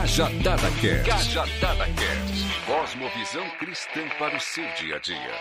Cajadada 0.00 0.70
Cast. 0.80 1.10
Cajadada 1.10 1.84
Cast. 1.84 2.64
Cosmovisão 2.64 3.46
cristã 3.58 4.00
para 4.18 4.34
o 4.34 4.40
seu 4.40 4.64
dia 4.72 4.96
a 4.96 4.98
dia. 4.98 5.34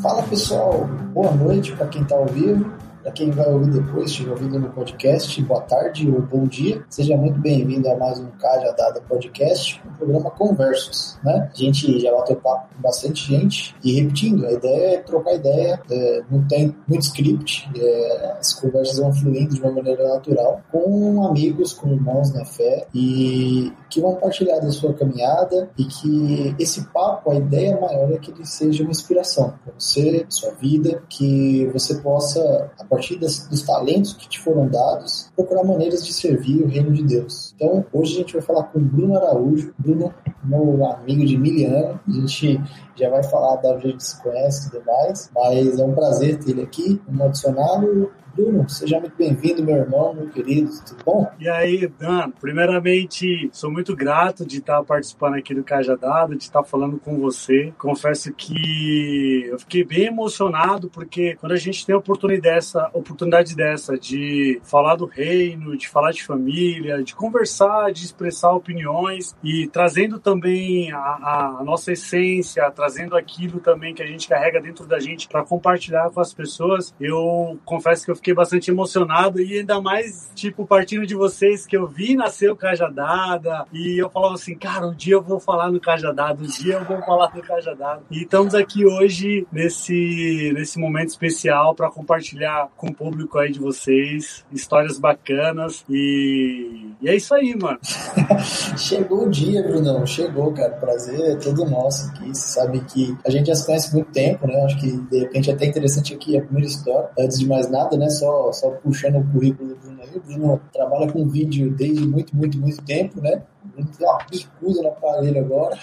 Fala 0.00 0.22
pessoal, 0.22 0.86
boa 1.12 1.32
noite 1.32 1.74
para 1.74 1.88
quem 1.88 2.02
está 2.02 2.14
ao 2.14 2.26
vivo. 2.26 2.72
Para 3.10 3.16
quem 3.16 3.30
vai 3.32 3.52
ouvir 3.52 3.72
depois, 3.72 4.08
estiver 4.08 4.30
ouvindo 4.30 4.56
no 4.60 4.70
podcast, 4.70 5.42
boa 5.42 5.60
tarde 5.62 6.08
ou 6.08 6.22
bom 6.22 6.46
dia. 6.46 6.84
Seja 6.88 7.16
muito 7.16 7.40
bem-vindo 7.40 7.90
a 7.90 7.96
mais 7.96 8.20
um 8.20 8.28
Caja 8.38 8.72
Dada 8.72 9.00
Podcast, 9.00 9.82
um 9.84 9.92
programa 9.94 10.30
Conversos, 10.30 11.18
né? 11.24 11.50
A 11.52 11.56
gente 11.56 11.98
já 11.98 12.12
bateu 12.12 12.36
papo 12.36 12.72
com 12.72 12.80
bastante 12.80 13.26
gente 13.26 13.74
e 13.82 14.00
repetindo, 14.00 14.46
a 14.46 14.52
ideia 14.52 14.94
é 14.94 14.98
trocar 14.98 15.34
ideia, 15.34 15.82
é, 15.90 16.22
não 16.30 16.46
tem 16.46 16.76
muito 16.86 17.02
script, 17.02 17.68
é, 17.76 18.36
as 18.38 18.54
conversas 18.54 19.00
vão 19.00 19.12
fluindo 19.12 19.56
de 19.56 19.60
uma 19.60 19.72
maneira 19.72 20.06
natural 20.08 20.62
com 20.70 21.26
amigos, 21.26 21.72
com 21.72 21.90
irmãos 21.90 22.32
na 22.32 22.44
fé 22.44 22.86
e 22.94 23.72
que 23.90 24.00
vão 24.00 24.14
partilhar 24.14 24.60
da 24.60 24.70
sua 24.70 24.94
caminhada 24.94 25.68
e 25.76 25.84
que 25.84 26.54
esse 26.58 26.86
papo, 26.92 27.30
a 27.30 27.34
ideia 27.34 27.78
maior 27.78 28.12
é 28.12 28.18
que 28.18 28.30
ele 28.30 28.46
seja 28.46 28.82
uma 28.82 28.92
inspiração 28.92 29.54
para 29.64 29.74
você, 29.76 30.24
sua 30.28 30.52
vida, 30.52 31.02
que 31.08 31.66
você 31.72 31.96
possa 31.96 32.70
a 32.78 32.84
partir 32.84 33.18
das, 33.18 33.48
dos 33.48 33.62
talentos 33.62 34.14
que 34.14 34.28
te 34.28 34.38
foram 34.38 34.68
dados, 34.68 35.30
procurar 35.34 35.64
maneiras 35.64 36.06
de 36.06 36.12
servir 36.12 36.62
o 36.62 36.68
reino 36.68 36.92
de 36.92 37.02
Deus. 37.02 37.52
Então, 37.56 37.84
hoje 37.92 38.14
a 38.14 38.18
gente 38.18 38.32
vai 38.34 38.42
falar 38.42 38.64
com 38.64 38.80
Bruno 38.80 39.16
Araújo. 39.16 39.74
Bruno, 39.76 40.14
meu 40.44 40.86
amigo 40.86 41.24
de 41.26 41.36
mil 41.36 41.68
anos. 41.68 42.00
A 42.08 42.12
gente 42.12 42.60
já 42.96 43.10
vai 43.10 43.22
falar 43.24 43.56
da 43.56 43.74
onde 43.74 43.88
a 43.88 43.90
gente 43.90 44.04
se 44.04 44.22
conhece 44.22 44.68
e 44.68 44.70
tudo 44.70 44.84
mais, 44.86 45.30
mas 45.34 45.78
é 45.78 45.84
um 45.84 45.94
prazer 45.94 46.38
ter 46.38 46.52
ele 46.52 46.62
aqui. 46.62 47.00
Vamos 47.06 47.26
adicioná-lo 47.26 48.10
Bruno, 48.34 48.68
seja 48.68 49.00
muito 49.00 49.16
bem-vindo, 49.16 49.62
meu 49.62 49.76
irmão, 49.76 50.14
meu 50.14 50.28
querido, 50.28 50.70
tudo 50.86 51.04
bom? 51.04 51.30
E 51.38 51.48
aí, 51.48 51.86
Dan, 51.86 52.30
primeiramente, 52.30 53.50
sou 53.52 53.70
muito 53.70 53.94
grato 53.96 54.46
de 54.46 54.58
estar 54.58 54.82
participando 54.84 55.34
aqui 55.34 55.54
do 55.54 55.64
Cajadado, 55.64 56.36
de 56.36 56.44
estar 56.44 56.62
falando 56.62 56.98
com 56.98 57.18
você. 57.18 57.72
Confesso 57.78 58.32
que 58.32 59.46
eu 59.50 59.58
fiquei 59.58 59.84
bem 59.84 60.06
emocionado, 60.06 60.88
porque 60.88 61.36
quando 61.36 61.52
a 61.52 61.56
gente 61.56 61.84
tem 61.84 61.94
oportunidade 61.94 62.40
dessa, 62.40 62.90
oportunidade 62.92 63.56
dessa 63.56 63.98
de 63.98 64.60
falar 64.62 64.96
do 64.96 65.06
reino, 65.06 65.76
de 65.76 65.88
falar 65.88 66.12
de 66.12 66.22
família, 66.22 67.02
de 67.02 67.14
conversar, 67.14 67.92
de 67.92 68.04
expressar 68.04 68.52
opiniões 68.52 69.34
e 69.42 69.66
trazendo 69.68 70.18
também 70.18 70.92
a, 70.92 71.58
a 71.58 71.64
nossa 71.64 71.92
essência, 71.92 72.70
trazendo 72.70 73.16
aquilo 73.16 73.60
também 73.60 73.94
que 73.94 74.02
a 74.02 74.06
gente 74.06 74.28
carrega 74.28 74.60
dentro 74.60 74.86
da 74.86 75.00
gente 75.00 75.28
para 75.28 75.44
compartilhar 75.44 76.10
com 76.10 76.20
as 76.20 76.32
pessoas, 76.32 76.94
eu 77.00 77.58
confesso 77.64 78.04
que 78.04 78.10
eu 78.10 78.19
fiquei 78.20 78.34
bastante 78.34 78.70
emocionado 78.70 79.40
e 79.40 79.58
ainda 79.58 79.80
mais, 79.80 80.30
tipo, 80.34 80.66
partindo 80.66 81.06
de 81.06 81.14
vocês 81.14 81.66
que 81.66 81.76
eu 81.76 81.86
vi 81.86 82.14
nascer 82.14 82.50
o 82.50 82.56
Cajadada 82.56 83.64
e 83.72 83.98
eu 83.98 84.10
falava 84.10 84.34
assim, 84.34 84.54
cara, 84.54 84.86
um 84.86 84.94
dia 84.94 85.14
eu 85.14 85.22
vou 85.22 85.40
falar 85.40 85.70
no 85.70 85.80
Cajadada, 85.80 86.42
um 86.42 86.46
dia 86.46 86.74
eu 86.74 86.84
vou 86.84 87.00
falar 87.02 87.34
no 87.34 87.42
Cajadada. 87.42 88.02
E 88.10 88.22
estamos 88.22 88.54
aqui 88.54 88.84
hoje 88.84 89.46
nesse, 89.50 90.52
nesse 90.54 90.78
momento 90.78 91.08
especial 91.08 91.74
para 91.74 91.90
compartilhar 91.90 92.68
com 92.76 92.88
o 92.88 92.94
público 92.94 93.38
aí 93.38 93.50
de 93.50 93.58
vocês 93.58 94.44
histórias 94.52 94.98
bacanas 94.98 95.84
e, 95.88 96.92
e 97.00 97.08
é 97.08 97.16
isso 97.16 97.34
aí, 97.34 97.56
mano. 97.56 97.78
chegou 98.76 99.26
o 99.26 99.30
dia, 99.30 99.62
Brunão, 99.62 100.06
chegou, 100.06 100.52
cara. 100.52 100.70
Prazer 100.72 101.20
é 101.20 101.36
todo 101.36 101.64
nosso 101.64 102.10
aqui. 102.10 102.28
Você 102.28 102.60
sabe 102.60 102.80
que 102.80 103.16
a 103.24 103.30
gente 103.30 103.46
já 103.46 103.54
se 103.54 103.64
conhece 103.64 103.94
muito 103.94 104.10
tempo, 104.12 104.46
né? 104.46 104.62
Acho 104.64 104.78
que 104.78 104.90
de 104.90 105.20
repente 105.20 105.50
é 105.50 105.54
até 105.54 105.66
interessante 105.66 106.14
aqui 106.14 106.36
a 106.36 106.42
primeira 106.42 106.68
história. 106.68 107.08
Antes 107.18 107.38
de 107.38 107.46
mais 107.46 107.70
nada, 107.70 107.96
né? 107.96 108.09
Só, 108.10 108.52
só 108.52 108.70
puxando 108.70 109.16
o 109.16 109.32
currículo 109.32 109.70
do 109.70 109.76
Bruno 109.76 110.02
aí. 110.02 110.16
O 110.16 110.20
Bruno 110.20 110.60
trabalha 110.72 111.10
com 111.10 111.28
vídeo 111.28 111.70
desde 111.70 112.06
muito, 112.06 112.36
muito, 112.36 112.58
muito 112.58 112.82
tempo, 112.84 113.20
né? 113.20 113.42
O 113.64 113.68
Bruno 113.68 113.90
tem 113.96 114.06
uma 114.06 114.18
bicuda 114.30 114.82
no 114.82 114.88
aparelho 114.88 115.40
agora. 115.40 115.78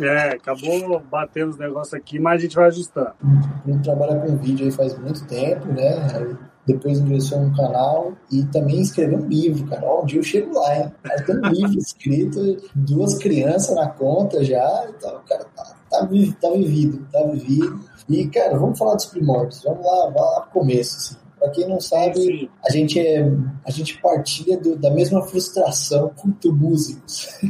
É, 0.00 0.30
acabou 0.30 1.00
batendo 1.00 1.50
os 1.50 1.58
negócios 1.58 1.94
aqui, 1.94 2.18
mas 2.18 2.40
a 2.40 2.42
gente 2.42 2.56
vai 2.56 2.66
ajustar. 2.66 3.14
O 3.22 3.62
Bruno 3.64 3.82
trabalha 3.82 4.20
com 4.20 4.36
vídeo 4.36 4.66
aí 4.66 4.72
faz 4.72 4.98
muito 4.98 5.24
tempo, 5.26 5.66
né? 5.66 6.08
Aí 6.14 6.36
depois 6.66 6.98
ingressou 6.98 7.40
no 7.40 7.56
canal 7.56 8.12
e 8.30 8.44
também 8.46 8.80
escreveu 8.80 9.18
um 9.18 9.28
livro, 9.28 9.66
cara. 9.68 9.86
Ó, 9.86 10.02
um 10.02 10.06
dia 10.06 10.18
eu 10.18 10.24
chego 10.24 10.52
lá, 10.52 10.76
hein? 10.76 10.92
Aí 11.04 11.22
tem 11.22 11.36
um 11.36 11.48
livro 11.48 11.78
escrito, 11.78 12.56
duas 12.74 13.18
crianças 13.18 13.74
na 13.76 13.88
conta 13.88 14.42
já, 14.44 14.86
então 14.88 15.20
cara 15.28 15.44
tá, 15.54 15.76
tá, 15.88 16.06
tá 16.40 16.50
vivido, 16.50 17.06
tá 17.12 17.22
vivido. 17.22 17.80
E, 18.08 18.26
cara, 18.28 18.58
vamos 18.58 18.78
falar 18.78 18.94
dos 18.94 19.06
primórdios, 19.06 19.62
vamos 19.62 19.84
lá, 19.84 20.04
vamos 20.04 20.20
lá 20.20 20.40
pro 20.42 20.60
começo, 20.60 20.96
assim. 20.96 21.25
Pra 21.38 21.50
quem 21.50 21.68
não 21.68 21.80
sabe, 21.80 22.50
a 22.66 22.72
gente, 22.72 22.98
é, 22.98 23.22
a 23.64 23.70
gente 23.70 24.00
partilha 24.00 24.58
do, 24.58 24.76
da 24.76 24.90
mesma 24.90 25.22
frustração 25.22 26.10
quanto 26.16 26.52
músicos. 26.52 27.28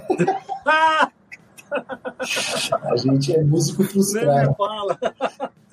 a 1.70 2.96
gente 2.96 3.34
é 3.34 3.42
músico 3.42 3.84
frustrado. 3.84 4.56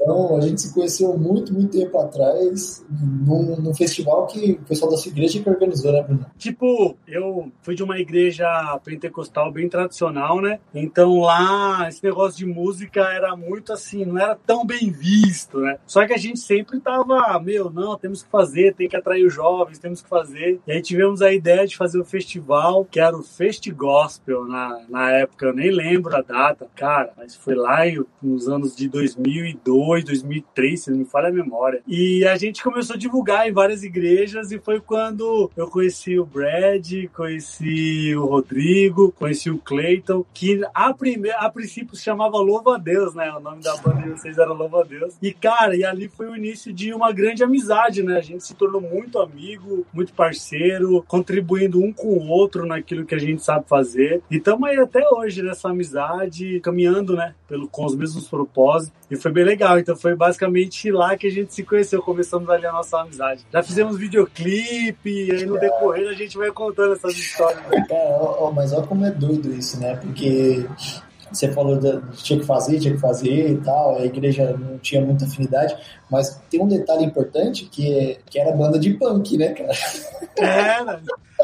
Então, 0.03 0.36
a 0.36 0.41
gente 0.41 0.62
se 0.62 0.74
conheceu 0.74 1.18
muito, 1.18 1.53
muito 1.53 1.78
tempo 1.78 1.97
atrás, 1.97 2.86
num, 2.90 3.56
num, 3.56 3.74
festival 3.74 4.28
que 4.28 4.52
o 4.52 4.66
pessoal 4.66 4.91
da 4.91 4.97
sua 4.97 5.12
igreja 5.12 5.41
que 5.41 5.50
organizou, 5.50 5.94
né, 5.94 6.03
Bruno? 6.03 6.25
Tipo, 6.38 6.97
eu 7.08 7.52
fui 7.62 7.74
de 7.74 7.84
uma 7.84 7.97
igreja 7.97 8.46
pentecostal 8.84 9.52
bem 9.52 9.69
tradicional, 9.69 10.42
né? 10.42 10.59
Então 10.74 11.22
lá, 11.22 11.88
esse 11.88 12.03
negócio 12.03 12.38
de 12.38 12.46
música 12.46 13.02
era 13.02 13.36
muito 13.36 13.72
assim, 13.72 14.03
não 14.03 14.18
era 14.18 14.36
tão 14.36 14.66
bem 14.66 14.92
visto, 14.92 15.59
né? 15.59 15.78
Só 15.88 16.06
que 16.06 16.13
a 16.13 16.18
gente 16.18 16.40
sempre 16.40 16.80
tava, 16.81 17.40
meu, 17.40 17.69
não, 17.69 17.97
temos 17.97 18.22
que 18.24 18.30
fazer, 18.30 18.75
tem 18.75 18.90
que 18.90 18.97
atrair 18.97 19.25
os 19.25 19.34
jovens, 19.34 19.80
temos 19.80 20.02
que 20.02 20.09
fazer. 20.09 20.59
E 20.68 20.72
aí 20.74 20.81
tivemos 20.81 21.22
a 21.22 21.31
ideia 21.31 21.66
de 21.66 21.78
fazer 21.78 21.97
o 21.97 22.02
um 22.02 22.06
festival, 22.06 22.86
que 22.86 23.00
era 23.00 23.16
o 23.16 23.24
Fest 23.24 23.69
Gospel 23.72 24.46
na, 24.46 24.81
na 24.90 25.12
época, 25.12 25.46
eu 25.46 25.53
nem 25.53 25.72
lembro 25.72 26.13
a 26.16 26.22
data, 26.22 26.68
cara, 26.75 27.13
mas 27.18 27.36
foi 27.36 27.56
lá 27.56 27.84
nos 28.22 28.50
anos 28.50 28.75
de 28.75 28.90
2002 28.90 29.93
2002, 30.02 30.24
2003, 30.24 30.81
se 30.81 30.92
não 30.92 30.98
me 31.00 31.06
falha 31.06 31.30
a 31.30 31.31
memória. 31.31 31.81
E 31.88 32.26
a 32.26 32.36
gente 32.36 32.64
começou 32.64 32.96
a 32.96 33.00
divulgar 33.00 33.48
em 33.48 33.52
várias 33.52 33.84
igrejas 33.84 34.52
e 34.52 34.59
foi 34.59 34.80
quando 34.80 35.52
eu 35.56 35.68
conheci 35.68 36.18
o 36.18 36.26
Brad, 36.26 37.08
conheci 37.14 38.16
o 38.16 38.26
Rodrigo, 38.26 39.12
conheci 39.12 39.50
o 39.50 39.58
Clayton, 39.58 40.26
que 40.34 40.62
a, 40.74 40.94
primeira, 40.94 41.38
a 41.38 41.50
princípio 41.50 41.96
se 41.96 42.04
chamava 42.04 42.38
Louva 42.38 42.76
a 42.76 42.78
Deus, 42.78 43.14
né? 43.14 43.31
O 43.31 43.40
nome 43.40 43.62
da 43.62 43.76
banda 43.78 44.02
de 44.02 44.09
vocês 44.09 44.38
era 44.38 44.52
Louva 44.52 44.81
a 44.81 44.84
Deus. 44.84 45.16
E, 45.22 45.34
cara, 45.34 45.76
e 45.76 45.84
ali 45.84 46.08
foi 46.08 46.28
o 46.28 46.36
início 46.36 46.72
de 46.72 46.94
uma 46.94 47.12
grande 47.12 47.44
amizade, 47.44 48.04
né? 48.04 48.18
A 48.18 48.22
gente 48.22 48.44
se 48.46 48.56
tornou 48.56 48.81
muito 48.81 49.20
amigo, 49.20 49.86
muito 49.94 50.14
parceiro, 50.14 51.04
contribuindo 51.08 51.81
um 51.81 51.92
com 51.92 52.08
o 52.08 52.28
outro 52.28 52.66
naquilo 52.66 53.06
que 53.06 53.16
a 53.16 53.20
gente 53.20 53.44
sabe 53.44 53.68
fazer. 53.68 54.22
E 54.30 54.38
estamos 54.38 54.68
aí 54.70 54.78
até 54.78 55.08
hoje 55.10 55.42
nessa 55.42 55.70
amizade, 55.70 56.60
caminhando, 56.62 57.16
né? 57.16 57.36
Pelo, 57.48 57.68
com 57.68 57.86
os 57.86 57.96
mesmos 57.96 58.28
propósitos. 58.28 58.94
E 59.10 59.16
foi 59.16 59.31
bem 59.31 59.44
legal. 59.44 59.78
Então 59.84 59.98
foi 59.98 60.16
basicamente 60.16 60.90
lá 60.90 61.18
que 61.18 61.28
a 61.28 61.32
gente 61.32 61.54
se 61.54 61.62
conheceu. 61.62 62.02
Começamos 62.02 62.50
ali 62.50 62.66
a 62.66 62.72
nossa 62.72 63.02
amizade. 63.02 63.46
Já 63.52 63.62
fizemos 63.62 63.98
videoclipe, 63.98 65.28
e 65.28 65.32
aí 65.32 65.46
no 65.46 65.60
decorrer 65.60 66.10
a 66.10 66.14
gente 66.14 66.38
vai 66.38 66.50
contando 66.52 66.94
essas 66.94 67.14
histórias. 67.14 67.62
Né? 67.69 67.86
Cara, 67.88 68.18
ó, 68.19 68.48
ó, 68.48 68.52
mas 68.52 68.72
olha 68.72 68.88
como 68.88 69.06
é 69.06 69.12
doido 69.12 69.54
isso, 69.54 69.78
né? 69.80 69.98
Porque 69.98 70.66
você 71.33 71.51
falou 71.51 71.77
de 71.77 72.00
tinha 72.13 72.39
que 72.39 72.45
fazer, 72.45 72.80
tinha 72.80 72.94
que 72.94 73.00
fazer 73.00 73.51
e 73.51 73.57
tal, 73.57 73.97
a 73.97 74.06
igreja 74.06 74.56
não 74.57 74.77
tinha 74.77 75.01
muita 75.01 75.25
afinidade, 75.25 75.75
mas 76.09 76.39
tem 76.50 76.62
um 76.62 76.68
detalhe 76.68 77.03
importante 77.03 77.65
que, 77.65 77.94
é, 77.94 78.18
que 78.30 78.39
era 78.39 78.56
banda 78.56 78.77
de 78.77 78.94
punk, 78.94 79.38
né, 79.38 79.50
cara? 79.50 79.74
Era, 80.38 81.01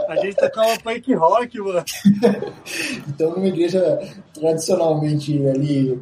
a 0.07 0.15
gente 0.17 0.35
tocava 0.35 0.79
punk 0.79 1.13
rock, 1.13 1.59
mano. 1.59 1.83
então, 3.07 3.31
numa 3.31 3.47
igreja 3.47 3.99
tradicionalmente 4.33 5.47
ali, 5.47 6.01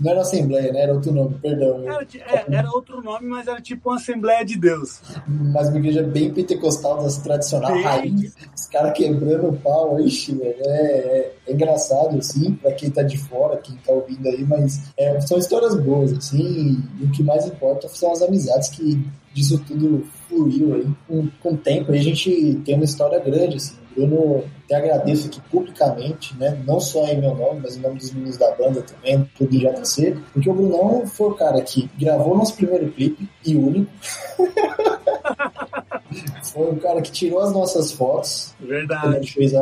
não 0.00 0.10
era 0.10 0.20
Assembleia, 0.20 0.72
né? 0.72 0.82
Era 0.82 0.94
outro 0.94 1.12
nome, 1.12 1.36
perdão. 1.40 1.82
Era, 1.84 2.02
é, 2.02 2.44
era 2.56 2.70
outro 2.70 3.02
nome, 3.02 3.26
mas 3.26 3.46
era 3.46 3.60
tipo 3.60 3.90
uma 3.90 3.96
Assembleia 3.96 4.44
de 4.44 4.58
Deus. 4.58 5.00
Mas 5.26 5.68
uma 5.68 5.78
igreja 5.78 6.02
bem 6.02 6.32
pentecostal, 6.32 7.02
das 7.02 7.18
tradicional, 7.18 7.80
raiz. 7.80 8.34
Os 8.54 8.66
caras 8.66 8.96
quebrando 8.96 9.48
o 9.48 9.56
pau, 9.56 10.00
ixi, 10.00 10.34
velho. 10.34 10.56
É, 10.60 10.66
é, 10.66 11.34
é, 11.46 11.52
engraçado, 11.52 12.18
assim, 12.18 12.52
pra 12.54 12.72
quem 12.72 12.90
tá 12.90 13.02
de 13.02 13.18
fora, 13.18 13.56
quem 13.56 13.76
tá 13.76 13.92
ouvindo 13.92 14.26
aí, 14.28 14.44
mas 14.44 14.92
é, 14.96 15.20
são 15.20 15.38
histórias 15.38 15.74
boas, 15.76 16.12
assim, 16.12 16.82
e 17.00 17.04
o 17.04 17.10
que 17.10 17.22
mais 17.22 17.46
importa 17.46 17.88
são 17.88 18.12
as 18.12 18.22
amizades 18.22 18.68
que 18.70 19.00
disso 19.32 19.62
tudo 19.66 20.06
fluiu 20.28 20.74
aí 20.74 20.86
com, 21.08 21.28
com 21.42 21.54
o 21.54 21.56
tempo. 21.56 21.92
Aí 21.92 21.98
a 21.98 22.02
gente 22.02 22.60
tem 22.64 22.74
uma 22.74 22.84
história 22.84 23.18
grande, 23.18 23.56
assim. 23.56 23.74
Bruno, 23.94 24.44
até 24.64 24.76
agradeço 24.76 25.26
aqui 25.26 25.40
publicamente, 25.50 26.34
né? 26.36 26.58
Não 26.66 26.80
só 26.80 27.06
em 27.08 27.20
meu 27.20 27.34
nome, 27.34 27.60
mas 27.62 27.76
em 27.76 27.80
nome 27.80 27.98
dos 27.98 28.10
meninos 28.12 28.38
da 28.38 28.50
banda 28.52 28.82
também, 28.82 29.28
tudo 29.36 29.54
em 29.54 29.58
JC, 29.58 30.16
porque 30.32 30.48
o 30.48 30.54
Brunão 30.54 31.06
foi 31.06 31.28
o 31.28 31.34
cara 31.34 31.60
que 31.60 31.90
gravou 31.98 32.36
nosso 32.36 32.56
primeiro 32.56 32.90
clipe 32.90 33.28
e 33.44 33.54
único. 33.54 33.90
foi 36.42 36.70
o 36.70 36.76
cara 36.76 37.02
que 37.02 37.12
tirou 37.12 37.40
as 37.40 37.52
nossas 37.52 37.92
fotos. 37.92 38.54
Verdade. 38.60 39.08
A 39.08 39.12
gente 39.12 39.34
fez 39.34 39.54
a, 39.54 39.60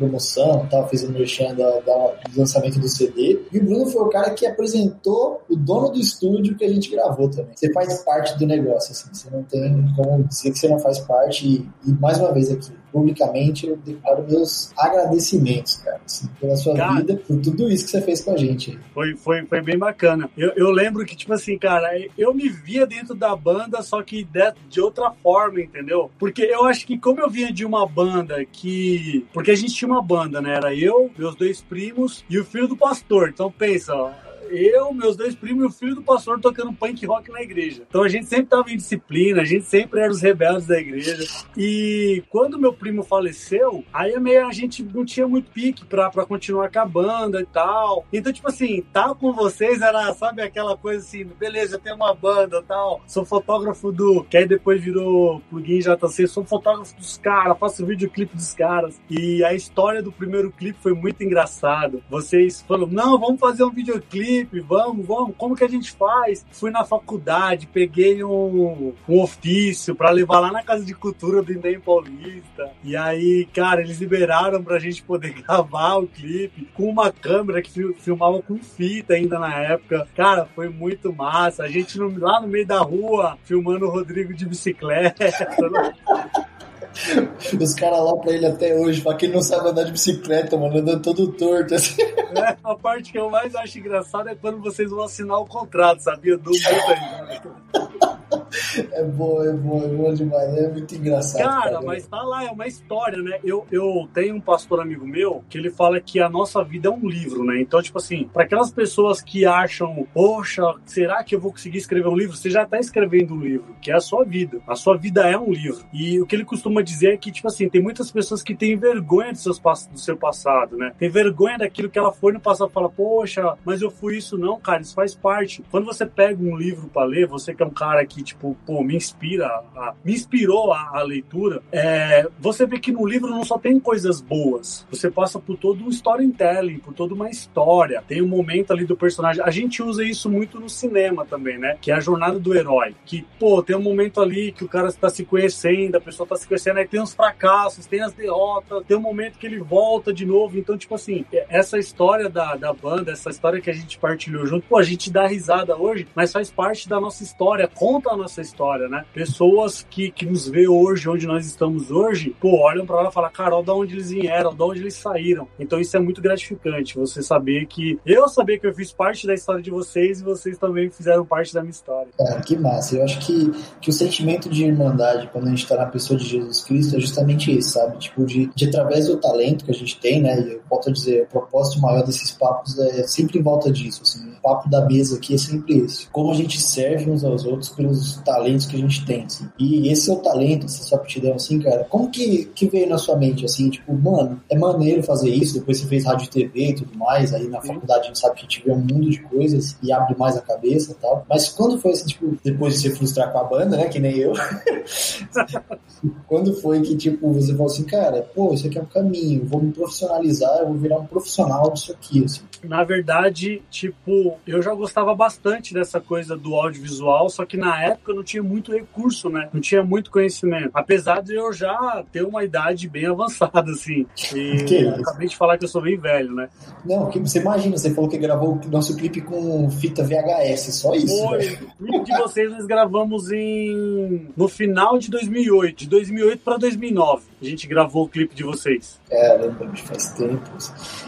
promoção, 0.00 0.66
tal, 0.70 0.88
fez 0.88 1.04
o 1.04 1.12
merchan 1.12 1.54
da, 1.54 1.70
da, 1.80 2.14
do 2.30 2.38
lançamento 2.38 2.80
do 2.80 2.88
CD. 2.88 3.40
E 3.52 3.58
o 3.58 3.64
Bruno 3.64 3.86
foi 3.86 4.02
o 4.02 4.08
cara 4.08 4.30
que 4.30 4.46
apresentou 4.46 5.42
o 5.48 5.54
dono 5.54 5.90
do 5.90 5.98
estúdio 5.98 6.56
que 6.56 6.64
a 6.64 6.68
gente 6.68 6.90
gravou 6.90 7.28
também. 7.28 7.52
Você 7.54 7.70
faz 7.72 8.02
parte 8.02 8.38
do 8.38 8.46
negócio, 8.46 8.92
assim, 8.92 9.12
você 9.12 9.30
não 9.30 9.42
tem 9.42 9.94
como 9.94 10.24
dizer 10.24 10.50
que 10.50 10.58
você 10.58 10.68
não 10.68 10.78
faz 10.78 10.98
parte. 11.00 11.46
E, 11.46 11.68
e 11.88 11.92
mais 11.92 12.18
uma 12.18 12.32
vez 12.32 12.50
aqui, 12.50 12.72
publicamente, 12.92 13.66
eu 13.66 13.76
declaro 13.76 14.26
meus 14.28 14.72
agradecimentos, 14.76 15.76
cara, 15.76 16.00
assim, 16.04 16.28
pela 16.40 16.56
sua 16.56 16.74
cara, 16.76 16.94
vida, 16.94 17.16
por 17.16 17.40
tudo 17.40 17.70
isso 17.70 17.84
que 17.84 17.90
você 17.90 18.02
fez 18.02 18.22
com 18.22 18.32
a 18.32 18.36
gente. 18.36 18.78
Foi, 18.92 19.16
foi, 19.16 19.44
foi 19.46 19.60
bem 19.60 19.78
bacana. 19.78 20.30
Eu, 20.36 20.52
eu 20.56 20.70
lembro 20.70 21.04
que, 21.04 21.16
tipo 21.16 21.32
assim, 21.32 21.58
cara, 21.58 21.90
eu 22.16 22.34
me 22.34 22.48
via 22.48 22.86
dentro 22.86 23.14
da 23.14 23.34
banda, 23.34 23.82
só 23.82 24.02
que 24.02 24.24
de, 24.24 24.52
de 24.68 24.80
outra 24.80 25.10
forma, 25.22 25.60
entendeu? 25.60 26.10
Porque 26.18 26.42
eu 26.42 26.64
acho 26.64 26.86
que 26.86 26.98
como 26.98 27.20
eu 27.20 27.30
vinha 27.30 27.52
de 27.52 27.64
uma 27.64 27.86
banda 27.86 28.44
que... 28.44 29.26
Porque 29.32 29.50
a 29.50 29.56
gente 29.56 29.74
tinha 29.74 29.90
uma 29.90 30.02
banda, 30.02 30.40
né? 30.40 30.54
Era 30.54 30.74
eu, 30.74 31.10
meus 31.16 31.34
dois 31.34 31.60
primos 31.60 32.24
e 32.28 32.38
o 32.38 32.44
filho 32.44 32.68
do 32.68 32.76
pastor. 32.76 33.28
Então 33.28 33.50
pensa, 33.50 33.94
ó, 33.94 34.10
eu, 34.50 34.92
meus 34.92 35.16
dois 35.16 35.34
primos 35.34 35.64
e 35.64 35.66
o 35.66 35.70
filho 35.70 35.94
do 35.94 36.02
pastor 36.02 36.40
tocando 36.40 36.72
punk 36.72 37.04
rock 37.06 37.30
na 37.30 37.42
igreja. 37.42 37.82
Então 37.88 38.02
a 38.02 38.08
gente 38.08 38.26
sempre 38.26 38.46
tava 38.46 38.70
em 38.70 38.76
disciplina, 38.76 39.42
a 39.42 39.44
gente 39.44 39.64
sempre 39.64 40.00
era 40.00 40.10
os 40.10 40.20
rebeldes 40.20 40.66
da 40.66 40.78
igreja. 40.78 41.26
E 41.56 42.22
quando 42.28 42.58
meu 42.58 42.72
primo 42.72 43.02
faleceu, 43.02 43.84
aí 43.92 44.18
meio 44.18 44.46
a 44.46 44.52
gente 44.52 44.82
não 44.82 45.04
tinha 45.04 45.26
muito 45.26 45.50
pique 45.50 45.84
pra, 45.84 46.10
pra 46.10 46.26
continuar 46.26 46.70
com 46.70 46.80
a 46.80 46.86
banda 46.86 47.40
e 47.40 47.46
tal. 47.46 48.04
Então, 48.12 48.32
tipo 48.32 48.48
assim, 48.48 48.82
tá 48.92 49.14
com 49.14 49.32
vocês 49.32 49.80
era, 49.80 50.12
sabe, 50.14 50.42
aquela 50.42 50.76
coisa 50.76 51.04
assim, 51.04 51.24
beleza, 51.24 51.78
tenho 51.78 51.96
uma 51.96 52.14
banda 52.14 52.62
tal, 52.62 53.00
sou 53.06 53.24
fotógrafo 53.24 53.92
do. 53.92 54.24
Que 54.24 54.38
aí 54.38 54.46
depois 54.46 54.82
virou 54.82 55.40
plugin 55.50 55.78
JC, 55.78 56.26
sou 56.26 56.44
fotógrafo 56.44 56.96
dos 56.96 57.18
caras, 57.18 57.58
faço 57.58 57.86
videoclipe 57.86 58.36
dos 58.36 58.54
caras. 58.54 59.00
E 59.08 59.44
a 59.44 59.54
história 59.54 60.02
do 60.02 60.12
primeiro 60.12 60.50
clipe 60.50 60.78
foi 60.80 60.94
muito 60.94 61.22
engraçado. 61.22 62.02
Vocês 62.08 62.62
falaram, 62.62 62.88
não, 62.88 63.18
vamos 63.18 63.40
fazer 63.40 63.64
um 63.64 63.70
videoclipe 63.70 64.39
vamos, 64.44 65.06
vamos, 65.06 65.34
como 65.36 65.56
que 65.56 65.64
a 65.64 65.68
gente 65.68 65.92
faz? 65.92 66.44
Fui 66.50 66.70
na 66.70 66.84
faculdade, 66.84 67.66
peguei 67.66 68.22
um, 68.22 68.94
um 69.08 69.20
ofício 69.20 69.94
para 69.94 70.10
levar 70.10 70.40
lá 70.40 70.52
na 70.52 70.62
Casa 70.62 70.84
de 70.84 70.94
Cultura 70.94 71.42
do 71.42 71.52
Indem 71.52 71.80
Paulista. 71.80 72.70
E 72.82 72.96
aí, 72.96 73.48
cara, 73.54 73.80
eles 73.80 73.98
liberaram 73.98 74.62
pra 74.62 74.78
gente 74.78 75.02
poder 75.02 75.32
gravar 75.42 75.96
o 75.96 76.06
clipe 76.06 76.68
com 76.74 76.88
uma 76.88 77.12
câmera 77.12 77.62
que 77.62 77.92
filmava 77.94 78.42
com 78.42 78.58
fita 78.58 79.14
ainda 79.14 79.38
na 79.38 79.54
época. 79.62 80.06
Cara, 80.14 80.46
foi 80.54 80.68
muito 80.68 81.12
massa. 81.12 81.64
A 81.64 81.68
gente 81.68 81.98
lá 81.98 82.40
no 82.40 82.48
meio 82.48 82.66
da 82.66 82.80
rua, 82.80 83.38
filmando 83.44 83.86
o 83.86 83.90
Rodrigo 83.90 84.34
de 84.34 84.46
bicicleta. 84.46 85.26
Os 87.60 87.74
caras 87.74 88.00
lá 88.00 88.16
pra 88.16 88.32
ele 88.32 88.46
até 88.46 88.74
hoje, 88.74 89.00
pra 89.00 89.14
quem 89.14 89.30
não 89.30 89.42
sabe 89.42 89.68
andar 89.68 89.84
de 89.84 89.92
bicicleta, 89.92 90.56
mano, 90.56 90.78
andando 90.78 91.02
todo 91.02 91.32
torto. 91.32 91.74
Assim. 91.74 92.02
É, 92.02 92.56
a 92.62 92.74
parte 92.74 93.12
que 93.12 93.18
eu 93.18 93.30
mais 93.30 93.54
acho 93.54 93.78
engraçada 93.78 94.30
é 94.30 94.34
quando 94.34 94.60
vocês 94.60 94.90
vão 94.90 95.02
assinar 95.02 95.38
o 95.38 95.46
contrato, 95.46 96.00
sabia? 96.00 96.36
Do 96.36 96.50
muito 96.50 96.68
ainda. 96.68 98.19
É 98.92 99.04
bom, 99.04 99.42
é 99.42 99.52
bom, 99.52 99.82
é 99.82 99.88
bom 99.88 100.14
demais, 100.14 100.56
é 100.56 100.68
muito 100.68 100.94
engraçado. 100.94 101.42
Cara, 101.42 101.70
cara, 101.70 101.82
mas 101.82 102.06
tá 102.06 102.22
lá, 102.22 102.44
é 102.44 102.50
uma 102.50 102.66
história, 102.66 103.22
né? 103.22 103.38
Eu, 103.44 103.66
eu 103.70 104.08
tenho 104.12 104.34
um 104.36 104.40
pastor 104.40 104.80
amigo 104.80 105.06
meu 105.06 105.44
que 105.48 105.58
ele 105.58 105.70
fala 105.70 106.00
que 106.00 106.20
a 106.20 106.28
nossa 106.28 106.62
vida 106.62 106.88
é 106.88 106.90
um 106.90 107.08
livro, 107.08 107.44
né? 107.44 107.60
Então, 107.60 107.82
tipo 107.82 107.98
assim, 107.98 108.28
para 108.32 108.44
aquelas 108.44 108.70
pessoas 108.70 109.20
que 109.22 109.44
acham, 109.44 110.06
poxa, 110.12 110.62
será 110.84 111.22
que 111.22 111.34
eu 111.34 111.40
vou 111.40 111.52
conseguir 111.52 111.78
escrever 111.78 112.08
um 112.08 112.16
livro? 112.16 112.36
Você 112.36 112.50
já 112.50 112.66
tá 112.66 112.78
escrevendo 112.78 113.34
um 113.34 113.40
livro, 113.40 113.74
que 113.80 113.90
é 113.90 113.94
a 113.94 114.00
sua 114.00 114.24
vida. 114.24 114.60
A 114.66 114.74
sua 114.74 114.96
vida 114.96 115.28
é 115.28 115.38
um 115.38 115.52
livro. 115.52 115.84
E 115.92 116.20
o 116.20 116.26
que 116.26 116.34
ele 116.34 116.44
costuma 116.44 116.82
dizer 116.82 117.14
é 117.14 117.16
que, 117.16 117.32
tipo 117.32 117.48
assim, 117.48 117.68
tem 117.68 117.82
muitas 117.82 118.10
pessoas 118.10 118.42
que 118.42 118.54
têm 118.54 118.76
vergonha 118.76 119.32
do, 119.32 119.38
seus, 119.38 119.58
do 119.58 119.98
seu 119.98 120.16
passado, 120.16 120.76
né? 120.76 120.92
Tem 120.98 121.08
vergonha 121.08 121.58
daquilo 121.58 121.90
que 121.90 121.98
ela 121.98 122.12
foi 122.12 122.32
no 122.32 122.40
passado, 122.40 122.70
fala, 122.70 122.88
poxa, 122.88 123.56
mas 123.64 123.82
eu 123.82 123.90
fui 123.90 124.16
isso. 124.16 124.36
Não, 124.36 124.58
cara, 124.58 124.82
isso 124.82 124.94
faz 124.94 125.14
parte. 125.14 125.62
Quando 125.70 125.84
você 125.84 126.06
pega 126.06 126.42
um 126.42 126.56
livro 126.56 126.88
para 126.88 127.04
ler, 127.04 127.26
você 127.26 127.54
que 127.54 127.62
é 127.62 127.66
um 127.66 127.70
cara 127.70 128.04
que, 128.04 128.22
tipo, 128.22 128.39
pô, 128.40 128.82
me 128.82 128.96
inspira, 128.96 129.46
a, 129.46 129.94
me 130.04 130.12
inspirou 130.12 130.72
a, 130.72 130.98
a 130.98 131.02
leitura, 131.02 131.62
é, 131.72 132.28
você 132.38 132.66
vê 132.66 132.78
que 132.78 132.92
no 132.92 133.06
livro 133.06 133.30
não 133.30 133.44
só 133.44 133.58
tem 133.58 133.78
coisas 133.78 134.20
boas, 134.20 134.86
você 134.90 135.10
passa 135.10 135.38
por 135.38 135.56
todo 135.56 135.84
um 135.84 135.88
storytelling, 135.88 136.78
por 136.78 136.94
toda 136.94 137.14
uma 137.14 137.28
história, 137.28 138.02
tem 138.06 138.22
um 138.22 138.28
momento 138.28 138.72
ali 138.72 138.84
do 138.84 138.96
personagem. 138.96 139.42
A 139.42 139.50
gente 139.50 139.82
usa 139.82 140.04
isso 140.04 140.30
muito 140.30 140.60
no 140.60 140.68
cinema 140.68 141.24
também, 141.24 141.58
né? 141.58 141.76
Que 141.80 141.90
é 141.90 141.94
a 141.94 142.00
jornada 142.00 142.38
do 142.38 142.54
herói. 142.54 142.94
Que, 143.04 143.26
pô, 143.38 143.62
tem 143.62 143.76
um 143.76 143.82
momento 143.82 144.20
ali 144.20 144.52
que 144.52 144.64
o 144.64 144.68
cara 144.68 144.88
está 144.88 145.08
se 145.08 145.24
conhecendo, 145.24 145.96
a 145.96 146.00
pessoa 146.00 146.24
está 146.24 146.36
se 146.36 146.46
conhecendo, 146.46 146.78
aí 146.78 146.86
tem 146.86 147.00
os 147.00 147.14
fracassos, 147.14 147.86
tem 147.86 148.00
as 148.00 148.12
derrotas, 148.12 148.84
tem 148.86 148.96
um 148.96 149.00
momento 149.00 149.38
que 149.38 149.46
ele 149.46 149.58
volta 149.58 150.12
de 150.12 150.24
novo. 150.24 150.58
Então, 150.58 150.76
tipo 150.76 150.94
assim, 150.94 151.24
essa 151.48 151.78
história 151.78 152.28
da, 152.28 152.56
da 152.56 152.72
banda, 152.72 153.12
essa 153.12 153.30
história 153.30 153.60
que 153.60 153.70
a 153.70 153.74
gente 153.74 153.98
partilhou 153.98 154.46
junto, 154.46 154.66
pô, 154.68 154.78
a 154.78 154.82
gente 154.82 155.10
dá 155.10 155.26
risada 155.26 155.76
hoje, 155.76 156.06
mas 156.14 156.32
faz 156.32 156.50
parte 156.50 156.88
da 156.88 157.00
nossa 157.00 157.22
história, 157.22 157.68
conta 157.68 158.10
a 158.10 158.16
nossa 158.16 158.29
história, 158.38 158.88
né? 158.88 159.04
Pessoas 159.12 159.86
que, 159.88 160.10
que 160.10 160.26
nos 160.26 160.46
vê 160.48 160.68
hoje, 160.68 161.08
onde 161.08 161.26
nós 161.26 161.46
estamos 161.46 161.90
hoje, 161.90 162.36
pô, 162.40 162.60
olham 162.60 162.86
para 162.86 163.02
lá 163.02 163.08
e 163.08 163.12
falam, 163.12 163.30
Carol, 163.30 163.62
da 163.62 163.74
onde 163.74 163.94
eles 163.94 164.10
vieram, 164.10 164.54
da 164.54 164.64
onde 164.64 164.80
eles 164.80 164.94
saíram. 164.94 165.48
Então 165.58 165.80
isso 165.80 165.96
é 165.96 166.00
muito 166.00 166.20
gratificante, 166.20 166.96
você 166.96 167.22
saber 167.22 167.66
que 167.66 167.98
eu 168.04 168.28
saber 168.28 168.58
que 168.58 168.66
eu 168.66 168.74
fiz 168.74 168.92
parte 168.92 169.26
da 169.26 169.34
história 169.34 169.62
de 169.62 169.70
vocês 169.70 170.20
e 170.20 170.24
vocês 170.24 170.58
também 170.58 170.90
fizeram 170.90 171.24
parte 171.24 171.54
da 171.54 171.60
minha 171.60 171.70
história. 171.70 172.08
Cara, 172.16 172.40
que 172.40 172.56
massa. 172.56 172.96
Eu 172.96 173.04
acho 173.04 173.18
que, 173.20 173.50
que 173.80 173.90
o 173.90 173.92
sentimento 173.92 174.48
de 174.48 174.64
irmandade, 174.64 175.28
quando 175.32 175.46
a 175.46 175.50
gente 175.50 175.66
tá 175.66 175.76
na 175.76 175.86
pessoa 175.86 176.18
de 176.18 176.26
Jesus 176.26 176.62
Cristo, 176.62 176.96
é 176.96 177.00
justamente 177.00 177.56
isso, 177.56 177.70
sabe? 177.70 177.98
Tipo, 177.98 178.24
de, 178.24 178.50
de 178.54 178.68
através 178.68 179.06
do 179.06 179.16
talento 179.16 179.64
que 179.64 179.70
a 179.70 179.74
gente 179.74 179.98
tem, 179.98 180.20
né? 180.20 180.40
E 180.40 180.52
eu 180.54 180.60
volto 180.68 180.90
a 180.90 180.92
dizer, 180.92 181.22
o 181.22 181.26
propósito 181.26 181.80
maior 181.80 182.04
desses 182.04 182.30
papos 182.30 182.78
é 182.78 183.06
sempre 183.06 183.38
em 183.38 183.42
volta 183.42 183.70
disso, 183.70 184.02
assim. 184.02 184.28
O 184.28 184.42
papo 184.42 184.68
da 184.68 184.84
mesa 184.86 185.16
aqui 185.16 185.34
é 185.34 185.38
sempre 185.38 185.78
esse. 185.78 186.08
Como 186.08 186.30
a 186.30 186.34
gente 186.34 186.60
serve 186.60 187.10
uns 187.10 187.24
aos 187.24 187.44
outros 187.44 187.70
pelos 187.70 188.19
talentos 188.20 188.66
que 188.66 188.76
a 188.76 188.78
gente 188.78 189.04
tem, 189.04 189.24
assim. 189.24 189.48
E 189.58 189.90
esse 189.90 190.02
seu 190.02 190.16
talento, 190.16 190.66
essa 190.66 190.82
sua 190.82 190.98
aptidão, 190.98 191.34
assim, 191.34 191.60
cara, 191.60 191.84
como 191.84 192.10
que, 192.10 192.46
que 192.46 192.66
veio 192.68 192.88
na 192.88 192.98
sua 192.98 193.16
mente, 193.16 193.44
assim, 193.44 193.70
tipo, 193.70 193.92
mano, 193.92 194.40
é 194.48 194.56
maneiro 194.56 195.02
fazer 195.02 195.30
isso, 195.30 195.54
depois 195.54 195.78
você 195.78 195.86
fez 195.86 196.04
rádio 196.04 196.26
e 196.26 196.28
TV 196.28 196.68
e 196.68 196.74
tudo 196.74 196.98
mais, 196.98 197.32
aí 197.34 197.48
na 197.48 197.60
faculdade 197.60 198.04
a 198.04 198.06
gente 198.06 198.18
sabe 198.18 198.34
que 198.34 198.40
a 198.40 198.42
gente 198.42 198.64
vê 198.64 198.72
um 198.72 198.78
mundo 198.78 199.10
de 199.10 199.20
coisas 199.22 199.76
e 199.82 199.92
abre 199.92 200.16
mais 200.16 200.36
a 200.36 200.40
cabeça 200.40 200.92
e 200.92 200.94
tal. 200.94 201.24
Mas 201.28 201.48
quando 201.48 201.78
foi, 201.78 201.92
assim, 201.92 202.06
tipo, 202.06 202.36
depois 202.44 202.74
de 202.74 202.80
se 202.80 202.96
frustrar 202.96 203.32
com 203.32 203.38
a 203.38 203.44
banda, 203.44 203.76
né, 203.76 203.88
que 203.88 203.98
nem 203.98 204.16
eu, 204.16 204.32
quando 206.26 206.54
foi 206.54 206.80
que, 206.80 206.96
tipo, 206.96 207.32
você 207.32 207.52
falou 207.52 207.66
assim, 207.66 207.84
cara, 207.84 208.22
pô, 208.34 208.52
isso 208.52 208.66
aqui 208.66 208.78
é 208.78 208.82
um 208.82 208.86
caminho, 208.86 209.44
vou 209.44 209.62
me 209.62 209.72
profissionalizar, 209.72 210.58
eu 210.58 210.68
vou 210.68 210.76
virar 210.76 210.98
um 210.98 211.06
profissional 211.06 211.70
disso 211.72 211.92
aqui, 211.92 212.24
assim. 212.24 212.42
Na 212.62 212.84
verdade, 212.84 213.62
tipo, 213.70 214.38
eu 214.46 214.60
já 214.60 214.74
gostava 214.74 215.14
bastante 215.14 215.72
dessa 215.72 216.00
coisa 216.00 216.36
do 216.36 216.54
audiovisual, 216.54 217.28
só 217.30 217.46
que 217.46 217.56
na 217.56 217.82
época 217.82 218.09
eu 218.10 218.16
não 218.16 218.22
tinha 218.22 218.42
muito 218.42 218.72
recurso, 218.72 219.28
né? 219.28 219.48
Não 219.52 219.60
tinha 219.60 219.82
muito 219.82 220.10
conhecimento. 220.10 220.70
Apesar 220.74 221.22
de 221.22 221.34
eu 221.34 221.52
já 221.52 222.04
ter 222.12 222.22
uma 222.22 222.44
idade 222.44 222.88
bem 222.88 223.06
avançada, 223.06 223.70
assim. 223.70 224.06
E 224.34 224.64
que 224.64 224.88
acabei 224.88 225.28
de 225.28 225.36
falar 225.36 225.58
que 225.58 225.64
eu 225.64 225.68
sou 225.68 225.82
bem 225.82 225.96
velho, 225.96 226.34
né? 226.34 226.48
Não, 226.84 227.08
que 227.10 227.18
você 227.18 227.40
imagina, 227.40 227.76
você 227.76 227.92
falou 227.94 228.10
que 228.10 228.18
gravou 228.18 228.60
o 228.64 228.70
nosso 228.70 228.96
clipe 228.96 229.20
com 229.20 229.70
fita 229.70 230.02
VHS, 230.02 230.74
só 230.74 230.94
isso. 230.94 231.16
Foi. 231.26 231.58
O 231.80 231.86
clipe 231.86 232.04
de 232.04 232.18
vocês 232.18 232.50
nós 232.50 232.66
gravamos 232.66 233.30
em 233.30 234.28
no 234.36 234.48
final 234.48 234.98
de 234.98 235.10
2008, 235.10 235.78
de 235.78 235.88
2008 235.88 236.42
para 236.42 236.56
2009. 236.56 237.22
A 237.40 237.44
gente 237.44 237.66
gravou 237.66 238.04
o 238.04 238.08
clipe 238.08 238.34
de 238.34 238.42
vocês. 238.42 238.98
É, 239.10 239.36
lembro, 239.36 239.76
faz 239.76 240.12
tempo. 240.12 240.50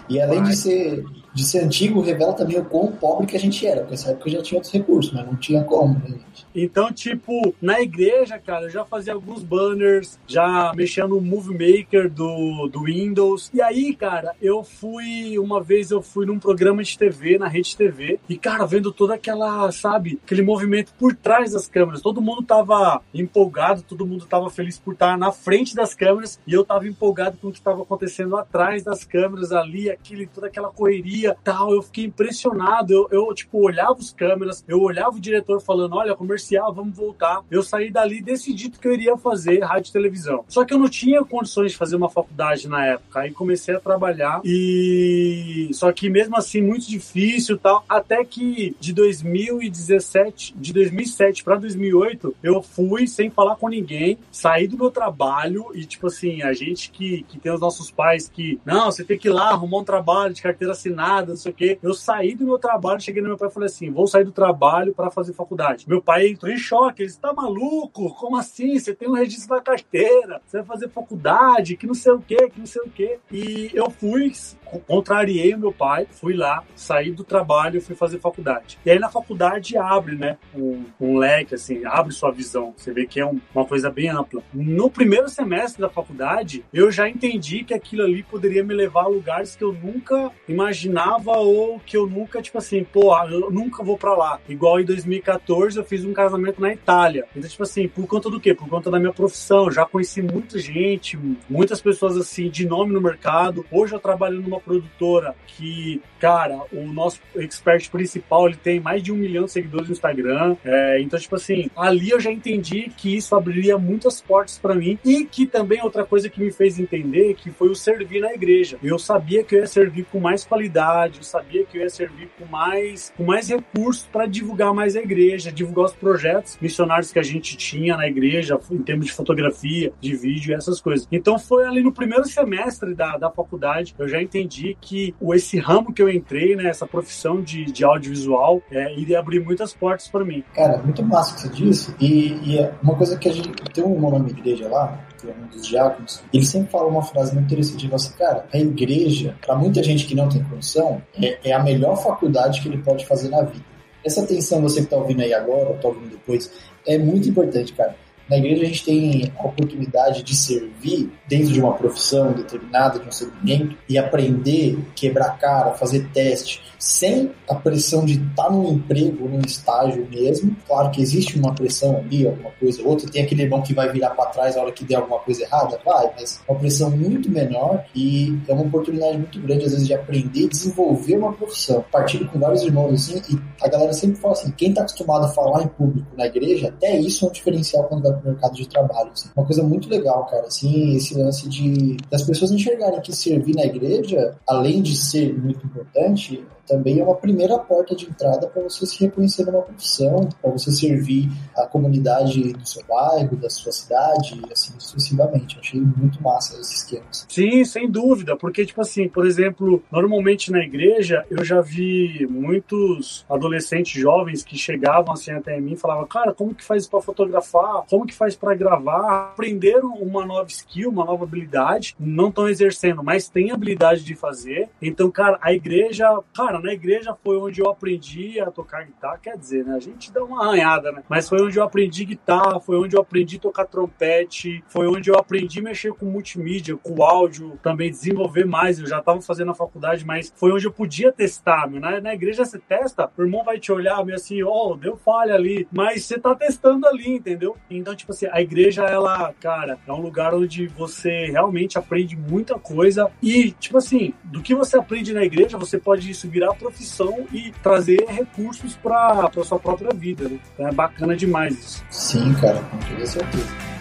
E 0.09 0.21
além 0.21 0.43
de 0.43 0.57
ser 0.57 1.05
de 1.35 1.45
ser 1.45 1.61
antigo 1.61 2.01
revela 2.01 2.33
também 2.35 2.59
o 2.59 2.65
quão 2.65 2.93
pobre 2.93 3.27
que 3.27 3.37
a 3.37 3.41
gente 3.41 3.67
era, 3.67 3.81
porque 3.81 3.93
nessa 3.93 4.11
época 4.11 4.31
já 4.31 4.43
tinha 4.43 4.59
outros 4.59 4.73
recursos, 4.73 5.13
mas 5.13 5.27
não 5.27 5.37
tinha 5.37 5.65
como, 5.65 5.95
né, 5.95 6.09
gente? 6.09 6.47
Então, 6.55 6.93
tipo, 6.93 7.55
na 7.61 7.81
igreja, 7.81 8.39
cara, 8.39 8.67
eu 8.67 8.71
já 8.71 8.85
fazia 8.85 9.15
alguns 9.15 9.43
banners, 9.43 10.19
já 10.27 10.73
mexia 10.75 11.07
no 11.07 11.21
Movie 11.21 11.53
Maker 11.53 12.11
do, 12.11 12.69
do 12.69 12.83
Windows. 12.83 13.51
E 13.55 13.63
aí, 13.63 13.95
cara, 13.95 14.35
eu 14.41 14.63
fui, 14.63 15.39
uma 15.39 15.63
vez 15.63 15.91
eu 15.91 16.03
fui 16.03 16.27
num 16.27 16.39
programa 16.39 16.83
de 16.83 16.97
TV, 16.97 17.39
na 17.39 17.49
Rede 17.49 17.77
TV, 17.77 18.19
e, 18.29 18.37
cara, 18.37 18.67
vendo 18.67 18.93
toda 18.93 19.15
aquela, 19.15 19.71
sabe, 19.73 20.21
aquele 20.25 20.43
movimento 20.43 20.93
por 20.99 21.15
trás 21.15 21.53
das 21.53 21.67
câmeras. 21.67 22.03
Todo 22.03 22.21
mundo 22.21 22.43
tava 22.43 23.01
empolgado, 23.15 23.83
todo 23.83 24.07
mundo 24.07 24.27
tava 24.27 24.51
feliz 24.51 24.79
por 24.79 24.93
estar 24.93 25.17
na 25.17 25.33
frente 25.33 25.75
das 25.75 25.95
câmeras, 25.95 26.39
e 26.47 26.53
eu 26.53 26.65
tava 26.65 26.87
empolgado 26.87 27.39
com 27.39 27.49
o 27.49 27.53
que 27.53 27.59
estava 27.59 27.83
acontecendo 27.83 28.37
atrás 28.37 28.83
das 28.83 29.05
câmeras 29.05 29.53
ali, 29.53 29.91
aquele, 29.91 30.27
toda 30.27 30.49
aquela 30.49 30.69
correria 30.69 31.22
tal. 31.43 31.73
Eu 31.73 31.83
fiquei 31.83 32.05
impressionado. 32.05 32.93
Eu, 32.93 33.09
eu 33.11 33.35
tipo, 33.35 33.59
olhava 33.59 33.95
os 33.95 34.13
câmeras, 34.13 34.65
eu 34.67 34.81
olhava 34.81 35.17
o 35.17 35.21
diretor 35.21 35.61
falando: 35.61 35.97
olha, 35.97 36.15
comercial, 36.15 36.73
vamos 36.73 36.97
voltar. 36.97 37.43
Eu 37.51 37.63
saí 37.63 37.91
dali 37.91 38.23
decidido 38.23 38.79
que 38.79 38.89
eu 38.89 38.93
iria 38.93 39.17
fazer 39.17 39.61
rádio 39.61 39.91
e 39.91 39.93
televisão. 39.93 40.45
Só 40.49 40.65
que 40.65 40.75
eu 40.75 40.79
não 40.79 40.89
tinha 40.89 41.25
condições 41.25 41.73
de 41.73 41.79
fazer 41.79 41.97
uma 41.97 42.09
faculdade 42.09 42.69
na 42.69 42.85
época. 42.87 43.21
Aí 43.21 43.31
comecei 43.31 43.75
a 43.75 43.81
trabalhar 43.81 44.41
e. 44.45 45.71
Só 45.73 45.93
que 45.93 46.09
mesmo 46.09 46.37
assim, 46.37 46.61
muito 46.61 46.89
difícil 46.89 47.59
tal. 47.59 47.85
Até 47.89 48.25
que 48.25 48.77
de 48.81 48.93
2017, 48.93 50.55
de 50.57 50.73
2007 50.73 51.45
para 51.45 51.57
2008, 51.57 52.35
eu 52.43 52.63
fui 52.63 53.07
sem 53.07 53.31
falar 53.31 53.57
com 53.57 53.69
ninguém, 53.69 54.19
saí 54.31 54.67
do 54.67 54.77
meu 54.77 54.91
trabalho 54.91 55.71
e, 55.75 55.85
tipo 55.85 56.07
assim, 56.07 56.43
a 56.43 56.53
gente 56.53 56.91
que, 56.91 57.25
que 57.29 57.39
tem 57.39 57.53
os 57.53 57.61
nossos 57.61 57.91
pais 57.91 58.29
que, 58.29 58.61
não, 58.65 58.91
você 58.91 59.05
tem 59.05 59.19
que 59.19 59.29
ir 59.29 59.33
lá 59.33 59.51
arrumar 59.51 59.79
um 59.79 59.85
trabalho 59.85 60.35
de 60.35 60.43
carteira 60.43 60.73
assinada, 60.73 61.12
não 61.21 61.37
sei 61.37 61.53
o 61.53 61.55
quê. 61.55 61.79
Eu 61.83 61.95
saí 61.95 62.35
do 62.35 62.45
meu 62.45 62.59
trabalho, 62.59 63.01
cheguei 63.01 63.21
no 63.23 63.29
meu 63.29 63.37
pai 63.37 63.49
e 63.49 63.53
falei 63.53 63.67
assim: 63.67 63.91
vou 63.91 64.07
sair 64.07 64.25
do 64.25 64.33
trabalho 64.33 64.95
para 64.95 65.11
fazer 65.11 65.33
faculdade. 65.33 65.89
Meu 65.89 66.01
pai 66.01 66.29
entrou 66.29 66.53
em 66.53 66.57
choque, 66.57 67.03
ele 67.03 67.09
disse: 67.09 67.21
tá 67.21 67.33
maluco? 67.33 68.15
Como 68.15 68.37
assim? 68.37 68.79
Você 68.79 68.95
tem 68.95 69.09
um 69.09 69.15
registro 69.15 69.55
na 69.55 69.63
carteira, 69.63 70.41
você 70.47 70.59
vai 70.59 70.67
fazer 70.67 70.89
faculdade, 70.89 71.77
que 71.77 71.87
não 71.87 71.95
sei 71.95 72.13
o 72.13 72.21
quê, 72.21 72.49
que 72.49 72.59
não 72.59 72.67
sei 72.67 72.83
o 72.83 72.91
quê. 72.91 73.19
E 73.31 73.71
eu 73.75 73.91
fui, 73.91 74.33
contrariei 74.81 75.55
o 75.55 75.59
meu 75.59 75.73
pai, 75.73 76.07
fui 76.11 76.35
lá, 76.35 76.65
saí 76.75 77.11
do 77.11 77.25
trabalho 77.25 77.83
fui 77.83 77.95
fazer 77.95 78.19
faculdade. 78.19 78.79
E 78.85 78.91
aí 78.91 78.99
na 78.99 79.09
faculdade 79.09 79.77
abre, 79.77 80.17
né, 80.17 80.39
um, 80.55 80.85
um 81.01 81.19
leque, 81.19 81.55
assim, 81.55 81.85
abre 81.85 82.13
sua 82.13 82.31
visão. 82.31 82.73
Você 82.77 82.93
vê 82.93 83.07
que 83.07 83.21
é 83.21 83.27
um, 83.27 83.41
uma 83.55 83.65
coisa 83.65 83.91
bem 83.91 84.09
ampla. 84.09 84.43
No 84.53 84.91
primeiro 84.91 85.29
semestre 85.29 85.83
da 85.83 85.89
faculdade, 85.89 86.65
eu 86.73 86.91
já 86.91 87.09
entendi 87.09 87.65
que 87.65 87.75
aquilo 87.75 88.03
ali 88.03 88.23
poderia 88.23 88.65
me 88.65 88.73
levar 88.73 89.05
a 89.05 89.09
lugares 89.09 89.57
que 89.57 89.65
eu 89.65 89.73
nunca 89.73 90.31
imaginava 90.49 91.33
ou 91.33 91.81
que 91.81 91.97
eu 91.97 92.07
nunca, 92.07 92.41
tipo 92.41 92.59
assim, 92.59 92.85
pô, 92.85 93.17
eu 93.29 93.51
nunca 93.51 93.83
vou 93.83 93.99
para 93.99 94.15
lá. 94.15 94.41
Igual 94.49 94.81
em 94.81 94.85
2014 94.85 95.77
eu 95.79 95.85
fiz 95.85 96.05
um 96.05 96.13
casamento 96.13 96.61
na 96.61 96.73
Itália. 96.73 97.27
Então, 97.37 97.49
tipo 97.49 97.63
assim, 97.63 97.89
por 97.89 98.07
conta 98.07 98.31
do 98.31 98.41
quê? 98.41 98.55
Por 98.55 98.69
conta 98.69 98.91
da 98.91 98.99
minha 98.99 99.13
profissão. 99.13 99.71
Já 99.71 99.85
conheci 99.85 100.23
muita 100.23 100.59
gente, 100.59 101.19
muitas 101.49 101.81
pessoas 101.81 102.17
assim 102.17 102.49
de 102.49 102.67
nome 102.67 102.93
no 102.93 103.01
mercado. 103.01 103.65
Hoje 103.71 103.95
eu 103.95 104.01
trabalho 104.01 104.41
numa 104.41 104.61
produtora 104.65 105.35
que, 105.47 106.01
cara, 106.19 106.63
o 106.73 106.87
nosso 106.87 107.21
expert 107.37 107.91
principal 107.91 108.47
ele 108.47 108.57
tem 108.57 108.81
mais 108.81 109.03
de 109.03 109.13
um 109.13 109.17
milhão 109.17 109.45
de 109.45 109.53
seguidores 109.53 109.89
no 109.89 109.93
Instagram. 109.93 110.57
É, 110.65 111.01
então, 111.01 111.19
tipo 111.19 111.37
assim, 111.37 111.71
ali 111.77 112.11
eu 112.11 112.21
já 112.21 112.31
entendi 112.31 112.91
que 112.97 113.17
isso 113.17 113.35
abriria 113.35 113.77
muitas 113.79 114.21
portas 114.21 114.59
para 114.59 114.75
mim 114.75 114.99
e 115.05 115.25
que 115.25 115.47
também 115.47 115.83
outra 115.83 116.05
coisa 116.05 116.29
que 116.29 116.41
me 116.41 116.51
fez 116.51 116.79
entender 116.79 117.35
que 117.35 117.51
foi 117.51 117.69
o 117.69 117.75
servir 117.75 118.21
na 118.21 118.33
igreja. 118.33 118.79
Eu 118.83 118.99
sabia 118.99 119.45
que 119.45 119.55
eu 119.55 119.61
ia 119.61 119.67
servir 119.67 120.05
com 120.11 120.21
mais 120.21 120.45
qualidade, 120.45 121.19
eu 121.19 121.25
sabia 121.25 121.65
que 121.65 121.79
eu 121.79 121.83
ia 121.83 121.91
servir 121.91 122.29
com 122.39 122.45
mais, 122.47 123.13
com 123.17 123.25
mais 123.25 123.49
recursos 123.49 124.07
para 124.11 124.27
divulgar 124.27 124.73
mais 124.75 124.97
a 124.97 125.01
igreja, 125.01 125.53
divulgar 125.53 125.87
os 125.87 125.93
projetos 125.93 126.59
missionários 126.61 127.13
que 127.13 127.19
a 127.19 127.23
gente 127.23 127.57
tinha 127.57 127.97
na 127.97 128.07
igreja, 128.07 128.59
em 128.71 128.83
termos 128.83 129.07
de 129.07 129.13
fotografia, 129.13 129.93
de 130.01 130.17
vídeo, 130.17 130.55
essas 130.55 130.81
coisas. 130.81 131.07
Então 131.11 131.39
foi 131.39 131.65
ali 131.65 131.83
no 131.83 131.93
primeiro 131.93 132.25
semestre 132.25 132.95
da, 132.95 133.17
da 133.17 133.31
faculdade, 133.31 133.95
eu 133.99 134.09
já 134.09 134.21
entendi 134.21 134.52
que 134.81 135.15
esse 135.33 135.59
ramo 135.59 135.93
que 135.93 136.03
eu 136.03 136.09
entrei, 136.09 136.55
né, 136.57 136.69
essa 136.69 136.87
profissão 136.87 137.41
de, 137.41 137.65
de 137.65 137.85
audiovisual, 137.85 138.63
é, 138.71 138.95
iria 138.99 139.19
abrir 139.19 139.41
muitas 139.41 139.73
portas 139.73 140.09
para 140.09 140.25
mim. 140.25 140.45
Cara, 140.55 140.79
muito 140.79 141.03
massa 141.03 141.35
que 141.35 141.41
você 141.43 141.49
disse. 141.49 141.95
E, 142.01 142.39
e 142.45 142.59
é 142.59 142.73
uma 142.83 142.95
coisa 142.95 143.17
que 143.17 143.29
a 143.29 143.33
gente 143.33 143.51
tem 143.73 143.85
um 143.85 143.99
nome 144.01 144.33
de 144.33 144.41
igreja 144.41 144.69
lá, 144.69 144.99
que 145.19 145.29
é 145.29 145.35
um 145.35 145.47
dos 145.47 145.67
diáconos, 145.67 146.23
ele 146.33 146.45
sempre 146.45 146.71
fala 146.71 146.89
uma 146.89 147.03
frase 147.03 147.33
muito 147.33 147.47
interessante. 147.47 147.87
Ele 147.87 147.95
assim, 147.95 148.13
cara, 148.15 148.47
a 148.53 148.59
igreja, 148.59 149.37
para 149.45 149.57
muita 149.57 149.83
gente 149.83 150.07
que 150.07 150.15
não 150.15 150.29
tem 150.29 150.43
condição, 150.45 151.01
é, 151.21 151.51
é 151.51 151.53
a 151.53 151.63
melhor 151.63 151.97
faculdade 151.97 152.61
que 152.61 152.69
ele 152.69 152.79
pode 152.79 153.07
fazer 153.07 153.29
na 153.29 153.43
vida. 153.43 153.65
Essa 154.05 154.23
atenção, 154.23 154.61
você 154.61 154.81
que 154.81 154.87
está 154.87 154.97
ouvindo 154.97 155.23
aí 155.23 155.33
agora, 155.33 155.69
ou 155.69 155.77
está 155.77 155.89
ouvindo 155.89 156.11
depois, 156.11 156.51
é 156.87 156.99
muito 156.99 157.29
importante, 157.29 157.73
cara. 157.73 157.95
Na 158.33 158.39
igreja 158.39 158.63
a 158.63 158.65
gente 158.65 158.83
tem 158.83 159.33
a 159.39 159.47
oportunidade 159.47 160.23
de 160.23 160.35
servir 160.35 161.13
dentro 161.29 161.53
de 161.53 161.61
uma 161.61 161.75
profissão 161.75 162.33
determinada, 162.33 162.99
de 162.99 163.07
um 163.07 163.13
segmento, 163.13 163.77
e 163.87 163.99
aprender, 163.99 164.79
quebrar 164.95 165.37
cara, 165.39 165.73
fazer 165.73 166.09
teste, 166.15 166.63
sem 166.79 167.31
a 167.47 167.55
pressão 167.55 168.07
de 168.07 168.15
estar 168.15 168.45
tá 168.45 168.51
num 168.51 168.73
emprego, 168.73 169.29
num 169.29 169.43
estágio 169.43 170.09
mesmo. 170.11 170.57
Claro 170.67 170.91
que 170.91 171.03
existe 171.03 171.39
uma 171.39 171.55
pressão 171.55 171.99
ali, 171.99 172.27
alguma 172.27 172.51
coisa 172.53 172.81
ou 172.81 172.89
outra. 172.89 173.11
Tem 173.11 173.23
aquele 173.23 173.43
irmão 173.43 173.61
que 173.61 173.75
vai 173.75 173.93
virar 173.93 174.11
para 174.11 174.31
trás 174.31 174.57
na 174.57 174.63
hora 174.63 174.73
que 174.73 174.85
der 174.85 174.95
alguma 174.95 175.19
coisa 175.21 175.43
errada, 175.43 175.79
vai, 175.85 176.11
mas 176.19 176.41
uma 176.49 176.59
pressão 176.59 176.91
muito 176.91 177.31
menor 177.31 177.85
e 177.95 178.35
é 178.49 178.53
uma 178.55 178.63
oportunidade 178.63 179.19
muito 179.19 179.39
grande, 179.41 179.67
às 179.67 179.73
vezes, 179.73 179.87
de 179.87 179.93
aprender 179.93 180.41
e 180.41 180.49
desenvolver 180.49 181.19
uma 181.19 181.35
profissão. 181.35 181.85
Partindo 181.93 182.27
com 182.29 182.39
vários 182.39 182.63
irmãos 182.63 182.95
assim, 182.95 183.21
e 183.31 183.39
a 183.63 183.69
galera 183.69 183.93
sempre 183.93 184.17
fala 184.17 184.33
assim: 184.33 184.51
quem 184.53 184.71
está 184.71 184.81
acostumado 184.81 185.27
a 185.27 185.29
falar 185.29 185.65
em 185.65 185.69
público 185.69 186.09
na 186.17 186.27
igreja, 186.27 186.69
até 186.69 186.97
isso 186.97 187.27
é 187.27 187.29
um 187.29 187.33
diferencial 187.33 187.85
quando 187.85 188.03
vai 188.03 188.22
mercado 188.25 188.55
de 188.55 188.69
trabalho. 188.69 189.11
Assim. 189.13 189.29
Uma 189.37 189.47
coisa 189.47 189.63
muito 189.63 189.89
legal, 189.89 190.27
cara, 190.27 190.47
assim, 190.47 190.97
esse 190.97 191.15
lance 191.17 191.49
de 191.49 191.97
das 192.11 192.23
pessoas 192.23 192.51
enxergarem 192.51 193.01
que 193.01 193.15
servir 193.15 193.55
na 193.55 193.65
igreja, 193.65 194.37
além 194.47 194.83
de 194.83 194.97
ser 194.97 195.33
muito 195.39 195.65
importante, 195.67 196.45
também 196.67 197.01
é 197.01 197.05
uma 197.05 197.15
primeira 197.15 197.59
porta 197.59 197.95
de 197.95 198.07
entrada 198.07 198.47
para 198.47 198.63
você 198.63 198.87
se 198.87 199.05
reconhecer 199.05 199.45
numa 199.45 199.63
profissão, 199.63 200.29
para 200.41 200.51
você 200.51 200.71
servir 200.71 201.29
a 201.57 201.67
comunidade 201.67 202.53
do 202.53 202.67
seu 202.67 202.83
bairro, 202.89 203.37
da 203.37 203.51
sua 203.51 203.73
cidade, 203.73 204.41
assim 204.51 204.73
sucessivamente. 204.79 205.57
Eu 205.57 205.61
achei 205.61 205.81
muito 205.81 206.23
massa 206.23 206.59
esse 206.61 206.75
esquema. 206.77 207.05
Sim, 207.29 207.65
sem 207.65 207.91
dúvida, 207.91 208.37
porque, 208.37 208.65
tipo 208.65 208.81
assim, 208.81 209.09
por 209.09 209.27
exemplo, 209.27 209.83
normalmente 209.91 210.51
na 210.51 210.61
igreja 210.61 211.25
eu 211.31 211.45
já 211.45 211.61
vi 211.61 212.27
muitos 212.31 213.25
adolescentes 213.29 214.01
jovens 214.01 214.43
que 214.43 214.57
chegavam 214.57 215.13
assim 215.13 215.33
até 215.33 215.61
mim 215.61 215.73
e 215.73 215.77
falavam, 215.77 216.07
cara, 216.07 216.33
como 216.33 216.55
que 216.55 216.65
faz 216.65 216.87
para 216.87 217.01
fotografar? 217.01 217.85
Como 217.89 218.02
que 218.07 218.15
faz 218.15 218.37
para 218.37 218.55
gravar? 218.55 219.31
Aprenderam 219.33 219.95
uma 219.95 220.25
nova 220.25 220.49
skill, 220.49 220.91
uma 220.91 221.05
nova 221.05 221.25
habilidade, 221.25 221.95
não 221.99 222.29
estão 222.29 222.49
exercendo, 222.49 223.03
mas 223.03 223.29
têm 223.29 223.51
habilidade 223.51 224.05
de 224.05 224.15
fazer. 224.15 224.69
Então, 224.81 225.11
cara, 225.11 225.39
a 225.41 225.53
igreja, 225.53 226.07
cara, 226.35 226.61
na 226.61 226.73
igreja 226.73 227.17
foi 227.23 227.37
onde 227.37 227.61
eu 227.61 227.69
aprendi 227.69 228.41
a 228.41 228.51
tocar 228.51 228.85
guitarra, 228.85 229.19
quer 229.19 229.37
dizer, 229.37 229.65
né? 229.65 229.75
A 229.75 229.81
gente 229.81 230.13
dá 230.13 230.23
uma 230.25 230.47
arranhada, 230.47 230.93
né? 230.93 231.03
Mas 231.09 231.29
foi 231.29 231.41
onde 231.43 231.59
eu 231.59 231.65
aprendi 231.65 232.05
guitarra, 232.05 232.61
foi 232.61 232.77
onde 232.77 232.97
eu 232.97 233.01
aprendi 233.01 233.39
tocar 233.39 233.67
trompete, 233.67 234.63
foi 234.69 234.87
onde 234.87 235.11
eu 235.11 235.17
aprendi 235.17 235.61
mexer 235.61 235.93
com 235.93 236.07
multimídia, 236.07 236.77
com 236.77 237.03
áudio, 237.03 237.59
também 237.63 237.91
desenvolver 237.91 238.45
mais. 238.45 238.79
Eu 238.79 238.87
já 238.87 238.99
estava 238.99 239.21
fazendo 239.21 239.51
a 239.51 239.55
faculdade, 239.55 240.05
mas 240.05 240.33
foi 240.37 240.53
onde 240.53 240.67
eu 240.67 240.73
podia 240.73 241.13
testar, 241.13 241.69
meu. 241.69 241.81
Na, 241.81 242.01
na 242.01 242.15
igreja 242.15 242.45
você 242.45 242.59
testa, 242.59 243.11
o 243.17 243.23
irmão 243.23 243.45
vai 243.45 243.59
te 243.59 243.73
olhar 243.73 244.05
meio 244.05 244.17
assim, 244.17 244.43
ó, 244.43 244.73
oh, 244.73 244.77
deu 244.77 244.97
falha 244.97 245.35
ali, 245.35 245.67
mas 245.73 246.05
você 246.05 246.19
tá 246.19 246.35
testando 246.35 246.87
ali, 246.87 247.09
entendeu? 247.09 247.57
Então, 247.71 247.92
tipo 247.95 248.13
assim, 248.13 248.27
a 248.31 248.41
igreja, 248.41 248.83
ela, 248.85 249.33
cara, 249.41 249.79
é 249.87 249.93
um 249.93 250.01
lugar 250.01 250.35
onde 250.35 250.67
você 250.69 251.27
realmente 251.27 251.79
aprende 251.79 252.17
muita 252.17 252.59
coisa 252.59 253.11
e, 253.23 253.53
tipo 253.53 253.79
assim, 253.79 254.15
do 254.25 254.43
que 254.43 254.55
você 254.55 254.77
aprende 254.77 255.13
na 255.13 255.25
igreja, 255.25 255.59
você 255.59 255.79
pode 255.79 256.11
isso 256.11 256.29
virar 256.29 256.55
profissão 256.55 257.27
e 257.33 257.53
trazer 257.63 258.05
recursos 258.09 258.77
para 258.77 259.31
sua 259.45 259.59
própria 259.59 259.91
vida. 259.93 260.29
Né? 260.29 260.39
Então 260.55 260.69
é 260.69 260.73
bacana 260.73 261.17
demais 261.17 261.59
isso. 261.59 261.85
Sim, 261.91 262.35
cara, 262.35 262.61
com 262.61 262.79
toda 262.79 263.07
certeza. 263.07 263.72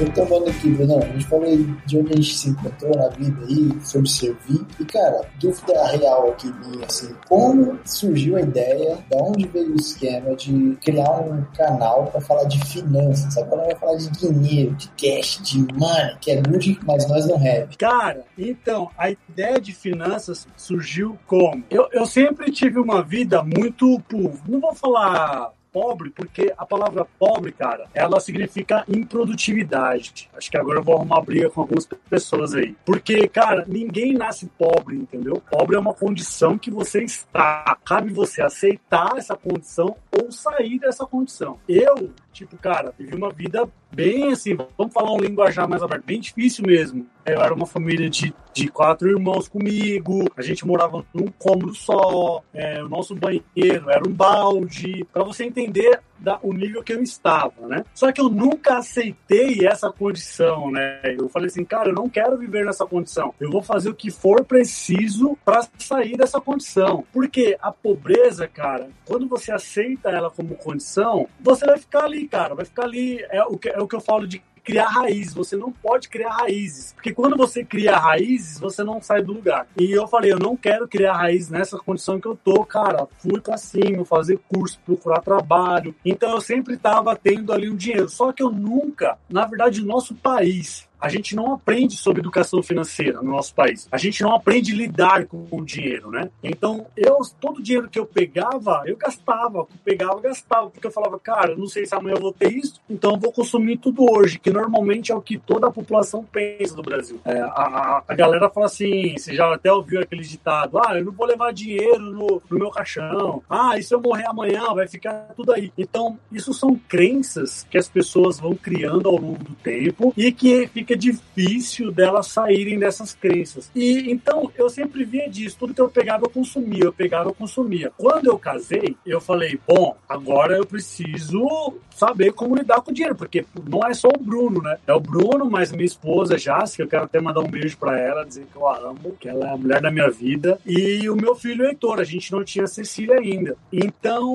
Retomando 0.00 0.48
aqui, 0.48 0.70
Bruno, 0.70 0.96
a 0.96 1.06
gente 1.08 1.26
falou 1.26 1.44
de 1.84 1.98
onde 1.98 2.12
a 2.14 2.16
gente 2.16 2.34
se 2.34 2.48
encontrou 2.48 2.96
na 2.96 3.08
vida 3.08 3.44
aí, 3.44 3.70
sobre 3.82 4.08
servir. 4.08 4.66
E, 4.80 4.84
cara, 4.86 5.28
dúvida 5.38 5.86
real 5.88 6.30
aqui 6.30 6.50
minha, 6.64 6.86
assim, 6.86 7.14
como 7.28 7.78
surgiu 7.84 8.36
a 8.36 8.40
ideia, 8.40 8.96
da 9.10 9.18
onde 9.18 9.46
veio 9.46 9.72
o 9.72 9.76
esquema 9.76 10.34
de 10.34 10.74
criar 10.82 11.20
um 11.20 11.44
canal 11.54 12.06
para 12.06 12.18
falar 12.22 12.44
de 12.44 12.58
finanças? 12.64 13.36
Agora 13.36 13.66
vai 13.66 13.74
falar 13.74 13.96
de 13.96 14.08
dinheiro, 14.08 14.74
de 14.74 14.88
cash, 14.92 15.38
de 15.42 15.58
money, 15.74 16.16
que 16.18 16.30
é 16.30 16.40
good, 16.40 16.80
mas 16.86 17.06
nós 17.06 17.26
não 17.26 17.36
have. 17.36 17.76
Cara, 17.76 18.24
então, 18.38 18.88
a 18.96 19.10
ideia 19.10 19.60
de 19.60 19.74
finanças 19.74 20.48
surgiu 20.56 21.18
como? 21.26 21.62
Eu, 21.70 21.86
eu 21.92 22.06
sempre 22.06 22.50
tive 22.50 22.78
uma 22.78 23.02
vida 23.02 23.42
muito, 23.42 24.02
não 24.48 24.60
vou 24.60 24.74
falar 24.74 25.52
pobre, 25.72 26.10
porque 26.10 26.52
a 26.56 26.66
palavra 26.66 27.06
pobre, 27.18 27.52
cara, 27.52 27.86
ela 27.94 28.20
significa 28.20 28.84
improdutividade. 28.88 30.28
Acho 30.36 30.50
que 30.50 30.56
agora 30.56 30.78
eu 30.78 30.82
vou 30.82 30.96
arrumar 30.96 31.20
briga 31.20 31.50
com 31.50 31.62
algumas 31.62 31.86
pessoas 31.86 32.54
aí. 32.54 32.76
Porque, 32.84 33.28
cara, 33.28 33.64
ninguém 33.66 34.12
nasce 34.14 34.46
pobre, 34.58 34.96
entendeu? 34.96 35.42
Pobre 35.50 35.76
é 35.76 35.78
uma 35.78 35.94
condição 35.94 36.58
que 36.58 36.70
você 36.70 37.02
está. 37.02 37.76
Cabe 37.84 38.12
você 38.12 38.42
aceitar 38.42 39.16
essa 39.16 39.36
condição 39.36 39.96
ou 40.12 40.30
sair 40.30 40.78
dessa 40.78 41.06
condição. 41.06 41.58
Eu, 41.68 42.10
tipo, 42.40 42.56
cara, 42.56 42.94
vivi 42.98 43.14
uma 43.14 43.30
vida 43.30 43.68
bem 43.92 44.32
assim, 44.32 44.56
vamos 44.78 44.94
falar 44.94 45.12
um 45.12 45.18
linguajar 45.18 45.68
mais 45.68 45.82
aberto, 45.82 46.04
bem 46.04 46.20
difícil 46.20 46.64
mesmo. 46.66 47.06
Eu 47.26 47.40
era 47.40 47.52
uma 47.52 47.66
família 47.66 48.08
de, 48.08 48.34
de 48.54 48.68
quatro 48.68 49.10
irmãos 49.10 49.46
comigo, 49.46 50.24
a 50.36 50.42
gente 50.42 50.66
morava 50.66 51.04
num 51.12 51.26
cômodo 51.38 51.74
só, 51.74 52.42
é, 52.54 52.82
o 52.82 52.88
nosso 52.88 53.14
banheiro 53.14 53.90
era 53.90 54.06
um 54.06 54.12
balde. 54.12 55.04
Para 55.12 55.22
você 55.22 55.44
entender 55.44 56.00
da, 56.20 56.38
o 56.42 56.52
nível 56.52 56.82
que 56.82 56.92
eu 56.92 57.02
estava, 57.02 57.66
né? 57.66 57.84
Só 57.94 58.12
que 58.12 58.20
eu 58.20 58.28
nunca 58.28 58.78
aceitei 58.78 59.66
essa 59.66 59.90
condição, 59.90 60.70
né? 60.70 61.00
Eu 61.18 61.28
falei 61.28 61.48
assim, 61.48 61.64
cara, 61.64 61.88
eu 61.88 61.94
não 61.94 62.08
quero 62.08 62.36
viver 62.36 62.64
nessa 62.64 62.86
condição. 62.86 63.34
Eu 63.40 63.50
vou 63.50 63.62
fazer 63.62 63.90
o 63.90 63.94
que 63.94 64.10
for 64.10 64.44
preciso 64.44 65.36
para 65.44 65.66
sair 65.78 66.16
dessa 66.16 66.40
condição. 66.40 67.04
Porque 67.12 67.56
a 67.60 67.72
pobreza, 67.72 68.46
cara, 68.46 68.88
quando 69.04 69.26
você 69.28 69.52
aceita 69.52 70.10
ela 70.10 70.30
como 70.30 70.54
condição, 70.56 71.28
você 71.40 71.66
vai 71.66 71.78
ficar 71.78 72.04
ali, 72.04 72.28
cara, 72.28 72.54
vai 72.54 72.64
ficar 72.64 72.84
ali. 72.84 73.24
É 73.30 73.42
o 73.44 73.56
que, 73.56 73.68
é 73.68 73.80
o 73.80 73.88
que 73.88 73.96
eu 73.96 74.00
falo 74.00 74.26
de 74.26 74.42
criar 74.60 74.88
raízes, 74.88 75.34
você 75.34 75.56
não 75.56 75.72
pode 75.72 76.08
criar 76.08 76.32
raízes. 76.32 76.92
Porque 76.92 77.12
quando 77.12 77.36
você 77.36 77.64
cria 77.64 77.96
raízes, 77.96 78.58
você 78.58 78.82
não 78.82 79.00
sai 79.00 79.22
do 79.22 79.32
lugar. 79.32 79.66
E 79.78 79.90
eu 79.90 80.06
falei, 80.06 80.32
eu 80.32 80.38
não 80.38 80.56
quero 80.56 80.86
criar 80.86 81.16
raízes 81.16 81.50
nessa 81.50 81.78
condição 81.78 82.20
que 82.20 82.28
eu 82.28 82.36
tô, 82.36 82.64
cara. 82.64 83.06
Fui 83.18 83.40
pra 83.40 83.56
cima, 83.56 84.04
fazer 84.04 84.38
curso, 84.48 84.78
procurar 84.84 85.20
trabalho. 85.20 85.94
Então 86.04 86.30
eu 86.30 86.40
sempre 86.40 86.76
tava 86.76 87.16
tendo 87.16 87.52
ali 87.52 87.68
um 87.70 87.76
dinheiro. 87.76 88.08
Só 88.08 88.32
que 88.32 88.42
eu 88.42 88.50
nunca, 88.50 89.18
na 89.28 89.46
verdade, 89.46 89.84
nosso 89.84 90.14
país, 90.14 90.88
a 91.00 91.08
gente 91.08 91.34
não 91.34 91.54
aprende 91.54 91.96
sobre 91.96 92.20
educação 92.20 92.62
financeira 92.62 93.22
no 93.22 93.30
nosso 93.30 93.54
país. 93.54 93.88
A 93.90 93.98
gente 93.98 94.22
não 94.22 94.34
aprende 94.34 94.74
lidar 94.74 95.26
com 95.26 95.46
o 95.50 95.64
dinheiro, 95.64 96.10
né? 96.10 96.30
Então, 96.42 96.86
eu, 96.96 97.18
todo 97.40 97.58
o 97.58 97.62
dinheiro 97.62 97.88
que 97.88 97.98
eu 97.98 98.06
pegava, 98.06 98.82
eu 98.86 98.96
gastava. 98.96 99.58
Eu 99.58 99.68
pegava, 99.84 100.20
gastava. 100.20 100.70
Porque 100.70 100.86
eu 100.86 100.90
falava, 100.90 101.18
cara, 101.18 101.56
não 101.56 101.66
sei 101.66 101.86
se 101.86 101.94
amanhã 101.94 102.16
eu 102.16 102.20
vou 102.20 102.32
ter 102.32 102.52
isso, 102.52 102.80
então 102.88 103.12
eu 103.12 103.18
vou 103.18 103.32
consumir 103.32 103.78
tudo 103.78 104.04
hoje, 104.10 104.38
que 104.38 104.50
normalmente 104.50 105.12
é 105.12 105.14
o 105.14 105.22
que 105.22 105.38
toda 105.38 105.68
a 105.68 105.72
população 105.72 106.24
pensa 106.24 106.76
no 106.76 106.82
Brasil. 106.82 107.20
É, 107.24 107.40
a, 107.40 108.02
a, 108.06 108.14
galera 108.14 108.50
fala 108.50 108.66
assim, 108.66 109.16
você 109.16 109.34
já 109.34 109.52
até 109.54 109.72
ouviu 109.72 110.00
aquele 110.00 110.22
ditado, 110.22 110.78
ah, 110.78 110.98
eu 110.98 111.04
não 111.04 111.12
vou 111.12 111.26
levar 111.26 111.52
dinheiro 111.52 112.00
no, 112.00 112.42
no 112.48 112.58
meu 112.58 112.70
caixão. 112.70 113.42
Ah, 113.48 113.78
e 113.78 113.82
se 113.82 113.94
eu 113.94 114.00
morrer 114.00 114.26
amanhã, 114.26 114.74
vai 114.74 114.86
ficar 114.86 115.30
tudo 115.36 115.52
aí. 115.52 115.72
Então, 115.76 116.18
isso 116.30 116.52
são 116.52 116.74
crenças 116.88 117.66
que 117.70 117.78
as 117.78 117.88
pessoas 117.88 118.38
vão 118.38 118.54
criando 118.54 119.08
ao 119.08 119.16
longo 119.16 119.42
do 119.42 119.54
tempo 119.54 120.12
e 120.16 120.32
que 120.32 120.66
fica 120.68 120.89
fica 120.90 120.96
difícil 120.96 121.92
delas 121.92 122.26
saírem 122.26 122.78
dessas 122.78 123.14
crenças. 123.14 123.70
E 123.74 124.10
então 124.10 124.50
eu 124.56 124.68
sempre 124.68 125.04
via 125.04 125.28
disso, 125.28 125.56
tudo 125.58 125.74
que 125.74 125.80
eu 125.80 125.88
pegava 125.88 126.24
eu 126.24 126.30
consumia, 126.30 126.84
eu 126.84 126.92
pegava 126.92 127.28
eu 127.28 127.34
consumia. 127.34 127.92
Quando 127.96 128.26
eu 128.26 128.38
casei, 128.38 128.96
eu 129.06 129.20
falei, 129.20 129.58
bom, 129.66 129.96
agora 130.08 130.56
eu 130.56 130.66
preciso 130.66 131.78
saber 132.00 132.32
como 132.32 132.56
lidar 132.56 132.80
com 132.80 132.90
o 132.90 132.94
dinheiro, 132.94 133.14
porque 133.14 133.44
não 133.68 133.86
é 133.86 133.92
só 133.92 134.08
o 134.08 134.18
Bruno, 134.18 134.62
né? 134.62 134.78
É 134.86 134.92
o 134.94 135.00
Bruno, 135.00 135.50
mas 135.50 135.70
minha 135.70 135.84
esposa 135.84 136.38
Jássica, 136.38 136.82
eu 136.82 136.88
quero 136.88 137.04
até 137.04 137.20
mandar 137.20 137.40
um 137.40 137.50
beijo 137.50 137.76
para 137.76 137.98
ela, 137.98 138.24
dizer 138.24 138.46
que 138.50 138.56
eu 138.56 138.66
a 138.66 138.78
amo, 138.78 139.16
que 139.20 139.28
ela 139.28 139.48
é 139.48 139.52
a 139.52 139.56
mulher 139.56 139.82
da 139.82 139.90
minha 139.90 140.10
vida, 140.10 140.58
e 140.64 141.08
o 141.10 141.14
meu 141.14 141.34
filho 141.34 141.66
Heitor, 141.66 142.00
a 142.00 142.04
gente 142.04 142.32
não 142.32 142.42
tinha 142.42 142.66
Cecília 142.66 143.18
ainda. 143.18 143.54
Então, 143.70 144.34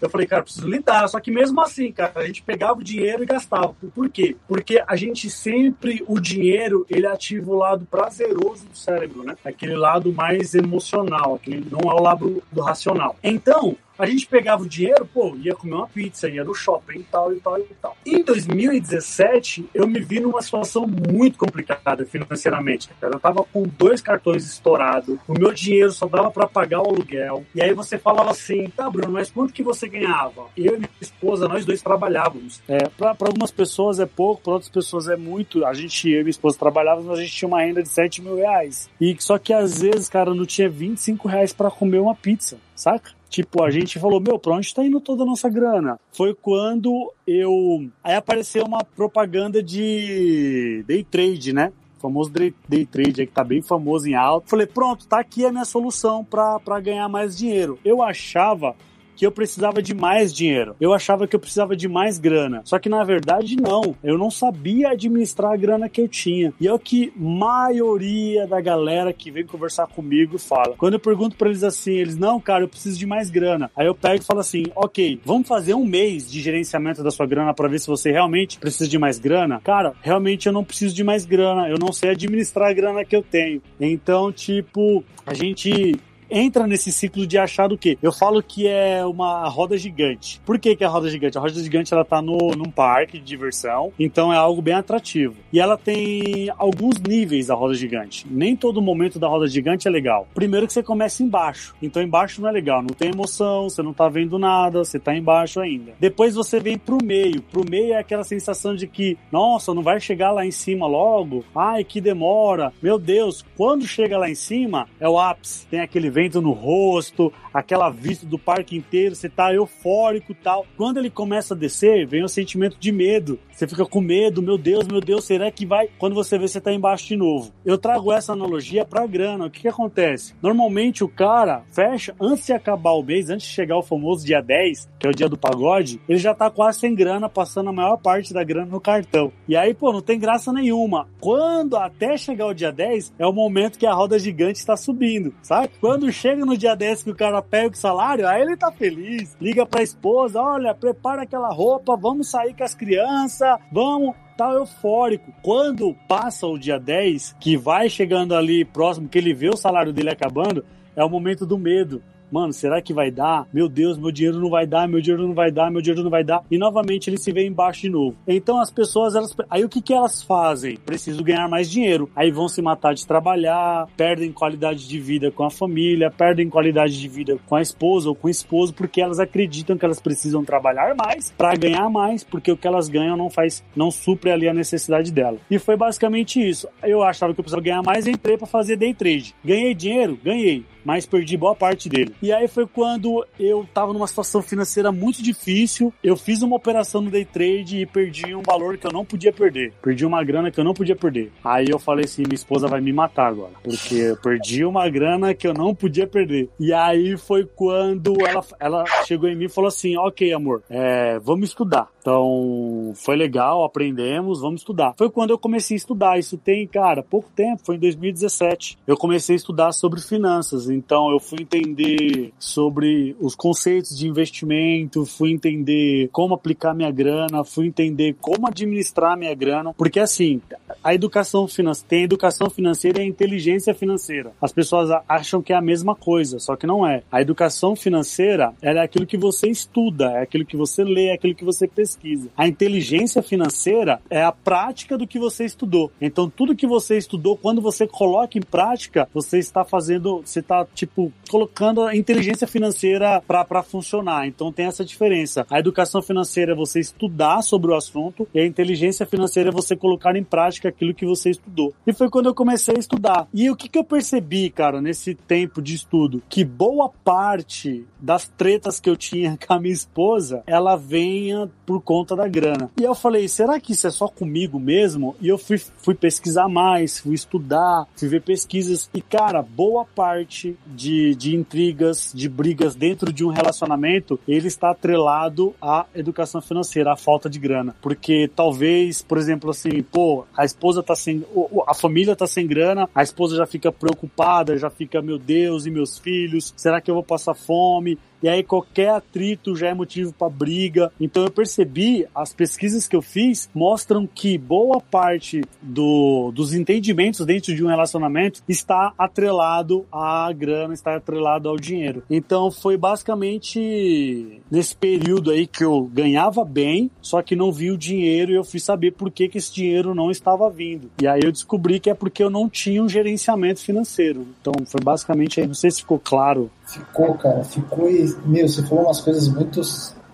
eu 0.00 0.08
falei, 0.08 0.26
cara, 0.26 0.42
preciso 0.42 0.66
lidar, 0.66 1.06
só 1.08 1.20
que 1.20 1.30
mesmo 1.30 1.60
assim, 1.60 1.92
cara, 1.92 2.12
a 2.16 2.26
gente 2.26 2.42
pegava 2.42 2.80
o 2.80 2.84
dinheiro 2.84 3.22
e 3.22 3.26
gastava. 3.26 3.74
Por 3.94 4.08
quê? 4.08 4.34
Porque 4.46 4.82
a 4.86 4.96
gente 4.96 5.28
sempre 5.28 5.67
sempre 5.68 6.02
o 6.06 6.18
dinheiro 6.18 6.86
ele 6.88 7.06
ativa 7.06 7.50
o 7.50 7.56
lado 7.56 7.86
prazeroso 7.90 8.64
do 8.66 8.76
cérebro, 8.76 9.22
né? 9.22 9.36
Aquele 9.44 9.76
lado 9.76 10.12
mais 10.12 10.54
emocional, 10.54 11.34
aquele 11.34 11.66
não 11.70 11.90
é 11.90 11.94
o 11.94 12.02
lado 12.02 12.42
do 12.50 12.60
racional. 12.62 13.16
Então, 13.22 13.76
a 13.98 14.06
gente 14.06 14.26
pegava 14.26 14.62
o 14.62 14.68
dinheiro, 14.68 15.04
pô, 15.12 15.36
ia 15.36 15.54
comer 15.54 15.74
uma 15.74 15.88
pizza, 15.88 16.28
ia 16.28 16.44
no 16.44 16.54
shopping 16.54 17.04
tal, 17.10 17.32
e 17.32 17.40
tal, 17.40 17.58
e 17.58 17.64
tal. 17.82 17.96
Em 18.06 18.22
2017, 18.22 19.68
eu 19.74 19.86
me 19.86 20.00
vi 20.00 20.20
numa 20.20 20.40
situação 20.40 20.86
muito 20.86 21.36
complicada 21.36 22.06
financeiramente. 22.06 22.88
Eu 23.02 23.18
tava 23.18 23.42
com 23.42 23.64
dois 23.64 24.00
cartões 24.00 24.44
estourados, 24.44 25.18
o 25.26 25.32
meu 25.32 25.52
dinheiro 25.52 25.90
só 25.90 26.06
dava 26.06 26.30
para 26.30 26.46
pagar 26.46 26.80
o 26.80 26.88
aluguel. 26.88 27.44
E 27.54 27.60
aí 27.60 27.74
você 27.74 27.98
falava 27.98 28.30
assim, 28.30 28.70
tá, 28.70 28.88
Bruno, 28.88 29.12
mas 29.12 29.30
quanto 29.30 29.52
que 29.52 29.62
você 29.62 29.88
ganhava? 29.88 30.46
Eu 30.56 30.74
e 30.74 30.78
minha 30.78 30.90
esposa, 31.00 31.48
nós 31.48 31.64
dois 31.64 31.82
trabalhávamos. 31.82 32.62
É, 32.68 32.88
para 32.88 33.16
algumas 33.20 33.50
pessoas 33.50 33.98
é 33.98 34.06
pouco, 34.06 34.42
para 34.42 34.52
outras 34.52 34.70
pessoas 34.70 35.08
é 35.08 35.16
muito. 35.16 35.64
A 35.64 35.74
gente, 35.74 36.08
eu 36.08 36.20
e 36.20 36.22
minha 36.22 36.30
esposa 36.30 36.56
trabalhávamos, 36.58 37.06
mas 37.06 37.18
a 37.18 37.22
gente 37.22 37.34
tinha 37.34 37.48
uma 37.48 37.60
renda 37.60 37.82
de 37.82 37.88
7 37.88 38.22
mil 38.22 38.36
reais. 38.36 38.88
E 39.00 39.16
só 39.18 39.38
que 39.38 39.52
às 39.52 39.80
vezes, 39.80 40.08
cara, 40.08 40.32
não 40.32 40.46
tinha 40.46 40.68
25 40.68 41.26
reais 41.26 41.52
para 41.52 41.70
comer 41.70 41.98
uma 41.98 42.14
pizza, 42.14 42.58
saca? 42.76 43.17
Tipo, 43.28 43.62
a 43.62 43.70
gente 43.70 43.98
falou, 43.98 44.20
meu, 44.20 44.38
pra 44.38 44.54
onde 44.54 44.74
tá 44.74 44.84
indo 44.84 45.00
toda 45.00 45.22
a 45.22 45.26
nossa 45.26 45.48
grana? 45.48 45.98
Foi 46.12 46.34
quando 46.34 47.12
eu. 47.26 47.88
Aí 48.02 48.14
apareceu 48.14 48.64
uma 48.64 48.82
propaganda 48.84 49.62
de 49.62 50.82
day 50.86 51.04
trade, 51.04 51.52
né? 51.52 51.72
O 51.98 52.00
famoso 52.00 52.30
day 52.30 52.86
trade 52.86 53.20
aí 53.20 53.26
que 53.26 53.32
tá 53.32 53.44
bem 53.44 53.60
famoso 53.60 54.08
em 54.08 54.14
alto. 54.14 54.48
Falei, 54.48 54.66
pronto, 54.66 55.06
tá 55.06 55.18
aqui 55.18 55.44
a 55.44 55.50
minha 55.50 55.64
solução 55.64 56.24
para 56.24 56.80
ganhar 56.80 57.08
mais 57.08 57.36
dinheiro. 57.36 57.78
Eu 57.84 58.02
achava 58.02 58.74
que 59.18 59.26
eu 59.26 59.32
precisava 59.32 59.82
de 59.82 59.92
mais 59.92 60.32
dinheiro. 60.32 60.76
Eu 60.80 60.94
achava 60.94 61.26
que 61.26 61.34
eu 61.34 61.40
precisava 61.40 61.74
de 61.74 61.88
mais 61.88 62.20
grana. 62.20 62.62
Só 62.64 62.78
que 62.78 62.88
na 62.88 63.02
verdade 63.02 63.56
não. 63.56 63.96
Eu 64.00 64.16
não 64.16 64.30
sabia 64.30 64.90
administrar 64.90 65.52
a 65.52 65.56
grana 65.56 65.88
que 65.88 66.00
eu 66.00 66.06
tinha. 66.06 66.54
E 66.60 66.68
é 66.68 66.72
o 66.72 66.78
que 66.78 67.12
maioria 67.16 68.46
da 68.46 68.60
galera 68.60 69.12
que 69.12 69.32
vem 69.32 69.44
conversar 69.44 69.88
comigo 69.88 70.38
fala. 70.38 70.76
Quando 70.78 70.94
eu 70.94 71.00
pergunto 71.00 71.34
para 71.34 71.48
eles 71.48 71.64
assim, 71.64 71.94
eles 71.94 72.16
não, 72.16 72.40
cara, 72.40 72.62
eu 72.62 72.68
preciso 72.68 72.96
de 72.96 73.06
mais 73.06 73.28
grana. 73.28 73.68
Aí 73.74 73.88
eu 73.88 73.94
pego 73.94 74.22
e 74.22 74.24
falo 74.24 74.38
assim, 74.38 74.66
ok, 74.76 75.20
vamos 75.24 75.48
fazer 75.48 75.74
um 75.74 75.84
mês 75.84 76.30
de 76.30 76.40
gerenciamento 76.40 77.02
da 77.02 77.10
sua 77.10 77.26
grana 77.26 77.52
para 77.52 77.66
ver 77.66 77.80
se 77.80 77.88
você 77.88 78.12
realmente 78.12 78.56
precisa 78.56 78.88
de 78.88 78.98
mais 79.00 79.18
grana. 79.18 79.60
Cara, 79.64 79.94
realmente 80.00 80.46
eu 80.46 80.52
não 80.52 80.62
preciso 80.62 80.94
de 80.94 81.02
mais 81.02 81.26
grana. 81.26 81.68
Eu 81.68 81.76
não 81.76 81.92
sei 81.92 82.10
administrar 82.10 82.70
a 82.70 82.72
grana 82.72 83.04
que 83.04 83.16
eu 83.16 83.22
tenho. 83.22 83.60
Então, 83.80 84.30
tipo, 84.30 85.02
a 85.26 85.34
gente 85.34 85.98
entra 86.30 86.66
nesse 86.66 86.92
ciclo 86.92 87.26
de 87.26 87.38
achar 87.38 87.68
do 87.68 87.78
quê? 87.78 87.98
Eu 88.02 88.12
falo 88.12 88.42
que 88.42 88.66
é 88.66 89.04
uma 89.04 89.48
roda 89.48 89.76
gigante. 89.76 90.40
Por 90.44 90.58
que, 90.58 90.76
que 90.76 90.84
é 90.84 90.86
a 90.86 90.90
roda 90.90 91.08
gigante? 91.10 91.38
A 91.38 91.40
roda 91.40 91.54
gigante 91.54 91.92
ela 91.92 92.04
tá 92.04 92.20
no, 92.20 92.36
num 92.56 92.70
parque 92.70 93.18
de 93.18 93.24
diversão, 93.24 93.92
então 93.98 94.32
é 94.32 94.36
algo 94.36 94.62
bem 94.62 94.74
atrativo. 94.74 95.36
E 95.52 95.60
ela 95.60 95.76
tem 95.76 96.50
alguns 96.56 96.98
níveis 97.00 97.46
da 97.46 97.54
roda 97.54 97.74
gigante. 97.74 98.26
Nem 98.30 98.56
todo 98.56 98.82
momento 98.82 99.18
da 99.18 99.28
roda 99.28 99.46
gigante 99.46 99.88
é 99.88 99.90
legal. 99.90 100.26
Primeiro 100.34 100.66
que 100.66 100.72
você 100.72 100.82
começa 100.82 101.22
embaixo. 101.22 101.74
Então 101.82 102.02
embaixo 102.02 102.40
não 102.40 102.48
é 102.48 102.52
legal, 102.52 102.82
não 102.82 102.88
tem 102.88 103.10
emoção, 103.10 103.68
você 103.68 103.82
não 103.82 103.92
tá 103.92 104.08
vendo 104.08 104.38
nada, 104.38 104.84
você 104.84 104.98
tá 104.98 105.14
embaixo 105.14 105.60
ainda. 105.60 105.92
Depois 105.98 106.34
você 106.34 106.60
vem 106.60 106.78
pro 106.78 106.98
meio. 107.02 107.42
Pro 107.42 107.68
meio 107.68 107.94
é 107.94 107.98
aquela 107.98 108.24
sensação 108.24 108.74
de 108.74 108.86
que, 108.86 109.16
nossa, 109.30 109.74
não 109.74 109.82
vai 109.82 110.00
chegar 110.00 110.32
lá 110.32 110.44
em 110.44 110.50
cima 110.50 110.86
logo. 110.86 111.44
Ai, 111.54 111.84
que 111.84 112.00
demora. 112.00 112.72
Meu 112.82 112.98
Deus, 112.98 113.44
quando 113.56 113.86
chega 113.86 114.18
lá 114.18 114.28
em 114.28 114.34
cima, 114.34 114.88
é 115.00 115.08
o 115.08 115.18
ápice. 115.18 115.66
Tem 115.66 115.80
aquele 115.80 116.10
vento 116.18 116.42
no 116.42 116.50
rosto, 116.50 117.32
aquela 117.54 117.90
vista 117.90 118.26
do 118.26 118.36
parque 118.36 118.76
inteiro, 118.76 119.14
você 119.14 119.28
tá 119.28 119.54
eufórico 119.54 120.34
tal. 120.34 120.66
Quando 120.76 120.98
ele 120.98 121.10
começa 121.10 121.54
a 121.54 121.56
descer, 121.56 122.08
vem 122.08 122.24
o 122.24 122.28
sentimento 122.28 122.76
de 122.76 122.90
medo. 122.90 123.38
Você 123.52 123.68
fica 123.68 123.86
com 123.86 124.00
medo, 124.00 124.42
meu 124.42 124.58
Deus, 124.58 124.86
meu 124.88 125.00
Deus, 125.00 125.24
será 125.24 125.48
que 125.50 125.64
vai? 125.64 125.88
Quando 125.96 126.16
você 126.16 126.36
vê, 126.36 126.48
você 126.48 126.60
tá 126.60 126.72
embaixo 126.72 127.06
de 127.06 127.16
novo. 127.16 127.52
Eu 127.64 127.78
trago 127.78 128.12
essa 128.12 128.32
analogia 128.32 128.84
pra 128.84 129.06
grana. 129.06 129.46
O 129.46 129.50
que 129.50 129.60
que 129.60 129.68
acontece? 129.68 130.34
Normalmente 130.42 131.04
o 131.04 131.08
cara 131.08 131.62
fecha, 131.70 132.14
antes 132.20 132.46
de 132.46 132.52
acabar 132.52 132.92
o 132.92 133.02
mês, 133.02 133.30
antes 133.30 133.46
de 133.46 133.52
chegar 133.52 133.78
o 133.78 133.82
famoso 133.82 134.26
dia 134.26 134.40
10, 134.40 134.88
que 134.98 135.06
é 135.06 135.10
o 135.10 135.14
dia 135.14 135.28
do 135.28 135.38
pagode, 135.38 136.00
ele 136.08 136.18
já 136.18 136.34
tá 136.34 136.50
quase 136.50 136.80
sem 136.80 136.96
grana, 136.96 137.28
passando 137.28 137.70
a 137.70 137.72
maior 137.72 137.96
parte 137.96 138.34
da 138.34 138.42
grana 138.42 138.72
no 138.72 138.80
cartão. 138.80 139.32
E 139.48 139.56
aí, 139.56 139.72
pô, 139.72 139.92
não 139.92 140.02
tem 140.02 140.18
graça 140.18 140.52
nenhuma. 140.52 141.08
Quando 141.20 141.76
até 141.76 142.16
chegar 142.16 142.46
o 142.46 142.54
dia 142.54 142.72
10, 142.72 143.14
é 143.18 143.26
o 143.26 143.32
momento 143.32 143.78
que 143.78 143.86
a 143.86 143.94
roda 143.94 144.18
gigante 144.18 144.58
está 144.58 144.76
subindo, 144.76 145.32
sabe? 145.42 145.70
Quando 145.80 146.07
chega 146.12 146.44
no 146.44 146.56
dia 146.56 146.74
10 146.74 147.02
que 147.04 147.10
o 147.10 147.14
cara 147.14 147.42
pega 147.42 147.74
o 147.74 147.78
salário, 147.78 148.26
aí 148.26 148.42
ele 148.42 148.56
tá 148.56 148.70
feliz, 148.70 149.36
liga 149.40 149.64
pra 149.66 149.82
esposa, 149.82 150.40
olha, 150.40 150.74
prepara 150.74 151.22
aquela 151.22 151.48
roupa, 151.48 151.96
vamos 151.96 152.30
sair 152.30 152.54
com 152.54 152.64
as 152.64 152.74
crianças, 152.74 153.58
vamos. 153.72 154.14
Tá 154.36 154.52
eufórico. 154.52 155.34
Quando 155.42 155.96
passa 156.06 156.46
o 156.46 156.56
dia 156.56 156.78
10, 156.78 157.34
que 157.40 157.56
vai 157.56 157.90
chegando 157.90 158.36
ali 158.36 158.64
próximo, 158.64 159.08
que 159.08 159.18
ele 159.18 159.34
vê 159.34 159.48
o 159.48 159.56
salário 159.56 159.92
dele 159.92 160.10
acabando, 160.10 160.64
é 160.94 161.02
o 161.02 161.10
momento 161.10 161.44
do 161.44 161.58
medo 161.58 162.00
mano, 162.30 162.52
será 162.52 162.80
que 162.80 162.92
vai 162.92 163.10
dar? 163.10 163.46
Meu 163.52 163.68
Deus, 163.68 163.98
meu 163.98 164.10
dinheiro 164.10 164.38
não 164.38 164.50
vai 164.50 164.66
dar, 164.66 164.88
meu 164.88 165.00
dinheiro 165.00 165.26
não 165.26 165.34
vai 165.34 165.50
dar, 165.50 165.70
meu 165.70 165.80
dinheiro 165.80 166.02
não 166.02 166.10
vai 166.10 166.24
dar. 166.24 166.42
E 166.50 166.58
novamente 166.58 167.08
ele 167.08 167.18
se 167.18 167.32
vê 167.32 167.46
embaixo 167.46 167.82
de 167.82 167.90
novo. 167.90 168.16
Então 168.26 168.60
as 168.60 168.70
pessoas, 168.70 169.14
elas. 169.14 169.34
Aí 169.50 169.64
o 169.64 169.68
que, 169.68 169.80
que 169.80 169.92
elas 169.92 170.22
fazem? 170.22 170.76
Preciso 170.76 171.22
ganhar 171.22 171.48
mais 171.48 171.70
dinheiro. 171.70 172.10
Aí 172.14 172.30
vão 172.30 172.48
se 172.48 172.62
matar 172.62 172.94
de 172.94 173.06
trabalhar, 173.06 173.86
perdem 173.96 174.32
qualidade 174.32 174.86
de 174.86 174.98
vida 175.00 175.30
com 175.30 175.44
a 175.44 175.50
família, 175.50 176.10
perdem 176.10 176.48
qualidade 176.48 176.98
de 176.98 177.08
vida 177.08 177.38
com 177.46 177.56
a 177.56 177.62
esposa 177.62 178.08
ou 178.08 178.14
com 178.14 178.28
o 178.28 178.30
esposo, 178.30 178.74
porque 178.74 179.00
elas 179.00 179.18
acreditam 179.18 179.76
que 179.76 179.84
elas 179.84 180.00
precisam 180.00 180.44
trabalhar 180.44 180.94
mais 180.94 181.32
para 181.36 181.54
ganhar 181.56 181.88
mais, 181.88 182.24
porque 182.24 182.52
o 182.52 182.56
que 182.56 182.66
elas 182.66 182.88
ganham 182.88 183.16
não 183.16 183.30
faz, 183.30 183.64
não 183.74 183.90
supre 183.90 184.30
ali 184.30 184.48
a 184.48 184.54
necessidade 184.54 185.12
dela. 185.12 185.38
E 185.50 185.58
foi 185.58 185.76
basicamente 185.76 186.40
isso. 186.40 186.68
Eu 186.82 187.02
achava 187.02 187.32
que 187.34 187.40
eu 187.40 187.44
precisava 187.44 187.62
ganhar 187.62 187.82
mais, 187.82 188.06
entrei 188.06 188.36
para 188.36 188.46
fazer 188.46 188.76
day 188.76 188.94
trade. 188.94 189.34
Ganhei 189.44 189.74
dinheiro? 189.74 190.18
Ganhei 190.22 190.64
mas 190.84 191.06
perdi 191.06 191.36
boa 191.36 191.54
parte 191.54 191.88
dele. 191.88 192.14
E 192.22 192.32
aí 192.32 192.48
foi 192.48 192.66
quando 192.66 193.24
eu 193.38 193.66
tava 193.72 193.92
numa 193.92 194.06
situação 194.06 194.42
financeira 194.42 194.90
muito 194.92 195.22
difícil, 195.22 195.92
eu 196.02 196.16
fiz 196.16 196.42
uma 196.42 196.56
operação 196.56 197.00
no 197.00 197.10
day 197.10 197.24
trade 197.24 197.78
e 197.78 197.86
perdi 197.86 198.34
um 198.34 198.42
valor 198.42 198.76
que 198.76 198.86
eu 198.86 198.92
não 198.92 199.04
podia 199.04 199.32
perder. 199.32 199.72
Perdi 199.82 200.04
uma 200.04 200.22
grana 200.24 200.50
que 200.50 200.58
eu 200.58 200.64
não 200.64 200.74
podia 200.74 200.96
perder. 200.96 201.32
Aí 201.44 201.66
eu 201.68 201.78
falei 201.78 202.04
assim, 202.04 202.22
minha 202.22 202.34
esposa 202.34 202.68
vai 202.68 202.80
me 202.80 202.92
matar 202.92 203.26
agora, 203.26 203.52
porque 203.62 203.94
eu 203.94 204.16
perdi 204.16 204.64
uma 204.64 204.88
grana 204.88 205.34
que 205.34 205.46
eu 205.46 205.54
não 205.54 205.74
podia 205.74 206.06
perder. 206.06 206.48
E 206.58 206.72
aí 206.72 207.16
foi 207.16 207.44
quando 207.44 208.14
ela, 208.26 208.44
ela 208.58 208.84
chegou 209.04 209.28
em 209.28 209.36
mim 209.36 209.46
e 209.46 209.48
falou 209.48 209.68
assim, 209.68 209.96
ok 209.96 210.32
amor, 210.32 210.62
é, 210.68 211.18
vamos 211.18 211.48
estudar. 211.48 211.88
Então, 212.08 212.94
foi 212.94 213.16
legal, 213.16 213.64
aprendemos, 213.64 214.40
vamos 214.40 214.62
estudar. 214.62 214.94
Foi 214.96 215.10
quando 215.10 215.28
eu 215.28 215.38
comecei 215.38 215.74
a 215.74 215.76
estudar. 215.76 216.18
Isso 216.18 216.38
tem, 216.38 216.66
cara, 216.66 217.02
pouco 217.02 217.28
tempo, 217.36 217.60
foi 217.62 217.76
em 217.76 217.78
2017. 217.78 218.78
Eu 218.86 218.96
comecei 218.96 219.34
a 219.34 219.36
estudar 219.36 219.72
sobre 219.72 220.00
finanças. 220.00 220.70
Então, 220.70 221.10
eu 221.10 221.20
fui 221.20 221.42
entender 221.42 222.32
sobre 222.38 223.14
os 223.20 223.34
conceitos 223.34 223.94
de 223.94 224.08
investimento, 224.08 225.04
fui 225.04 225.32
entender 225.32 226.08
como 226.10 226.32
aplicar 226.32 226.72
minha 226.72 226.90
grana, 226.90 227.44
fui 227.44 227.66
entender 227.66 228.16
como 228.18 228.46
administrar 228.46 229.14
minha 229.14 229.34
grana. 229.34 229.74
Porque, 229.74 230.00
assim, 230.00 230.40
a 230.82 230.94
educação 230.94 231.46
financeira 231.46 231.88
tem 231.90 232.00
a 232.00 232.04
educação 232.04 232.48
financeira 232.48 233.00
e 233.00 233.02
a 233.02 233.06
inteligência 233.06 233.74
financeira. 233.74 234.32
As 234.40 234.50
pessoas 234.50 234.88
acham 235.06 235.42
que 235.42 235.52
é 235.52 235.56
a 235.56 235.60
mesma 235.60 235.94
coisa, 235.94 236.38
só 236.38 236.56
que 236.56 236.66
não 236.66 236.86
é. 236.86 237.02
A 237.12 237.20
educação 237.20 237.76
financeira 237.76 238.54
é 238.62 238.78
aquilo 238.78 239.06
que 239.06 239.18
você 239.18 239.50
estuda, 239.50 240.12
é 240.12 240.22
aquilo 240.22 240.46
que 240.46 240.56
você 240.56 240.82
lê, 240.82 241.08
é 241.08 241.12
aquilo 241.12 241.34
que 241.34 241.44
você 241.44 241.68
pesquisa. 241.68 241.97
A 242.36 242.46
inteligência 242.46 243.22
financeira 243.22 244.00
é 244.10 244.22
a 244.22 244.32
prática 244.32 244.96
do 244.96 245.06
que 245.06 245.18
você 245.18 245.44
estudou. 245.44 245.90
Então, 246.00 246.28
tudo 246.28 246.56
que 246.56 246.66
você 246.66 246.96
estudou, 246.96 247.36
quando 247.36 247.60
você 247.60 247.86
coloca 247.86 248.38
em 248.38 248.42
prática, 248.42 249.08
você 249.12 249.38
está 249.38 249.64
fazendo, 249.64 250.22
você 250.24 250.40
está, 250.40 250.66
tipo, 250.74 251.12
colocando 251.30 251.82
a 251.82 251.96
inteligência 251.96 252.46
financeira 252.46 253.22
para 253.26 253.62
funcionar. 253.62 254.26
Então, 254.26 254.52
tem 254.52 254.66
essa 254.66 254.84
diferença. 254.84 255.46
A 255.50 255.58
educação 255.58 256.02
financeira 256.02 256.52
é 256.52 256.56
você 256.56 256.80
estudar 256.80 257.42
sobre 257.42 257.70
o 257.70 257.74
assunto 257.74 258.28
e 258.34 258.40
a 258.40 258.46
inteligência 258.46 259.06
financeira 259.06 259.50
é 259.50 259.52
você 259.52 259.76
colocar 259.76 260.16
em 260.16 260.24
prática 260.24 260.68
aquilo 260.68 260.94
que 260.94 261.06
você 261.06 261.30
estudou. 261.30 261.74
E 261.86 261.92
foi 261.92 262.08
quando 262.08 262.26
eu 262.26 262.34
comecei 262.34 262.76
a 262.76 262.78
estudar. 262.78 263.28
E 263.32 263.50
o 263.50 263.56
que, 263.56 263.68
que 263.68 263.78
eu 263.78 263.84
percebi, 263.84 264.50
cara, 264.50 264.80
nesse 264.80 265.14
tempo 265.14 265.60
de 265.60 265.74
estudo? 265.74 266.22
Que 266.28 266.44
boa 266.44 266.90
parte 267.04 267.86
das 268.00 268.28
tretas 268.28 268.80
que 268.80 268.88
eu 268.88 268.96
tinha 268.96 269.38
com 269.46 269.54
a 269.54 269.60
minha 269.60 269.74
esposa, 269.74 270.42
ela 270.46 270.76
venha 270.76 271.50
por 271.66 271.80
conta 271.88 272.14
da 272.14 272.28
grana. 272.28 272.70
E 272.78 272.84
eu 272.84 272.94
falei, 272.94 273.26
será 273.28 273.58
que 273.58 273.72
isso 273.72 273.86
é 273.86 273.90
só 273.90 274.08
comigo 274.08 274.60
mesmo? 274.60 275.16
E 275.22 275.28
eu 275.28 275.38
fui, 275.38 275.56
fui 275.56 275.94
pesquisar 275.94 276.46
mais, 276.46 276.98
fui 276.98 277.14
estudar, 277.14 277.86
fui 277.96 278.08
ver 278.08 278.20
pesquisas. 278.20 278.90
E, 278.92 279.00
cara, 279.00 279.40
boa 279.40 279.86
parte 279.86 280.54
de, 280.66 281.14
de 281.14 281.34
intrigas, 281.34 282.12
de 282.14 282.28
brigas 282.28 282.74
dentro 282.74 283.10
de 283.10 283.24
um 283.24 283.30
relacionamento, 283.30 284.20
ele 284.28 284.48
está 284.48 284.70
atrelado 284.72 285.54
à 285.62 285.86
educação 285.94 286.42
financeira, 286.42 286.92
à 286.92 286.96
falta 286.96 287.30
de 287.30 287.38
grana. 287.38 287.74
Porque 287.80 288.30
talvez, 288.36 289.00
por 289.00 289.16
exemplo, 289.16 289.48
assim, 289.48 289.82
pô, 289.82 290.26
a 290.36 290.44
esposa 290.44 290.82
tá 290.82 290.94
sem. 290.94 291.24
A 291.66 291.72
família 291.72 292.14
tá 292.14 292.26
sem 292.26 292.46
grana, 292.46 292.86
a 292.94 293.02
esposa 293.02 293.34
já 293.34 293.46
fica 293.46 293.72
preocupada, 293.72 294.58
já 294.58 294.68
fica, 294.68 295.00
meu 295.00 295.18
Deus, 295.18 295.64
e 295.64 295.70
meus 295.70 295.98
filhos? 295.98 296.52
Será 296.54 296.82
que 296.82 296.90
eu 296.90 296.94
vou 296.96 297.04
passar 297.04 297.32
fome? 297.32 297.98
E 298.22 298.28
aí 298.28 298.42
qualquer 298.42 298.90
atrito 298.90 299.54
já 299.56 299.68
é 299.68 299.74
motivo 299.74 300.12
para 300.12 300.28
briga. 300.28 300.92
Então 301.00 301.24
eu 301.24 301.30
percebi, 301.30 302.06
as 302.14 302.32
pesquisas 302.32 302.86
que 302.86 302.96
eu 302.96 303.02
fiz 303.02 303.48
mostram 303.54 304.06
que 304.06 304.36
boa 304.36 304.80
parte 304.80 305.42
do, 305.62 306.32
dos 306.32 306.52
entendimentos 306.52 307.24
dentro 307.24 307.54
de 307.54 307.64
um 307.64 307.68
relacionamento 307.68 308.42
está 308.48 308.92
atrelado 308.98 309.86
à 309.92 310.32
grana, 310.32 310.74
está 310.74 310.96
atrelado 310.96 311.48
ao 311.48 311.56
dinheiro. 311.56 312.02
Então 312.10 312.50
foi 312.50 312.76
basicamente 312.76 314.40
nesse 314.50 314.74
período 314.74 315.30
aí 315.30 315.46
que 315.46 315.64
eu 315.64 315.84
ganhava 315.92 316.44
bem, 316.44 316.90
só 317.00 317.22
que 317.22 317.36
não 317.36 317.52
vi 317.52 317.70
o 317.70 317.78
dinheiro 317.78 318.32
e 318.32 318.34
eu 318.34 318.44
fui 318.44 318.60
saber 318.60 318.92
por 318.92 319.10
que, 319.10 319.28
que 319.28 319.38
esse 319.38 319.52
dinheiro 319.52 319.94
não 319.94 320.10
estava 320.10 320.48
vindo. 320.50 320.90
E 321.00 321.06
aí 321.06 321.20
eu 321.22 321.32
descobri 321.32 321.80
que 321.80 321.90
é 321.90 321.94
porque 321.94 322.22
eu 322.22 322.30
não 322.30 322.48
tinha 322.48 322.82
um 322.82 322.88
gerenciamento 322.88 323.60
financeiro. 323.60 324.26
Então 324.40 324.52
foi 324.66 324.80
basicamente 324.80 325.40
aí, 325.40 325.46
não 325.46 325.54
sei 325.54 325.70
se 325.70 325.80
ficou 325.80 325.98
claro 325.98 326.50
Ficou, 326.68 327.14
cara, 327.16 327.42
ficou 327.44 327.88
e, 327.88 328.14
meu, 328.26 328.46
você 328.46 328.62
falou 328.62 328.84
umas 328.84 329.00
coisas 329.00 329.26
muito 329.28 329.60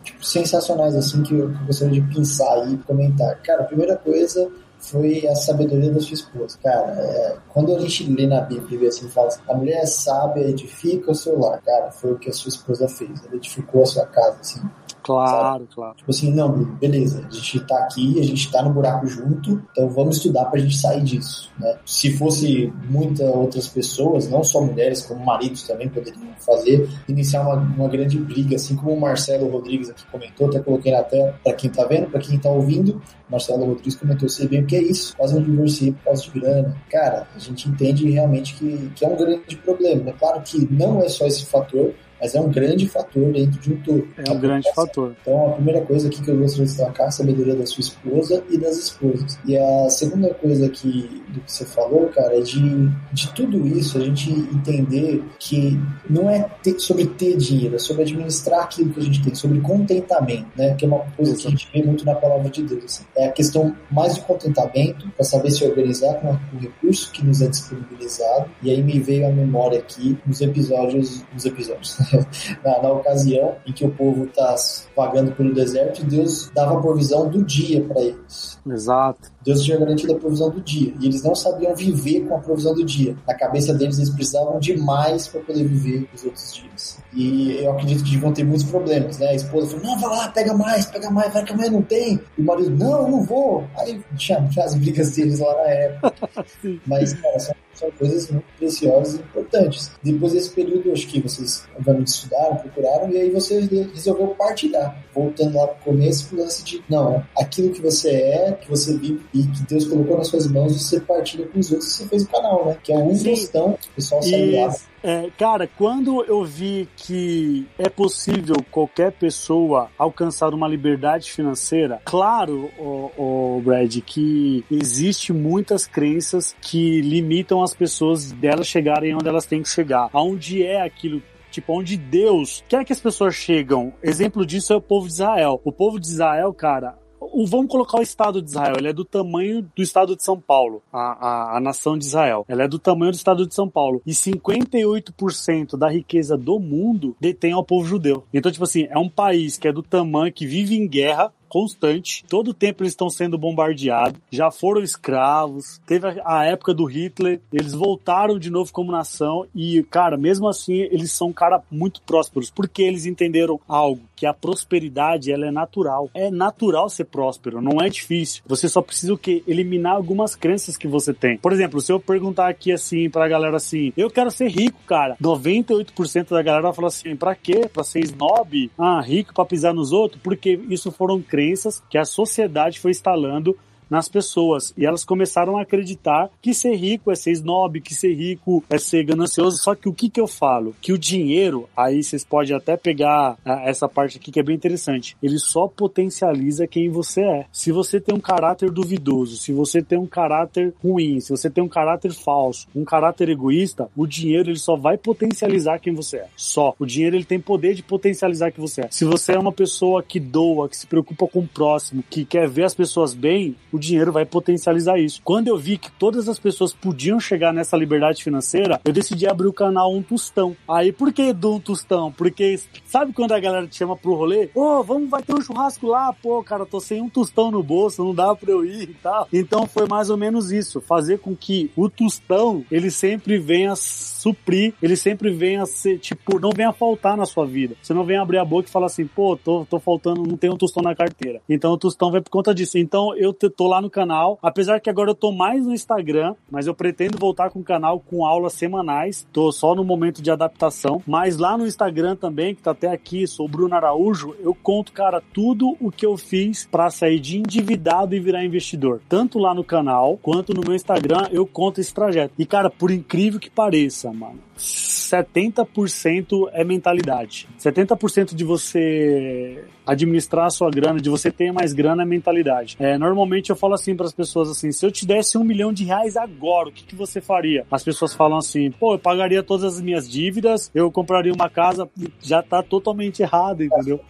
tipo, 0.05 0.25
sensacionais, 0.25 0.95
assim, 0.95 1.23
que 1.23 1.35
eu, 1.35 1.53
gostaria 1.67 2.01
de 2.01 2.14
pensar 2.14 2.71
e 2.71 2.77
comentar. 2.79 3.40
Cara, 3.43 3.62
a 3.62 3.67
primeira 3.67 3.97
coisa 3.97 4.49
foi 4.79 5.27
a 5.27 5.35
sabedoria 5.35 5.90
da 5.90 6.01
sua 6.01 6.14
esposa. 6.14 6.57
Cara, 6.62 6.93
é, 6.93 7.37
quando 7.49 7.75
a 7.75 7.81
gente 7.81 8.09
lê 8.12 8.27
na 8.27 8.40
Bíblia 8.43 8.88
assim 8.88 9.09
fala, 9.09 9.31
a 9.49 9.55
mulher 9.55 9.83
é 9.83 9.87
sábia, 9.87 10.49
edifica 10.49 11.11
o 11.11 11.14
seu 11.14 11.38
lar. 11.38 11.61
Cara, 11.62 11.90
foi 11.90 12.12
o 12.12 12.19
que 12.19 12.31
a 12.31 12.33
sua 12.33 12.51
esposa 12.51 12.87
fez. 12.87 13.11
Ela 13.25 13.37
edificou 13.37 13.83
a 13.83 13.87
sua 13.87 14.07
casa, 14.07 14.37
assim. 14.40 14.61
Claro, 15.05 15.59
sabe? 15.59 15.67
claro. 15.75 15.95
Tipo 15.97 16.11
assim, 16.11 16.33
não, 16.33 16.51
beleza, 16.51 17.27
a 17.29 17.31
gente 17.31 17.61
tá 17.61 17.79
aqui, 17.81 18.19
a 18.19 18.23
gente 18.23 18.51
tá 18.51 18.62
no 18.62 18.73
buraco 18.73 19.07
junto, 19.07 19.62
então 19.71 19.88
vamos 19.90 20.17
estudar 20.17 20.47
pra 20.47 20.59
gente 20.59 20.79
sair 20.79 21.03
disso, 21.03 21.53
né? 21.59 21.77
Se 21.85 22.17
fosse 22.17 22.73
muitas 22.88 23.29
outras 23.29 23.69
pessoas, 23.69 24.29
não 24.31 24.43
só 24.43 24.62
mulheres, 24.62 25.03
como 25.03 25.25
maridos 25.25 25.62
também 25.64 25.90
poderiam 25.90 26.25
fazer, 26.38 26.88
iniciar 27.07 27.43
uma, 27.43 27.57
uma 27.57 27.88
grande 27.88 28.19
briga, 28.19 28.57
assim 28.57 28.75
como 28.77 28.93
o 28.93 29.01
Marcelo 29.01 29.51
Rodrigues 29.51 29.90
aqui 29.90 30.05
comentou, 30.11 30.49
até 30.49 30.61
coloquei 30.61 30.90
na 30.90 31.03
tela 31.03 31.38
pra 31.45 31.53
quem 31.53 31.71
tá 31.71 31.85
vendo, 31.85 32.11
pra 32.11 32.21
quem 32.21 32.38
tá 32.38 32.49
ouvindo, 32.49 33.03
Marcelo 33.29 33.67
Rodrigues 33.67 33.97
comentou, 33.97 34.29
sei 34.29 34.49
bem 34.49 34.62
o 34.62 34.67
que 34.67 34.77
é 34.77 34.83
isso, 34.83 35.14
quase 35.17 35.37
um 35.37 35.43
divorcio 35.43 35.93
por 35.95 36.05
causa 36.05 36.23
de 36.23 36.40
grana. 36.40 36.77
Cara, 36.90 37.29
a 37.35 37.38
gente 37.38 37.69
entende 37.69 38.11
realmente 38.11 38.55
que, 38.55 38.90
que 38.97 39.05
é 39.05 39.09
um 39.09 39.17
grande 39.17 39.57
problema. 39.57 40.11
É 40.11 40.12
claro 40.12 40.40
que 40.43 40.67
não 40.73 41.03
é 41.03 41.09
só 41.09 41.27
esse 41.27 41.45
fator, 41.45 41.93
mas 42.24 42.34
é 42.34 42.40
um 42.40 42.50
grande 42.50 42.88
fator 42.88 43.30
dentro 43.30 43.60
de 43.60 43.74
um 43.74 43.76
todo. 43.82 44.08
É 44.16 44.30
um 44.30 44.40
grande 44.40 44.72
fator. 44.74 45.14
Então, 45.20 45.50
a 45.50 45.52
primeira 45.52 45.82
coisa 45.82 46.08
aqui 46.08 46.22
que 46.22 46.30
eu 46.30 46.38
gostaria 46.38 46.64
de 46.64 46.72
destacar 46.72 47.04
é 47.04 47.08
a 47.08 47.12
sabedoria 47.12 47.54
da 47.54 47.66
sua 47.66 47.82
esposa 47.82 48.42
e 48.48 48.56
das 48.56 48.78
esposas. 48.78 49.38
E 49.44 49.58
a 49.58 49.90
segunda 49.90 50.32
coisa 50.32 50.70
que, 50.70 51.22
do 51.28 51.40
que 51.40 51.52
você 51.52 51.66
falou, 51.66 52.08
cara, 52.08 52.38
é 52.38 52.40
de, 52.40 52.88
de 53.12 53.30
tudo 53.34 53.66
isso 53.66 53.98
a 53.98 54.00
gente 54.00 54.30
entender 54.30 55.22
que 55.38 55.78
não 56.08 56.30
é 56.30 56.48
ter, 56.62 56.80
sobre 56.80 57.04
ter 57.04 57.37
dinheiro, 57.37 57.76
é 57.76 57.78
sobre 57.78 58.04
administrar 58.04 58.62
aquilo 58.62 58.88
que 58.94 59.00
a 59.00 59.02
gente 59.02 59.22
tem, 59.22 59.34
sobre 59.34 59.60
contentamento, 59.60 60.46
né? 60.56 60.74
Que 60.76 60.87
é 60.87 60.88
uma 60.88 61.00
coisa 61.14 61.37
que 61.37 61.46
a 61.46 61.50
gente 61.50 61.68
vê 61.74 61.82
muito 61.82 62.06
na 62.06 62.14
palavra 62.14 62.48
de 62.48 62.62
Deus. 62.62 62.84
Assim. 62.87 63.04
É 63.18 63.26
a 63.26 63.32
questão 63.32 63.76
mais 63.90 64.14
de 64.14 64.22
contentamento, 64.22 65.10
para 65.10 65.24
saber 65.26 65.50
se 65.50 65.62
organizar 65.62 66.14
com 66.14 66.28
o 66.28 66.58
recurso 66.58 67.12
que 67.12 67.22
nos 67.22 67.42
é 67.42 67.48
disponibilizado. 67.48 68.50
E 68.62 68.70
aí 68.70 68.82
me 68.82 68.98
veio 68.98 69.26
a 69.26 69.30
memória 69.30 69.78
aqui 69.78 70.16
nos 70.26 70.40
episódios, 70.40 71.22
nos 71.30 71.44
episódios, 71.44 71.98
na, 72.64 72.83
na, 72.83 72.92
ocasião 72.92 73.57
em 73.66 73.72
que 73.72 73.85
o 73.85 73.90
povo 73.90 74.24
está 74.24 74.55
vagando 74.96 75.33
pelo 75.33 75.55
deserto 75.55 76.05
Deus 76.05 76.50
dava 76.55 76.79
a 76.79 76.81
provisão 76.81 77.29
do 77.29 77.42
dia 77.42 77.83
para 77.85 78.00
eles. 78.00 78.59
Exato. 78.66 79.33
Deus 79.44 79.62
tinha 79.62 79.79
garantido 79.79 80.14
a 80.14 80.18
provisão 80.18 80.50
do 80.50 80.61
dia 80.61 80.92
e 81.00 81.07
eles 81.07 81.22
não 81.22 81.35
sabiam 81.35 81.74
viver 81.74 82.27
com 82.27 82.37
a 82.37 82.38
provisão 82.38 82.74
do 82.74 82.85
dia. 82.85 83.16
Na 83.27 83.35
cabeça 83.35 83.74
deles, 83.74 83.98
eles 83.98 84.11
precisavam 84.11 84.59
de 84.59 84.77
mais 84.77 85.29
para 85.29 85.40
poder 85.40 85.64
viver 85.64 86.09
os 86.14 86.24
outros 86.24 86.55
dias. 86.55 86.98
E 87.12 87.62
eu 87.62 87.70
acredito 87.72 88.03
que 88.03 88.11
deviam 88.11 88.33
ter 88.33 88.44
muitos 88.44 88.64
problemas, 88.64 89.18
né? 89.18 89.29
A 89.29 89.35
esposa 89.35 89.68
falou: 89.68 89.85
não, 89.85 89.98
vai 89.98 90.11
lá, 90.11 90.29
pega 90.29 90.55
mais, 90.55 90.87
pega 90.87 91.11
mais, 91.11 91.33
vai 91.33 91.44
que 91.44 91.53
amanhã 91.53 91.70
não 91.70 91.83
tem. 91.83 92.20
E 92.37 92.40
o 92.40 92.44
marido: 92.44 92.70
não, 92.70 93.03
eu 93.03 93.09
não 93.09 93.22
vou. 93.22 93.64
Aí 93.79 94.03
tinha, 94.16 94.42
tinha 94.48 94.64
as 94.64 94.74
brigas 94.74 95.12
deles 95.12 95.38
lá 95.38 95.55
na 95.55 95.68
época. 95.68 96.14
Mas, 96.87 97.14
cara, 97.14 97.38
são 97.38 97.55
são 97.78 97.90
coisas 97.92 98.30
muito 98.30 98.46
preciosas 98.58 99.14
e 99.14 99.18
importantes. 99.18 99.90
Depois 100.02 100.32
desse 100.32 100.50
período, 100.50 100.92
acho 100.92 101.06
que 101.06 101.20
vocês 101.20 101.66
obviamente 101.76 102.08
estudaram, 102.08 102.56
procuraram, 102.56 103.10
e 103.10 103.18
aí 103.18 103.30
você 103.30 103.60
resolveu 103.60 104.28
partilhar. 104.28 105.02
Voltando 105.14 105.56
lá 105.56 105.66
para 105.68 105.80
o 105.80 105.84
começo, 105.84 106.34
o 106.34 106.38
lance 106.38 106.64
de, 106.64 106.82
não, 106.88 107.24
aquilo 107.37 107.70
que 107.70 107.80
você 107.80 108.10
é, 108.10 108.52
que 108.52 108.68
você 108.68 108.96
vive 108.96 109.20
e 109.32 109.42
que 109.42 109.62
Deus 109.68 109.87
colocou 109.87 110.18
nas 110.18 110.28
suas 110.28 110.46
mãos, 110.46 110.72
você 110.80 111.00
partilha 111.00 111.46
com 111.46 111.58
os 111.58 111.70
outros, 111.70 111.92
você 111.92 112.06
fez 112.06 112.22
o 112.24 112.28
canal, 112.28 112.66
né? 112.66 112.76
Que 112.82 112.92
é 112.92 112.98
um 112.98 113.16
postão, 113.16 113.70
o 113.70 113.94
pessoal 113.94 114.22
sai 114.22 114.50
lá 114.52 114.74
é, 115.05 115.31
cara, 115.38 115.69
quando 115.77 116.25
eu 116.25 116.43
vi 116.43 116.88
que 116.97 117.67
é 117.79 117.90
possível 117.90 118.57
qualquer 118.71 119.12
pessoa 119.12 119.90
alcançar 119.99 120.55
uma 120.55 120.67
liberdade 120.67 121.31
financeira, 121.31 122.01
claro, 122.07 122.71
o, 122.79 123.57
o 123.59 123.62
Brad, 123.62 123.99
que 124.01 124.64
existe 124.71 125.31
muitas 125.31 125.87
crenças 125.87 126.57
que 126.59 127.03
limitam 127.03 127.62
as 127.62 127.75
pessoas 127.75 128.33
delas 128.33 128.67
chegarem 128.67 129.14
onde 129.14 129.29
elas 129.29 129.45
têm 129.45 129.62
que 129.62 129.69
chegar. 129.69 130.09
Aonde 130.11 130.64
é 130.64 130.81
aquilo 130.81 131.23
tipo, 131.51 131.79
onde 131.79 131.97
Deus 131.97 132.64
quer 132.67 132.85
que 132.85 132.93
as 132.93 133.01
pessoas 133.01 133.35
chegam. 133.35 133.93
Exemplo 134.03 134.45
disso 134.45 134.73
é 134.73 134.77
o 134.77 134.81
povo 134.81 135.07
de 135.07 135.12
Israel. 135.12 135.61
O 135.64 135.71
povo 135.71 136.01
de 136.01 136.07
Israel, 136.07 136.53
cara, 136.53 136.99
vamos 137.47 137.70
colocar 137.70 137.99
o 137.99 138.03
Estado 138.03 138.40
de 138.40 138.51
Israel, 138.51 138.75
ele 138.79 138.88
é 138.88 138.92
do 138.92 139.05
tamanho 139.05 139.68
do 139.75 139.83
Estado 139.83 140.14
de 140.16 140.23
São 140.23 140.38
Paulo, 140.38 140.83
a, 140.92 140.99
a, 140.99 141.57
a 141.57 141.61
nação 141.61 141.99
de 141.99 142.05
Israel. 142.05 142.44
Ela 142.49 142.64
é 142.64 142.68
do 142.68 142.79
tamanho 142.79 143.11
do 143.11 143.16
Estado 143.16 143.47
de 143.47 143.55
São 143.55 143.68
Paulo. 143.68 144.01
E 144.07 144.12
58% 144.12 145.77
da 145.77 145.88
riqueza 145.88 146.37
do 146.37 146.59
mundo 146.59 147.16
detém 147.20 147.53
ao 147.53 147.64
povo 147.64 147.87
judeu. 147.87 148.25
Então, 148.33 148.53
tipo 148.53 148.64
assim, 148.64 148.87
é 148.88 148.99
um 148.99 149.09
país 149.09 149.59
que 149.59 149.66
é 149.66 149.73
do 149.73 149.83
tamanho, 149.83 150.33
que 150.33 150.47
vive 150.47 150.77
em 150.77 150.87
guerra, 150.87 151.33
constante. 151.55 152.25
Todo 152.29 152.53
tempo 152.53 152.83
eles 152.83 152.95
estão 152.95 153.09
sendo 153.09 153.38
bombardeados. 153.38 154.21
Já 154.29 154.51
foram 154.51 154.83
escravos. 154.83 155.81
Teve 155.87 156.21
a 156.25 156.45
época 156.45 156.75
do 156.75 156.85
Hitler. 156.85 157.40
Eles 157.53 157.73
voltaram 157.73 158.40
de 158.40 158.51
novo 158.51 158.73
como 158.73 158.90
nação. 158.90 159.47
E, 159.55 159.85
cara, 159.85 160.17
mesmo 160.17 160.49
assim, 160.49 160.81
eles 160.90 161.12
são, 161.12 161.33
cara, 161.33 161.62
muito 161.71 162.03
prósperos. 162.03 162.51
Porque 162.51 162.83
eles 162.83 163.07
entenderam 163.07 163.61
algo. 163.69 164.03
Que 164.17 164.27
a 164.27 164.35
prosperidade, 164.35 165.31
ela 165.31 165.47
é 165.47 165.53
natural. 165.53 166.11
É 166.12 166.29
natural 166.29 166.88
ser 166.88 167.05
próspero. 167.05 167.62
Não 167.62 167.81
é 167.81 167.88
difícil. 167.88 168.43
Você 168.49 168.69
só 168.69 168.83
precisa 168.83 169.14
o 169.14 169.19
quê? 169.19 169.45
Eliminar 169.47 169.95
algumas 169.95 170.35
crenças 170.35 170.77
que 170.77 170.88
você 170.88 171.14
tem. 171.14 171.38
Por 171.38 171.53
exemplo, 171.53 171.81
se 171.81 171.93
eu 171.93 172.01
perguntar 172.01 172.49
aqui 172.49 172.73
assim 172.73 173.09
pra 173.09 173.29
galera 173.29 173.59
assim, 173.59 173.93
eu 173.97 174.11
quero 174.11 174.33
ser 174.33 174.49
rico, 174.49 174.81
cara. 174.88 175.17
98% 175.23 176.31
da 176.31 176.43
galera 176.43 176.64
vai 176.64 176.75
falar 176.75 176.88
assim, 176.88 177.14
pra 177.14 177.37
quê? 177.37 177.71
Pra 177.73 177.85
ser 177.85 178.01
snob? 178.01 178.73
Ah, 178.77 179.01
rico 179.01 179.33
pra 179.33 179.45
pisar 179.45 179.73
nos 179.73 179.93
outros? 179.93 180.21
Porque 180.21 180.59
isso 180.69 180.90
foram 180.90 181.23
crenças 181.23 181.43
crenças 181.44 181.83
que 181.90 181.98
a 181.98 182.04
sociedade 182.04 182.80
foi 182.80 182.90
instalando 182.90 183.57
nas 183.88 184.09
pessoas. 184.09 184.73
E 184.77 184.87
elas 184.87 185.05
começaram 185.05 185.57
a 185.57 185.62
acreditar 185.62 186.31
que 186.40 186.55
ser 186.55 186.75
rico 186.75 187.11
é 187.11 187.14
ser 187.14 187.33
snob, 187.33 187.81
que 187.81 187.94
ser 187.94 188.14
rico 188.14 188.62
é 188.68 188.79
ser 188.79 189.05
ganancioso. 189.05 189.59
Só 189.59 189.75
que 189.75 189.88
o 189.88 189.92
que, 189.92 190.09
que 190.09 190.20
eu 190.20 190.27
falo? 190.27 190.75
Que 190.81 190.92
o 190.92 190.99
dinheiro, 190.99 191.68
aí 191.77 192.03
vocês 192.03 192.25
podem 192.25 192.57
até 192.57 192.77
pegar 192.77 193.37
ah, 193.44 193.62
essa 193.64 193.88
parte 193.88 194.18
aqui 194.18 194.31
que 194.31 194.40
é 194.40 194.42
bem 194.42 194.57
interessante, 194.57 195.16
ele 195.23 195.38
só 195.38 195.68
potencializa 195.68 196.66
quem 196.66 196.88
você 196.88 197.23
é. 197.23 197.47
Se 197.53 197.73
você 197.73 198.01
tem 198.01 198.14
um 198.14 198.20
caráter 198.20 198.70
duvidoso, 198.70 199.37
se 199.37 199.53
você 199.53 199.83
tem 199.83 199.99
um 199.99 200.07
caráter 200.07 200.75
ruim, 200.83 201.20
se 201.20 201.31
você 201.31 201.51
tem 201.51 201.62
um 201.62 201.68
caráter 201.68 202.12
falso, 202.12 202.66
um 202.75 202.85
caráter 202.85 203.29
egoísta, 203.29 203.88
o 203.97 204.07
dinheiro 204.07 204.51
ele 204.51 204.59
só 204.59 204.77
vai 204.77 204.97
potencializar 204.97 205.79
quem 205.79 205.94
você 205.94 206.18
é. 206.18 206.29
Só. 206.37 206.75
O 206.79 206.87
dinheiro 206.87 207.16
ele 207.16 207.25
tem 207.25 207.40
poder 207.40 207.75
de 207.75 207.83
potencializar 207.83 208.51
quem 208.51 208.62
você 208.62 208.83
é. 208.83 208.88
Se 208.90 209.05
você 209.05 209.33
é 209.33 209.38
uma 209.38 209.53
pessoa 209.53 210.03
que 210.03 210.18
doa, 210.18 210.68
que 210.68 210.77
se 210.77 210.87
preocupa 210.87 211.27
com 211.27 211.40
o 211.40 211.49
próximo, 211.49 212.05
que 212.09 212.25
quer 212.25 212.49
ver 212.49 212.64
as 212.64 212.75
pessoas 212.75 213.14
bem, 213.14 213.57
o 213.73 213.79
dinheiro 213.87 214.12
vai 214.12 214.25
potencializar 214.25 214.99
isso. 214.99 215.20
Quando 215.25 215.49
eu 215.49 215.57
vi 215.57 215.79
que 215.79 215.90
todas 215.92 216.29
as 216.29 216.38
pessoas 216.38 216.73
podiam 216.73 217.20
chegar 217.20 217.53
nessa 217.53 217.77
liberdade 217.77 218.23
financeira, 218.23 218.81
eu 218.85 218.92
decidi 218.92 219.27
abrir 219.27 219.49
o 219.49 219.53
canal 219.53 219.92
Um 219.92 220.03
Tostão. 220.03 220.57
Aí, 220.68 220.92
por 220.92 221.12
que 221.12 221.33
do 221.33 221.55
Um 221.55 221.61
Tostão? 221.61 222.12
Porque 222.12 222.59
sabe 222.85 223.12
quando 223.12 223.33
a 223.33 223.40
galera 223.40 223.66
te 223.66 223.77
chama 223.77 223.97
pro 223.97 224.14
rolê? 224.14 224.51
Ô, 224.55 224.61
oh, 224.61 224.83
vamos, 224.83 225.09
vai 225.09 225.23
ter 225.23 225.35
um 225.35 225.40
churrasco 225.40 225.87
lá, 225.87 226.12
pô, 226.12 226.42
cara, 226.42 226.66
tô 226.66 226.81
sem 226.81 227.01
um 227.01 227.09
tostão 227.09 227.51
no 227.51 227.62
bolso, 227.62 228.05
não 228.05 228.14
dá 228.14 228.35
pra 228.35 228.51
eu 228.51 228.64
ir 228.64 228.90
e 228.90 228.94
tal. 228.94 229.29
Então 229.33 229.66
foi 229.66 229.87
mais 229.87 230.11
ou 230.11 230.16
menos 230.16 230.51
isso, 230.53 230.81
fazer 230.81 231.18
com 231.18 231.35
que 231.37 231.70
o 231.77 231.88
tostão, 231.88 232.64
ele 232.70 232.90
sempre 232.90 233.38
venha 233.38 233.75
suprir, 233.77 234.75
ele 234.83 234.97
sempre 234.97 235.31
venha 235.31 235.66
ser, 235.66 235.99
tipo, 235.99 236.38
não 236.38 236.51
venha 236.51 236.73
faltar 236.73 237.16
na 237.16 237.27
sua 237.27 237.47
vida. 237.47 237.75
Você 237.83 237.92
não 237.92 238.05
venha 238.05 238.23
abrir 238.23 238.38
a 238.38 238.44
boca 238.44 238.68
e 238.68 238.73
falar 238.73 238.87
assim, 238.87 239.07
pô, 239.07 239.37
tô, 239.37 239.66
tô 239.66 239.79
faltando, 239.79 240.23
não 240.23 240.37
tenho 240.37 240.55
um 240.55 240.57
tostão 240.57 240.83
na 240.83 240.94
carteira. 240.94 241.40
Então 241.49 241.73
o 241.73 241.79
tostão 241.79 242.11
vai 242.11 242.20
por 242.20 242.31
conta 242.31 242.55
disso. 242.55 242.79
Então 242.79 243.14
eu 243.16 243.33
tô 243.33 243.63
tô 243.64 243.68
lá 243.68 243.81
no 243.81 243.88
canal. 243.88 244.38
Apesar 244.42 244.79
que 244.79 244.90
agora 244.90 245.11
eu 245.11 245.14
tô 245.14 245.33
mais 245.33 245.64
no 245.64 245.72
Instagram, 245.72 246.35
mas 246.50 246.66
eu 246.66 246.74
pretendo 246.74 247.16
voltar 247.18 247.48
com 247.48 247.61
o 247.61 247.64
canal 247.64 247.98
com 247.98 248.27
aulas 248.27 248.53
semanais. 248.53 249.27
Tô 249.33 249.50
só 249.50 249.74
no 249.74 249.83
momento 249.83 250.20
de 250.20 250.31
adaptação. 250.31 251.03
Mas 251.07 251.38
lá 251.38 251.57
no 251.57 251.66
Instagram 251.66 252.14
também, 252.14 252.55
que 252.55 252.61
tá 252.61 252.72
até 252.72 252.88
aqui, 252.88 253.27
sou 253.27 253.48
Bruno 253.48 253.74
Araújo, 253.74 254.37
eu 254.40 254.55
conto, 254.55 254.92
cara, 254.92 255.22
tudo 255.33 255.77
o 255.81 255.90
que 255.90 256.05
eu 256.05 256.16
fiz 256.18 256.66
para 256.66 256.90
sair 256.90 257.18
de 257.18 257.38
endividado 257.38 258.14
e 258.14 258.20
virar 258.20 258.44
investidor. 258.44 259.00
Tanto 259.09 259.38
lá 259.38 259.55
no 259.55 259.64
canal 259.64 260.18
quanto 260.18 260.53
no 260.53 260.61
meu 260.61 260.74
Instagram, 260.74 261.29
eu 261.31 261.46
conto 261.46 261.81
esse 261.81 261.94
trajeto. 261.94 262.35
E, 262.38 262.44
cara, 262.44 262.68
por 262.68 262.90
incrível 262.90 263.40
que 263.40 263.48
pareça, 263.48 264.12
mano, 264.12 264.40
70% 264.59 266.50
é 266.53 266.64
mentalidade. 266.64 267.48
70% 267.59 268.35
de 268.35 268.44
você 268.44 269.64
administrar 269.87 270.46
a 270.46 270.50
sua 270.50 270.70
grana, 270.70 271.00
de 271.00 271.11
você 271.11 271.31
ter 271.31 271.53
mais 271.53 271.72
grana 271.72 272.03
é 272.03 272.07
mentalidade. 272.07 272.77
É, 272.79 272.96
normalmente 272.96 273.50
eu 273.50 273.54
falo 273.57 273.75
assim 273.75 273.95
para 273.95 274.07
as 274.07 274.12
pessoas 274.12 274.49
assim, 274.49 274.73
se 274.73 274.85
eu 274.85 274.90
te 274.90 275.07
desse 275.07 275.37
um 275.38 275.45
milhão 275.45 275.73
de 275.73 275.85
reais 275.85 276.17
agora, 276.17 276.69
o 276.69 276.73
que, 276.73 276.85
que 276.85 276.95
você 276.95 277.21
faria? 277.21 277.67
As 277.71 277.83
pessoas 277.83 278.14
falam 278.14 278.38
assim, 278.38 278.71
pô, 278.71 278.95
eu 278.95 278.99
pagaria 278.99 279.43
todas 279.43 279.64
as 279.64 279.81
minhas 279.81 280.09
dívidas, 280.09 280.71
eu 280.75 280.90
compraria 280.90 281.33
uma 281.33 281.49
casa, 281.49 281.88
já 282.21 282.43
tá 282.43 282.62
totalmente 282.62 283.23
errado, 283.23 283.62
entendeu? 283.62 284.01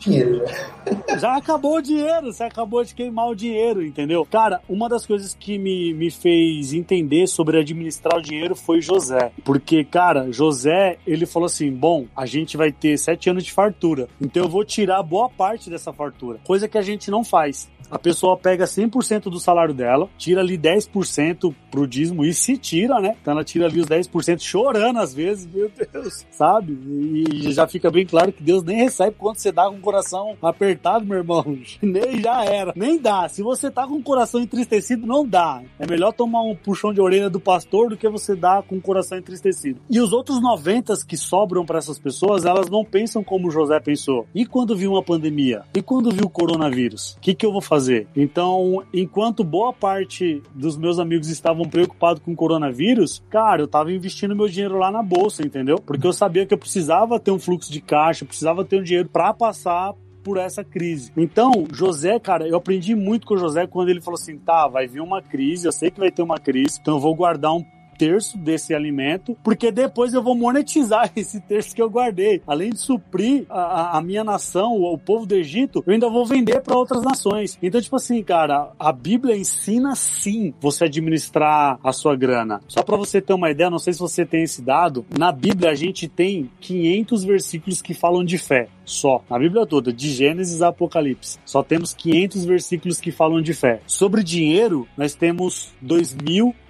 Dinheiro, 0.00 0.44
já. 1.18 1.36
acabou 1.36 1.76
o 1.76 1.82
dinheiro, 1.82 2.32
você 2.32 2.44
acabou 2.44 2.84
de 2.84 2.94
queimar 2.94 3.28
o 3.28 3.34
dinheiro, 3.34 3.84
entendeu? 3.84 4.24
Cara, 4.24 4.60
uma 4.68 4.88
das 4.88 5.06
coisas 5.06 5.34
que 5.34 5.58
me, 5.58 5.92
me 5.94 6.10
fez 6.10 6.72
entender 6.72 7.26
sobre 7.26 7.58
administrar 7.58 8.18
o 8.18 8.22
dinheiro 8.22 8.54
foi 8.54 8.80
José. 8.80 9.32
Porque, 9.44 9.84
cara, 9.84 10.30
José, 10.32 10.98
ele 11.06 11.26
falou 11.26 11.46
assim, 11.46 11.70
bom, 11.70 12.06
a 12.16 12.26
gente 12.26 12.56
vai 12.56 12.72
ter 12.72 12.96
sete 12.98 13.30
anos 13.30 13.44
de 13.44 13.52
fartura, 13.52 14.08
então 14.20 14.44
eu 14.44 14.48
vou 14.48 14.64
tirar 14.64 15.02
boa 15.02 15.28
parte 15.28 15.70
dessa 15.70 15.92
fartura, 15.92 16.38
coisa 16.44 16.68
que 16.68 16.78
a 16.78 16.82
gente 16.82 17.10
não 17.10 17.24
faz. 17.24 17.68
A 17.90 17.98
pessoa 17.98 18.36
pega 18.36 18.66
100% 18.88 19.24
do 19.24 19.40
salário 19.40 19.74
dela, 19.74 20.08
tira 20.16 20.40
ali 20.40 20.58
10% 20.58 21.54
pro 21.70 21.86
dízimo 21.86 22.24
e 22.24 22.32
se 22.32 22.56
tira, 22.56 23.00
né? 23.00 23.16
Então 23.20 23.32
ela 23.32 23.44
tira 23.44 23.66
ali 23.66 23.80
os 23.80 23.86
10% 23.86 24.40
chorando 24.40 24.98
às 24.98 25.14
vezes, 25.14 25.46
meu 25.46 25.70
Deus, 25.70 26.26
sabe? 26.30 26.72
E 26.72 27.52
já 27.52 27.66
fica 27.66 27.90
bem 27.90 28.06
claro 28.06 28.32
que 28.32 28.42
Deus 28.42 28.62
nem 28.62 28.76
recebe 28.76 29.16
quando 29.18 29.38
você 29.38 29.52
dá 29.52 29.68
com 29.68 29.76
o 29.76 29.80
coração 29.80 30.36
apertado, 30.42 31.04
meu 31.04 31.18
irmão. 31.18 31.44
Nem 31.82 32.20
já 32.20 32.44
era. 32.44 32.72
Nem 32.76 32.98
dá. 32.98 33.28
Se 33.28 33.42
você 33.42 33.70
tá 33.70 33.86
com 33.86 33.94
o 33.94 34.02
coração 34.02 34.40
entristecido, 34.40 35.06
não 35.06 35.26
dá. 35.26 35.62
É 35.78 35.86
melhor 35.86 36.12
tomar 36.12 36.42
um 36.42 36.54
puxão 36.54 36.92
de 36.92 37.00
orelha 37.00 37.30
do 37.30 37.40
pastor 37.40 37.90
do 37.90 37.96
que 37.96 38.08
você 38.08 38.34
dar 38.34 38.62
com 38.62 38.76
o 38.76 38.80
coração 38.80 39.18
entristecido. 39.18 39.80
E 39.88 40.00
os 40.00 40.12
outros 40.12 40.40
90 40.40 40.94
que 41.06 41.16
sobram 41.16 41.64
para 41.64 41.78
essas 41.78 41.98
pessoas, 41.98 42.44
elas 42.44 42.68
não 42.68 42.84
pensam 42.84 43.22
como 43.22 43.50
José 43.50 43.78
pensou. 43.80 44.26
E 44.34 44.46
quando 44.46 44.76
viu 44.76 44.92
uma 44.92 45.02
pandemia? 45.02 45.62
E 45.74 45.82
quando 45.82 46.10
viu 46.10 46.26
o 46.26 46.30
coronavírus? 46.30 47.12
O 47.14 47.20
que, 47.20 47.34
que 47.34 47.44
eu 47.44 47.52
vou 47.52 47.60
fazer? 47.60 48.06
Então, 48.14 48.75
enquanto 48.92 49.44
boa 49.44 49.72
parte 49.72 50.42
dos 50.54 50.76
meus 50.76 50.98
amigos 50.98 51.28
estavam 51.28 51.68
preocupados 51.68 52.22
com 52.22 52.32
o 52.32 52.36
coronavírus, 52.36 53.22
cara, 53.30 53.62
eu 53.62 53.68
tava 53.68 53.92
investindo 53.92 54.36
meu 54.36 54.48
dinheiro 54.48 54.78
lá 54.78 54.90
na 54.90 55.02
bolsa, 55.02 55.44
entendeu? 55.44 55.76
Porque 55.78 56.06
eu 56.06 56.12
sabia 56.12 56.46
que 56.46 56.54
eu 56.54 56.58
precisava 56.58 57.20
ter 57.20 57.30
um 57.30 57.38
fluxo 57.38 57.70
de 57.72 57.80
caixa, 57.80 58.24
precisava 58.24 58.64
ter 58.64 58.80
um 58.80 58.82
dinheiro 58.82 59.08
para 59.08 59.32
passar 59.32 59.94
por 60.26 60.38
essa 60.38 60.64
crise. 60.64 61.12
Então, 61.16 61.52
José, 61.72 62.18
cara, 62.18 62.48
eu 62.48 62.56
aprendi 62.56 62.96
muito 62.96 63.24
com 63.24 63.34
o 63.34 63.38
José 63.38 63.64
quando 63.68 63.90
ele 63.90 64.00
falou 64.00 64.18
assim: 64.18 64.36
tá, 64.36 64.66
vai 64.66 64.88
vir 64.88 65.00
uma 65.00 65.22
crise, 65.22 65.66
eu 65.66 65.72
sei 65.72 65.88
que 65.88 66.00
vai 66.00 66.10
ter 66.10 66.22
uma 66.22 66.36
crise, 66.36 66.80
então 66.80 66.94
eu 66.94 67.00
vou 67.00 67.14
guardar 67.14 67.54
um 67.54 67.62
terço 67.96 68.38
desse 68.38 68.74
alimento, 68.74 69.36
porque 69.42 69.70
depois 69.70 70.14
eu 70.14 70.22
vou 70.22 70.34
monetizar 70.34 71.10
esse 71.16 71.40
terço 71.40 71.74
que 71.74 71.82
eu 71.82 71.90
guardei. 71.90 72.42
Além 72.46 72.70
de 72.70 72.78
suprir 72.78 73.46
a, 73.48 73.98
a 73.98 74.02
minha 74.02 74.24
nação, 74.24 74.74
o, 74.74 74.98
povo 74.98 75.26
do 75.26 75.34
Egito, 75.34 75.82
eu 75.86 75.92
ainda 75.92 76.08
vou 76.08 76.26
vender 76.26 76.60
para 76.60 76.76
outras 76.76 77.02
nações. 77.02 77.58
Então, 77.62 77.80
tipo 77.80 77.96
assim, 77.96 78.22
cara, 78.22 78.72
a 78.78 78.92
Bíblia 78.92 79.36
ensina 79.36 79.94
sim 79.94 80.54
você 80.60 80.84
administrar 80.84 81.78
a 81.82 81.92
sua 81.92 82.16
grana. 82.16 82.60
Só 82.68 82.82
para 82.82 82.96
você 82.96 83.20
ter 83.20 83.34
uma 83.34 83.50
ideia, 83.50 83.70
não 83.70 83.78
sei 83.78 83.92
se 83.92 83.98
você 83.98 84.24
tem 84.24 84.42
esse 84.42 84.62
dado, 84.62 85.04
na 85.16 85.30
Bíblia 85.32 85.70
a 85.70 85.74
gente 85.74 86.08
tem 86.08 86.50
500 86.60 87.24
versículos 87.24 87.82
que 87.82 87.94
falam 87.94 88.24
de 88.24 88.38
fé 88.38 88.68
só, 88.86 89.22
na 89.28 89.38
Bíblia 89.38 89.66
toda, 89.66 89.92
de 89.92 90.08
Gênesis 90.10 90.62
a 90.62 90.68
Apocalipse. 90.68 91.38
Só 91.44 91.62
temos 91.62 91.92
500 91.92 92.44
versículos 92.44 93.00
que 93.00 93.10
falam 93.10 93.42
de 93.42 93.52
fé. 93.52 93.80
Sobre 93.86 94.22
dinheiro, 94.22 94.86
nós 94.96 95.14
temos 95.14 95.74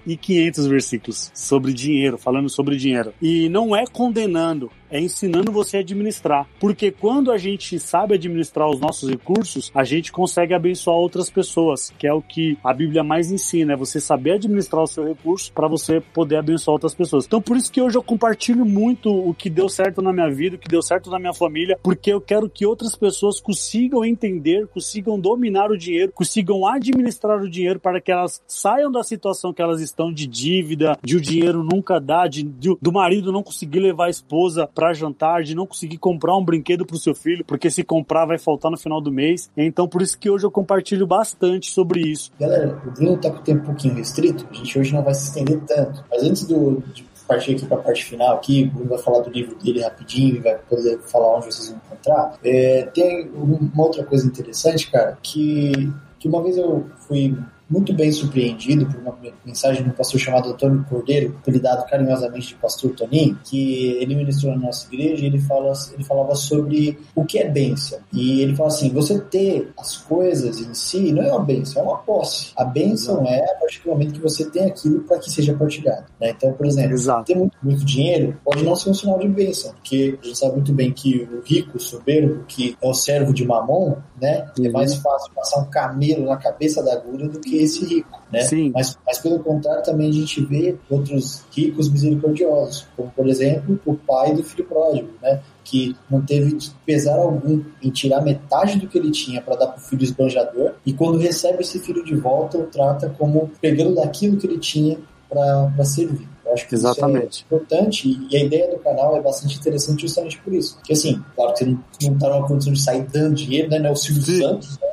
2.500 0.07 0.69
versículos 0.69 1.31
sobre 1.33 1.73
dinheiro, 1.73 2.17
falando 2.17 2.49
sobre 2.49 2.77
dinheiro. 2.77 3.13
E 3.21 3.49
não 3.49 3.75
é 3.75 3.85
condenando, 3.85 4.71
é 4.89 4.99
ensinando 4.99 5.51
você 5.51 5.77
a 5.77 5.79
administrar. 5.79 6.47
Porque 6.59 6.91
quando 6.91 7.31
a 7.31 7.37
gente 7.37 7.79
sabe 7.79 8.15
administrar 8.15 8.69
os 8.69 8.79
nossos 8.79 9.09
recursos, 9.09 9.71
a 9.73 9.83
gente 9.83 10.11
consegue 10.11 10.53
abençoar 10.53 10.97
outras 10.97 11.29
pessoas, 11.29 11.93
que 11.97 12.07
é 12.07 12.13
o 12.13 12.21
que 12.21 12.57
a 12.63 12.73
Bíblia 12.73 13.03
mais 13.03 13.31
ensina, 13.31 13.73
é 13.73 13.75
você 13.75 13.99
saber 13.99 14.33
administrar 14.33 14.83
o 14.83 14.87
seu 14.87 15.05
recurso 15.05 15.51
para 15.51 15.67
você 15.67 16.01
poder 16.01 16.37
abençoar 16.37 16.73
outras 16.73 16.95
pessoas. 16.95 17.25
Então 17.25 17.41
por 17.41 17.57
isso 17.57 17.71
que 17.71 17.81
hoje 17.81 17.97
eu 17.97 18.03
compartilho 18.03 18.65
muito 18.65 19.09
o 19.09 19.33
que 19.33 19.49
deu 19.49 19.69
certo 19.69 20.01
na 20.01 20.13
minha 20.13 20.29
vida, 20.29 20.55
o 20.55 20.59
que 20.59 20.67
deu 20.67 20.81
certo 20.81 21.09
na 21.09 21.19
minha 21.19 21.33
família, 21.33 21.77
porque 21.81 22.11
eu 22.11 22.21
quero 22.21 22.49
que 22.49 22.65
outras 22.65 22.95
pessoas 22.95 23.39
consigam 23.39 24.03
entender, 24.03 24.67
consigam 24.67 25.19
dominar 25.19 25.71
o 25.71 25.77
dinheiro, 25.77 26.11
consigam 26.11 26.65
administrar 26.67 27.41
o 27.41 27.49
dinheiro 27.49 27.79
para 27.79 28.01
que 28.01 28.11
elas 28.11 28.41
saiam 28.47 28.91
da 28.91 29.03
situação 29.03 29.53
que 29.53 29.61
elas 29.61 29.81
estão 29.81 30.11
de 30.11 30.27
dívida, 30.27 30.97
de 31.03 31.15
o 31.15 31.21
dinheiro 31.21 31.63
nunca 31.63 31.99
dar, 31.99 32.27
de, 32.27 32.43
de 32.43 32.75
do 32.81 32.91
marido 32.91 33.31
não 33.31 33.43
conseguir 33.43 33.79
levar 33.79 34.05
a 34.05 34.09
esposa 34.09 34.69
para 34.77 34.93
jantar, 34.93 35.41
de 35.41 35.55
não 35.55 35.65
conseguir 35.65 35.97
comprar 35.97 36.37
um 36.37 36.45
brinquedo 36.45 36.85
para 36.85 36.95
o 36.95 36.99
seu 36.99 37.15
filho, 37.15 37.43
porque 37.43 37.71
se 37.71 37.83
comprar 37.83 38.27
vai 38.27 38.37
faltar 38.37 38.69
no 38.69 38.77
final 38.77 39.01
do 39.01 39.11
mês. 39.11 39.49
Então, 39.57 39.87
por 39.87 40.03
isso 40.03 40.15
que 40.15 40.29
hoje 40.29 40.45
eu 40.45 40.51
compartilho 40.51 41.07
bastante 41.07 41.71
sobre 41.71 42.01
isso. 42.01 42.31
Galera, 42.39 42.79
o 42.85 42.91
Bruno 42.91 43.17
tá 43.17 43.31
com 43.31 43.37
o 43.37 43.41
tempo 43.41 43.63
um 43.63 43.65
pouquinho 43.65 43.95
restrito, 43.95 44.45
a 44.47 44.53
gente 44.53 44.77
hoje 44.77 44.93
não 44.93 45.01
vai 45.01 45.15
se 45.15 45.29
estender 45.29 45.59
tanto. 45.61 46.05
Mas 46.11 46.21
antes 46.21 46.43
do, 46.43 46.83
de 46.93 47.03
partir 47.27 47.55
aqui 47.55 47.65
para 47.65 47.77
a 47.77 47.81
parte 47.81 48.05
final 48.05 48.35
aqui, 48.35 48.65
o 48.65 48.75
Bruno 48.75 48.89
vai 48.91 48.99
falar 48.99 49.21
do 49.21 49.31
livro 49.31 49.55
dele 49.55 49.81
rapidinho 49.81 50.43
vai 50.43 50.59
poder 50.59 50.99
falar 50.99 51.37
onde 51.37 51.45
vocês 51.47 51.69
vão 51.69 51.81
encontrar. 51.83 52.37
É, 52.43 52.83
tem 52.93 53.31
uma 53.33 53.83
outra 53.83 54.03
coisa 54.03 54.27
interessante, 54.27 54.91
cara, 54.91 55.17
que, 55.23 55.91
que 56.19 56.27
uma 56.27 56.43
vez 56.43 56.55
eu 56.55 56.85
fui 57.07 57.35
muito 57.69 57.93
bem 57.93 58.11
surpreendido 58.11 58.85
por 58.85 58.99
uma 59.01 59.17
mensagem 59.45 59.83
de 59.83 59.89
um 59.89 59.93
pastor 59.93 60.19
chamado 60.19 60.49
Antônio 60.49 60.85
Cordeiro, 60.89 61.35
apelidado 61.41 61.85
carinhosamente 61.85 62.47
de 62.47 62.55
Pastor 62.55 62.91
Toninho, 62.91 63.37
que 63.43 63.97
ele 63.99 64.15
ministrou 64.15 64.53
na 64.53 64.67
nossa 64.67 64.87
igreja 64.87 65.23
e 65.23 65.27
ele, 65.27 65.39
fala, 65.39 65.73
ele 65.93 66.03
falava 66.03 66.35
sobre 66.35 66.97
o 67.15 67.25
que 67.25 67.39
é 67.39 67.49
bênção. 67.49 67.99
E 68.13 68.41
ele 68.41 68.55
fala 68.55 68.69
assim: 68.69 68.89
você 68.89 69.19
ter 69.19 69.71
as 69.77 69.97
coisas 69.97 70.61
em 70.61 70.73
si 70.73 71.11
não 71.11 71.23
é 71.23 71.31
uma 71.31 71.43
bênção, 71.43 71.81
é 71.81 71.85
uma 71.85 71.97
posse. 71.97 72.51
A 72.55 72.63
bênção 72.63 73.25
é 73.27 73.43
a 73.43 73.55
partir 73.55 73.83
do 73.83 73.89
momento 73.89 74.13
que 74.13 74.21
você 74.21 74.49
tem 74.49 74.65
aquilo 74.65 75.01
para 75.01 75.19
que 75.19 75.29
seja 75.29 75.53
partilhado. 75.53 76.05
Né? 76.19 76.29
Então, 76.29 76.53
por 76.53 76.65
exemplo, 76.65 76.93
Exato. 76.93 77.25
ter 77.25 77.35
muito, 77.35 77.57
muito, 77.61 77.85
dinheiro 77.85 78.37
pode 78.43 78.63
não 78.63 78.75
ser 78.75 78.89
um 78.89 78.93
sinal 78.93 79.19
de 79.19 79.27
bênção, 79.27 79.71
porque 79.73 80.17
a 80.21 80.25
gente 80.25 80.37
sabe 80.37 80.53
muito 80.53 80.73
bem 80.73 80.91
que 80.91 81.27
o 81.31 81.41
rico, 81.41 81.77
o 81.77 81.79
soberbo, 81.79 82.43
que 82.47 82.77
é 82.81 82.87
o 82.87 82.93
servo 82.93 83.33
de 83.33 83.45
mamon, 83.45 83.95
né? 84.19 84.49
É 84.59 84.69
mais 84.69 84.95
fácil 84.95 85.31
passar 85.33 85.61
um 85.61 85.69
camelo 85.69 86.25
na 86.25 86.37
cabeça 86.37 86.83
da 86.83 86.93
agulha 86.93 87.27
do 87.27 87.39
que 87.39 87.56
que 87.57 87.63
esse 87.63 87.85
rico, 87.85 88.21
né? 88.31 88.41
Sim. 88.41 88.71
Mas, 88.73 88.97
mas 89.05 89.17
pelo 89.19 89.39
contrário, 89.39 89.83
também 89.83 90.09
a 90.09 90.13
gente 90.13 90.43
vê 90.45 90.75
outros 90.89 91.43
ricos 91.51 91.89
misericordiosos, 91.89 92.87
como 92.95 93.09
por 93.11 93.27
exemplo 93.27 93.79
o 93.85 93.95
pai 93.95 94.33
do 94.33 94.43
filho 94.43 94.65
pródigo, 94.65 95.09
né? 95.21 95.41
que 95.63 95.95
não 96.09 96.21
teve 96.21 96.57
pesar 96.85 97.17
algum 97.17 97.61
em 97.83 97.89
tirar 97.89 98.21
metade 98.21 98.79
do 98.79 98.87
que 98.87 98.97
ele 98.97 99.11
tinha 99.11 99.41
para 99.41 99.55
dar 99.55 99.67
para 99.67 99.77
o 99.77 99.81
filho 99.81 100.03
esbanjador, 100.03 100.73
e 100.85 100.93
quando 100.93 101.17
recebe 101.17 101.61
esse 101.61 101.79
filho 101.79 102.05
de 102.05 102.15
volta, 102.15 102.57
o 102.57 102.67
trata 102.67 103.13
como 103.17 103.51
pegando 103.59 103.95
daquilo 103.95 104.37
que 104.37 104.47
ele 104.47 104.59
tinha 104.59 104.97
para 105.29 105.83
servir. 105.83 106.25
Eu 106.45 106.53
acho 106.53 106.67
que 106.69 106.75
Exatamente. 106.75 107.31
isso 107.31 107.45
é 107.51 107.55
importante 107.55 108.27
e 108.31 108.37
a 108.37 108.43
ideia 108.45 108.71
do 108.71 108.79
canal 108.79 109.17
é 109.17 109.21
bastante 109.21 109.57
interessante 109.57 110.03
justamente 110.03 110.39
por 110.39 110.53
isso. 110.53 110.75
Porque 110.77 110.93
assim, 110.93 111.21
claro 111.35 111.51
que 111.51 111.59
você 111.59 111.65
não, 111.65 111.83
não 112.03 112.17
tá 112.17 112.29
numa 112.29 112.47
condição 112.47 112.71
de 112.71 112.81
sair 112.81 113.01
dando 113.03 113.35
dinheiro, 113.35 113.69
né? 113.69 113.79
Não 113.79 113.89
é 113.89 113.91
o 113.91 113.95
Silvio 113.95 114.23
Sim. 114.23 114.39
Santos, 114.39 114.79
né? 114.79 114.87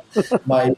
Mas 0.45 0.73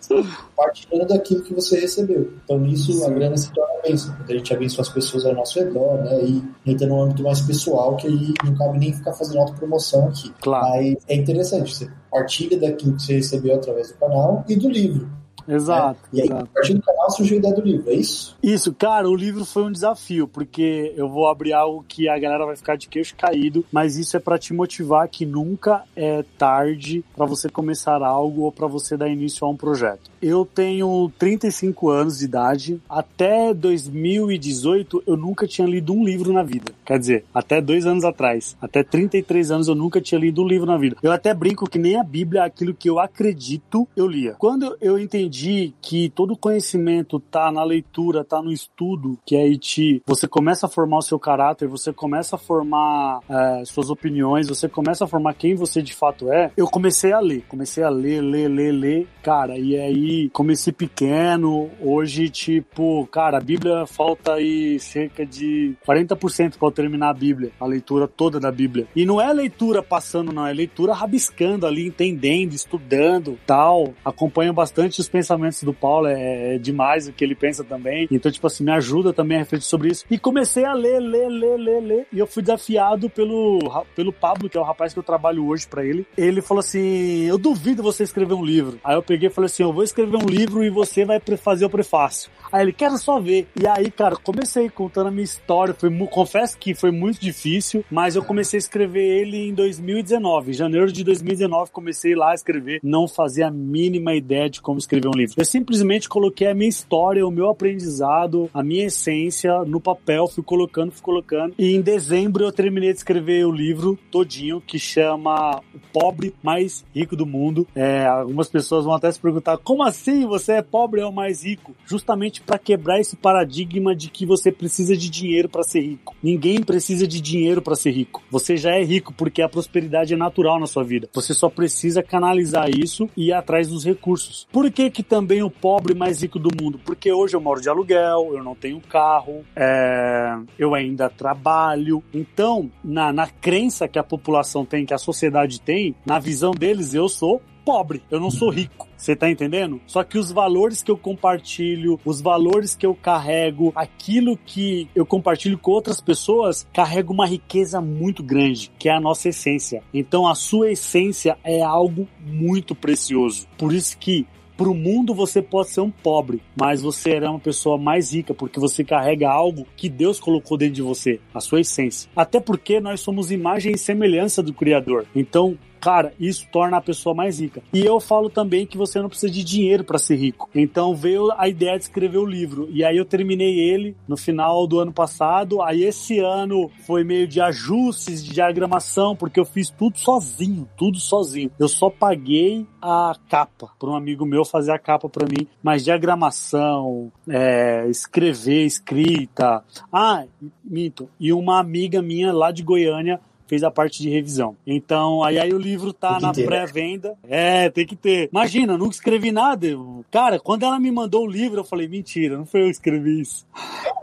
partilhando 0.56 1.08
daquilo 1.08 1.44
que 1.44 1.54
você 1.54 1.80
recebeu. 1.80 2.34
Então 2.44 2.60
nisso 2.60 3.06
a 3.06 3.10
grana 3.10 3.38
se 3.38 3.52
torna 3.52 3.82
bênção, 3.84 4.16
quando 4.16 4.32
a 4.32 4.38
gente 4.38 4.54
abençoa 4.54 4.82
as 4.82 4.90
pessoas 4.90 5.26
ao 5.26 5.34
nosso 5.34 5.60
redor, 5.60 5.98
né? 6.04 6.24
E 6.24 6.44
entra 6.66 6.88
num 6.88 7.02
âmbito 7.02 7.24
mais 7.24 7.42
pessoal, 7.42 7.96
que 7.96 8.08
aí 8.08 8.34
não 8.44 8.56
cabe 8.56 8.80
nem 8.80 8.94
ficar 8.94 9.14
fazendo 9.14 9.40
autopromoção 9.40 10.08
aqui. 10.08 10.32
Claro. 10.42 10.68
Mas 10.68 10.98
é 11.08 11.16
interessante, 11.16 11.76
você 11.76 11.90
partilha 12.12 12.60
daquilo 12.60 12.96
que 12.96 13.04
você 13.04 13.16
recebeu 13.16 13.56
através 13.56 13.92
do 13.92 13.98
canal 13.98 14.44
e 14.48 14.56
do 14.56 14.70
livro. 14.70 15.17
Exato. 15.48 16.00
né? 16.04 16.10
E 16.14 16.22
aí, 16.22 16.28
exato. 16.28 16.44
a 16.44 16.48
partir 16.48 16.74
do 16.74 16.82
canal 16.82 17.12
surgiu 17.12 17.36
a 17.36 17.40
ideia 17.40 17.54
do 17.54 17.62
livro, 17.62 17.90
é 17.90 17.94
isso? 17.94 18.38
Isso, 18.42 18.74
cara, 18.74 19.10
o 19.10 19.16
livro 19.16 19.46
foi 19.46 19.64
um 19.64 19.72
desafio, 19.72 20.28
porque 20.28 20.94
eu 20.96 21.10
vou 21.10 21.28
abrir 21.28 21.54
algo 21.54 21.86
que 21.88 22.10
a 22.10 22.18
galera 22.18 22.46
vai 22.46 22.56
ficar 22.56 22.76
de 22.76 22.88
queixo 22.88 23.16
caído, 23.16 23.66
mas 23.72 23.98
isso 23.98 24.16
é 24.18 24.20
pra 24.20 24.38
te 24.38 24.54
motivar 24.54 25.08
que 25.08 25.26
nunca 25.26 25.84
é 25.96 26.24
tarde 26.38 27.04
pra 27.16 27.26
você 27.26 27.50
começar 27.50 28.02
algo 28.04 28.42
ou 28.44 28.52
pra 28.52 28.68
você 28.68 28.98
dar 28.98 29.08
início 29.08 29.46
a 29.46 29.50
um 29.50 29.56
projeto. 29.56 30.10
Eu 30.22 30.46
tenho 30.46 31.12
35 31.18 31.90
anos 31.90 32.20
de 32.20 32.26
idade, 32.26 32.82
até 32.90 33.54
2018 33.54 35.04
eu 35.06 35.18
nunca 35.18 35.48
tinha 35.48 35.68
lido 35.68 35.94
um 35.94 36.04
livro 36.04 36.34
na 36.34 36.44
vida. 36.44 36.72
Quer 36.86 37.00
dizer, 37.00 37.26
até 37.34 37.62
dois 37.62 37.86
anos 37.86 38.04
atrás, 38.04 38.58
até 38.62 38.84
33 38.84 39.52
anos 39.52 39.68
eu 39.68 39.76
nunca 39.76 40.02
tinha 40.02 40.20
lido 40.20 40.42
um 40.42 40.48
livro 40.48 40.66
na 40.66 40.78
vida. 40.78 40.96
Eu 41.02 41.12
até 41.12 41.34
brinco 41.34 41.70
que 41.70 41.78
nem 41.78 42.00
a 42.00 42.04
Bíblia, 42.04 42.44
aquilo 42.44 42.74
que 42.74 42.90
eu 42.90 43.00
acredito, 43.00 43.88
eu 43.96 44.08
lia. 44.08 44.36
Quando 44.38 44.76
eu 44.82 44.98
entendi 44.98 45.74
que 45.82 46.10
todo 46.10 46.38
conhecimento 46.38 47.20
tá 47.20 47.52
na 47.52 47.64
leitura, 47.64 48.24
tá 48.24 48.42
no 48.42 48.52
estudo, 48.52 49.18
que 49.26 49.36
aí 49.36 49.58
te, 49.58 50.02
você 50.06 50.28
começa 50.28 50.66
a 50.66 50.70
formar 50.70 50.98
o 51.00 51.02
seu 51.02 51.20
caráter, 51.20 51.68
você 51.68 51.92
começa 51.94 52.36
a 52.36 52.40
formar 52.40 53.20
é, 53.30 53.64
suas 53.66 53.90
opiniões, 53.90 54.48
você 54.48 54.68
começa 54.68 55.04
a 55.04 55.08
formar 55.08 55.34
quem 55.34 55.56
você 55.56 55.82
de 55.82 55.94
fato 55.94 56.32
é, 56.32 56.52
eu 56.56 56.68
comecei 56.68 57.12
a 57.12 57.20
ler, 57.20 57.44
comecei 57.48 57.84
a 57.84 57.90
ler, 57.90 58.22
ler, 58.22 58.48
ler, 58.48 58.72
ler, 58.72 59.08
cara, 59.22 59.58
e 59.58 59.78
aí 59.78 60.07
comecei 60.34 60.74
pequeno, 60.74 61.70
hoje 61.82 62.30
tipo, 62.30 63.08
cara, 63.08 63.38
a 63.38 63.42
Bíblia 63.42 63.86
falta 63.86 64.34
aí 64.34 64.80
cerca 64.80 65.26
de 65.26 65.76
40% 65.88 66.58
para 66.58 66.68
eu 66.68 66.72
terminar 66.72 67.10
a 67.10 67.14
Bíblia, 67.14 67.52
a 67.60 67.66
leitura 67.66 68.08
toda 68.08 68.40
da 68.40 68.52
Bíblia. 68.52 68.88
E 68.96 69.06
não 69.06 69.22
é 69.22 69.32
leitura 69.32 69.82
passando, 69.82 70.32
não, 70.32 70.46
é 70.46 70.54
leitura 70.54 70.94
rabiscando 70.94 71.66
ali, 71.66 71.86
entendendo, 71.86 72.54
estudando, 72.54 73.38
tal. 73.46 73.94
Acompanho 74.04 74.54
bastante 74.54 75.00
os 75.00 75.10
pensamentos 75.10 75.64
do 75.64 75.74
Paulo, 75.74 76.08
é, 76.08 76.56
é 76.56 76.58
demais 76.58 77.08
o 77.08 77.14
que 77.14 77.24
ele 77.24 77.36
pensa 77.36 77.64
também. 77.64 78.08
Então, 78.12 78.32
tipo 78.32 78.48
assim, 78.48 78.64
me 78.64 78.72
ajuda 78.72 79.14
também 79.14 79.38
a 79.38 79.42
refletir 79.42 79.66
sobre 79.66 79.90
isso. 79.90 80.06
E 80.10 80.18
comecei 80.18 80.66
a 80.66 80.74
ler, 80.74 81.00
ler, 81.00 81.28
ler, 81.30 81.58
ler, 81.58 81.82
ler. 81.82 82.08
E 82.12 82.20
eu 82.20 82.28
fui 82.28 82.42
desafiado 82.42 83.10
pelo, 83.10 83.60
pelo 83.96 84.14
Pablo, 84.14 84.50
que 84.50 84.58
é 84.58 84.62
o 84.62 84.64
rapaz 84.64 84.94
que 84.94 85.00
eu 85.00 85.04
trabalho 85.04 85.46
hoje 85.46 85.68
para 85.68 85.86
ele. 85.86 86.06
Ele 86.18 86.42
falou 86.42 86.60
assim: 86.60 87.26
Eu 87.26 87.38
duvido 87.38 87.84
você 87.84 88.04
escrever 88.04 88.34
um 88.34 88.44
livro. 88.44 88.80
Aí 88.84 88.96
eu 88.96 89.04
peguei 89.04 89.30
e 89.30 89.32
falei 89.32 89.48
assim: 89.48 89.64
Eu 89.64 89.74
vou 89.74 89.84
escrever 89.84 89.97
um 90.04 90.28
livro 90.28 90.64
e 90.64 90.70
você 90.70 91.06
vai 91.06 91.20
fazer 91.38 91.66
o 91.66 91.70
prefácio. 91.70 92.30
Aí 92.52 92.64
ele, 92.64 92.74
quero 92.74 92.98
só 92.98 93.20
ver. 93.20 93.48
E 93.60 93.68
aí, 93.68 93.92
cara, 93.92 94.16
comecei 94.16 94.70
contando 94.70 95.08
a 95.08 95.12
minha 95.12 95.24
história. 95.24 95.74
Foi, 95.74 95.90
confesso 96.08 96.58
que 96.58 96.74
foi 96.74 96.92
muito 96.92 97.20
difícil, 97.20 97.84
mas 97.92 98.16
eu 98.16 98.24
comecei 98.24 98.58
a 98.58 98.60
escrever 98.60 99.04
ele 99.04 99.50
em 99.50 99.54
2019. 99.54 100.52
Em 100.52 100.54
janeiro 100.54 100.92
de 100.92 101.04
2019, 101.04 101.72
comecei 101.72 102.16
lá 102.16 102.32
a 102.32 102.36
escrever. 102.36 102.80
Não 102.84 103.08
fazia 103.08 103.48
a 103.48 103.52
mínima 103.52 104.14
ideia 104.16 104.50
de 104.50 104.62
como 104.62 104.80
escrever 104.80 105.08
um 105.08 105.18
livro. 105.18 105.36
Eu 105.38 105.46
simplesmente 105.46 106.08
coloquei 106.08 106.48
a 106.48 106.56
minha 106.56 106.70
história, 106.70 107.26
o 107.26 107.32
meu 107.32 107.50
aprendizado, 107.50 108.50
a 108.54 108.64
minha 108.64 108.86
essência 108.86 109.64
no 109.66 109.80
papel, 109.80 110.28
fui 110.28 110.44
colocando, 110.44 110.92
fui 110.92 111.02
colocando. 111.02 111.54
E 111.58 111.76
em 111.76 111.82
dezembro 111.82 112.44
eu 112.44 112.52
terminei 112.52 112.92
de 112.92 112.98
escrever 112.98 113.46
o 113.46 113.52
livro 113.52 113.98
todinho, 114.12 114.62
que 114.62 114.80
chama 114.80 115.62
O 115.74 115.80
Pobre 115.92 116.34
Mais 116.42 116.86
Rico 116.94 117.16
do 117.16 117.26
Mundo. 117.26 117.68
É, 117.76 118.06
algumas 118.06 118.50
pessoas 118.50 118.86
vão 118.86 118.94
até 118.94 119.12
se 119.12 119.20
perguntar, 119.20 119.58
como 119.58 119.84
assim 119.88 120.26
você 120.26 120.54
é 120.54 120.62
pobre 120.62 121.02
é 121.02 121.06
o 121.06 121.12
mais 121.12 121.44
rico? 121.44 121.76
Justamente 121.86 122.42
para 122.42 122.60
quebrar 122.60 123.00
esse 123.00 123.16
paradigma 123.16 123.96
de 123.96 124.10
que 124.10 124.26
você 124.26 124.52
precisa 124.52 124.96
de 124.96 125.10
dinheiro 125.10 125.50
para 125.50 125.64
ser 125.64 125.82
rico. 125.82 126.16
Ninguém 126.22 126.62
precisa 126.62 127.08
de 127.08 127.20
dinheiro 127.20 127.62
para 127.62 127.76
ser 127.76 127.92
rico. 127.92 128.22
Você 128.30 128.58
já 128.58 128.72
é 128.72 128.84
rico 128.84 129.14
porque 129.14 129.42
a 129.42 129.50
prosperidade 129.50 130.14
é 130.14 130.18
natural 130.18 130.60
na 130.60 130.68
sua 130.68 130.84
vida. 130.84 131.10
Você 131.14 131.34
só 131.34 131.50
precisa 131.50 132.04
canalizar 132.04 132.70
isso 132.70 133.10
e 133.16 133.28
ir 133.28 133.34
atrás 133.34 133.68
dos 133.68 133.84
recursos. 133.84 134.48
Por 134.52 134.70
que 134.72 134.90
que 134.90 135.04
também 135.04 135.42
o 135.42 135.50
pobre 135.50 135.94
mais 135.94 136.22
rico 136.22 136.40
do 136.40 136.50
mundo? 136.62 136.80
Porque 136.84 137.12
hoje 137.12 137.36
eu 137.36 137.42
moro 137.42 137.62
de 137.62 137.70
aluguel, 137.70 138.32
eu 138.34 138.44
não 138.44 138.56
tenho 138.56 138.80
carro, 138.82 139.46
é, 139.56 140.38
eu 140.58 140.76
ainda 140.76 141.10
trabalho. 141.10 142.04
Então, 142.14 142.72
na, 142.84 143.12
na 143.14 143.28
crença 143.28 143.88
que 143.88 144.00
a 144.00 144.04
população 144.04 144.66
tem, 144.66 144.86
que 144.86 144.94
a 144.94 144.98
sociedade 144.98 145.62
tem, 145.62 145.96
na 146.06 146.20
visão 146.20 146.52
deles, 146.52 146.94
eu 146.94 147.08
sou 147.08 147.42
pobre, 147.66 148.02
eu 148.10 148.20
não 148.20 148.32
sou 148.32 148.50
rico. 148.50 148.87
Você 148.98 149.16
tá 149.16 149.30
entendendo? 149.30 149.80
Só 149.86 150.04
que 150.04 150.18
os 150.18 150.32
valores 150.32 150.82
que 150.82 150.90
eu 150.90 150.98
compartilho, 150.98 152.00
os 152.04 152.20
valores 152.20 152.76
que 152.76 152.86
eu 152.86 152.96
carrego, 152.96 153.72
aquilo 153.76 154.36
que 154.36 154.90
eu 154.96 155.06
compartilho 155.06 155.58
com 155.58 155.72
outras 155.72 156.02
pessoas, 156.02 156.68
carrega 156.74 157.12
uma 157.12 157.28
riqueza 157.28 157.80
muito 157.80 158.24
grande, 158.24 158.72
que 158.80 158.90
é 158.90 158.92
a 158.94 159.00
nossa 159.00 159.30
essência. 159.30 159.84
Então 159.94 160.28
a 160.28 160.34
sua 160.34 160.72
essência 160.72 161.38
é 161.44 161.62
algo 161.62 162.08
muito 162.20 162.74
precioso. 162.74 163.48
Por 163.58 163.72
isso 163.72 163.98
que 163.98 164.26
para 164.58 164.70
o 164.70 164.74
mundo 164.74 165.14
você 165.14 165.40
pode 165.40 165.70
ser 165.70 165.82
um 165.82 165.92
pobre, 165.92 166.42
mas 166.60 166.82
você 166.82 167.12
é 167.12 167.30
uma 167.30 167.40
pessoa 167.40 167.78
mais 167.78 168.12
rica 168.12 168.34
porque 168.34 168.60
você 168.60 168.84
carrega 168.84 169.30
algo 169.30 169.68
que 169.78 169.88
Deus 169.88 170.20
colocou 170.20 170.58
dentro 170.58 170.74
de 170.74 170.82
você, 170.82 171.20
a 171.32 171.40
sua 171.40 171.62
essência. 171.62 172.10
Até 172.16 172.40
porque 172.40 172.80
nós 172.80 173.00
somos 173.00 173.32
imagem 173.32 173.74
e 173.74 173.78
semelhança 173.78 174.42
do 174.42 174.52
Criador. 174.52 175.06
Então, 175.16 175.56
Cara, 175.80 176.14
isso 176.20 176.48
torna 176.52 176.78
a 176.78 176.82
pessoa 176.82 177.14
mais 177.16 177.40
rica. 177.40 177.62
E 177.74 177.86
eu 177.86 178.00
falo 178.00 178.30
também 178.30 178.66
que 178.66 178.78
você 178.78 179.02
não 179.02 179.10
precisa 179.10 179.32
de 179.32 179.44
dinheiro 179.44 179.84
para 179.84 179.98
ser 179.98 180.16
rico. 180.16 180.50
Então 180.54 180.96
veio 180.96 181.32
a 181.38 181.48
ideia 181.48 181.78
de 181.78 181.84
escrever 181.84 182.18
o 182.18 182.26
livro. 182.26 182.68
E 182.72 182.84
aí 182.84 182.98
eu 182.98 183.06
terminei 183.06 183.60
ele 183.60 183.96
no 184.08 184.18
final 184.18 184.68
do 184.68 184.80
ano 184.80 184.92
passado. 184.92 185.62
Aí 185.62 185.84
esse 185.84 186.20
ano 186.20 186.70
foi 186.86 187.04
meio 187.04 187.28
de 187.28 187.40
ajustes, 187.42 188.24
de 188.24 188.34
diagramação, 188.34 189.16
porque 189.16 189.40
eu 189.40 189.46
fiz 189.46 189.70
tudo 189.70 189.98
sozinho, 189.98 190.68
tudo 190.78 191.00
sozinho. 191.00 191.52
Eu 191.60 191.68
só 191.68 191.90
paguei 191.90 192.66
a 192.82 193.16
capa 193.30 193.70
para 193.80 193.90
um 193.90 193.96
amigo 193.96 194.26
meu 194.26 194.46
fazer 194.46 194.72
a 194.72 194.80
capa 194.80 195.10
para 195.10 195.26
mim, 195.26 195.48
mas 195.62 195.84
diagramação, 195.84 197.12
é, 197.28 197.88
escrever, 197.90 198.66
escrita. 198.66 199.64
Ah, 199.92 200.26
minto. 200.64 201.10
E 201.20 201.32
uma 201.34 201.60
amiga 201.60 202.02
minha 202.02 202.32
lá 202.32 202.52
de 202.52 202.64
Goiânia 202.64 203.20
fez 203.48 203.64
a 203.64 203.72
parte 203.72 204.02
de 204.02 204.10
revisão. 204.10 204.56
Então, 204.66 205.24
aí, 205.24 205.40
aí 205.40 205.54
o 205.54 205.58
livro 205.58 205.94
tá 205.94 206.20
na 206.20 206.32
pré-venda. 206.32 207.16
É, 207.28 207.70
tem 207.70 207.86
que 207.86 207.96
ter. 207.96 208.30
Imagina, 208.32 208.78
nunca 208.78 208.96
escrevi 208.96 209.32
nada. 209.32 209.68
Cara, 210.12 210.40
quando 210.40 210.64
ela 210.64 210.80
me 210.80 210.92
mandou 210.92 211.24
o 211.24 211.28
livro, 211.28 211.60
eu 211.60 211.64
falei, 211.64 211.88
mentira, 211.88 212.38
não 212.38 212.46
foi 212.46 212.62
eu 212.62 212.66
que 212.66 212.72
escrevi 212.72 213.22
isso. 213.22 213.46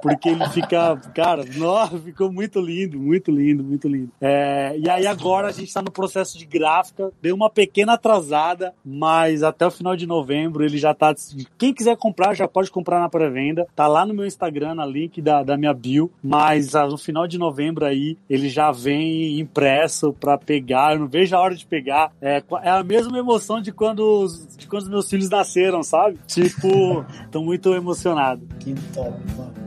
Porque 0.02 0.28
ele 0.28 0.46
fica, 0.50 0.96
cara, 1.14 1.44
nossa, 1.56 1.98
ficou 1.98 2.30
muito 2.30 2.60
lindo, 2.60 2.98
muito 2.98 3.30
lindo, 3.30 3.64
muito 3.64 3.88
lindo. 3.88 4.10
É, 4.20 4.76
e 4.78 4.88
aí 4.88 5.06
agora 5.06 5.48
a 5.48 5.52
gente 5.52 5.72
tá 5.72 5.80
no 5.80 5.90
processo 5.90 6.36
de 6.36 6.44
gráfica, 6.44 7.10
deu 7.22 7.34
uma 7.34 7.48
pequena 7.48 7.94
atrasada, 7.94 8.74
mas 8.84 9.42
até 9.42 9.66
o 9.66 9.70
final 9.70 9.96
de 9.96 10.06
novembro 10.06 10.64
ele 10.64 10.76
já 10.76 10.92
tá. 10.92 11.14
Quem 11.56 11.72
quiser 11.72 11.96
comprar, 11.96 12.34
já 12.34 12.46
pode 12.46 12.70
comprar 12.70 13.00
na 13.00 13.08
pré-venda. 13.08 13.66
Tá 13.74 13.86
lá 13.86 14.04
no 14.04 14.14
meu 14.14 14.26
Instagram, 14.26 14.74
na 14.74 14.86
link 14.86 15.22
da, 15.22 15.42
da 15.42 15.56
minha 15.56 15.72
bio. 15.72 16.10
Mas 16.22 16.74
ah, 16.74 16.86
no 16.86 16.98
final 16.98 17.26
de 17.26 17.38
novembro 17.38 17.84
aí, 17.84 18.16
ele 18.28 18.48
já 18.48 18.70
vem 18.70 19.33
impresso 19.40 20.12
para 20.12 20.38
pegar. 20.38 20.94
Eu 20.94 21.00
não 21.00 21.08
vejo 21.08 21.34
a 21.34 21.40
hora 21.40 21.54
de 21.54 21.66
pegar. 21.66 22.12
É, 22.20 22.42
é 22.62 22.70
a 22.70 22.82
mesma 22.82 23.18
emoção 23.18 23.60
de 23.60 23.72
quando, 23.72 24.26
de 24.56 24.66
quando 24.66 24.82
os 24.82 24.88
meus 24.88 25.08
filhos 25.08 25.28
nasceram, 25.28 25.82
sabe? 25.82 26.18
Tipo, 26.26 27.04
tô 27.30 27.42
muito 27.42 27.72
emocionado. 27.74 28.46
Que 28.60 28.74
top, 28.92 29.18
mano. 29.36 29.63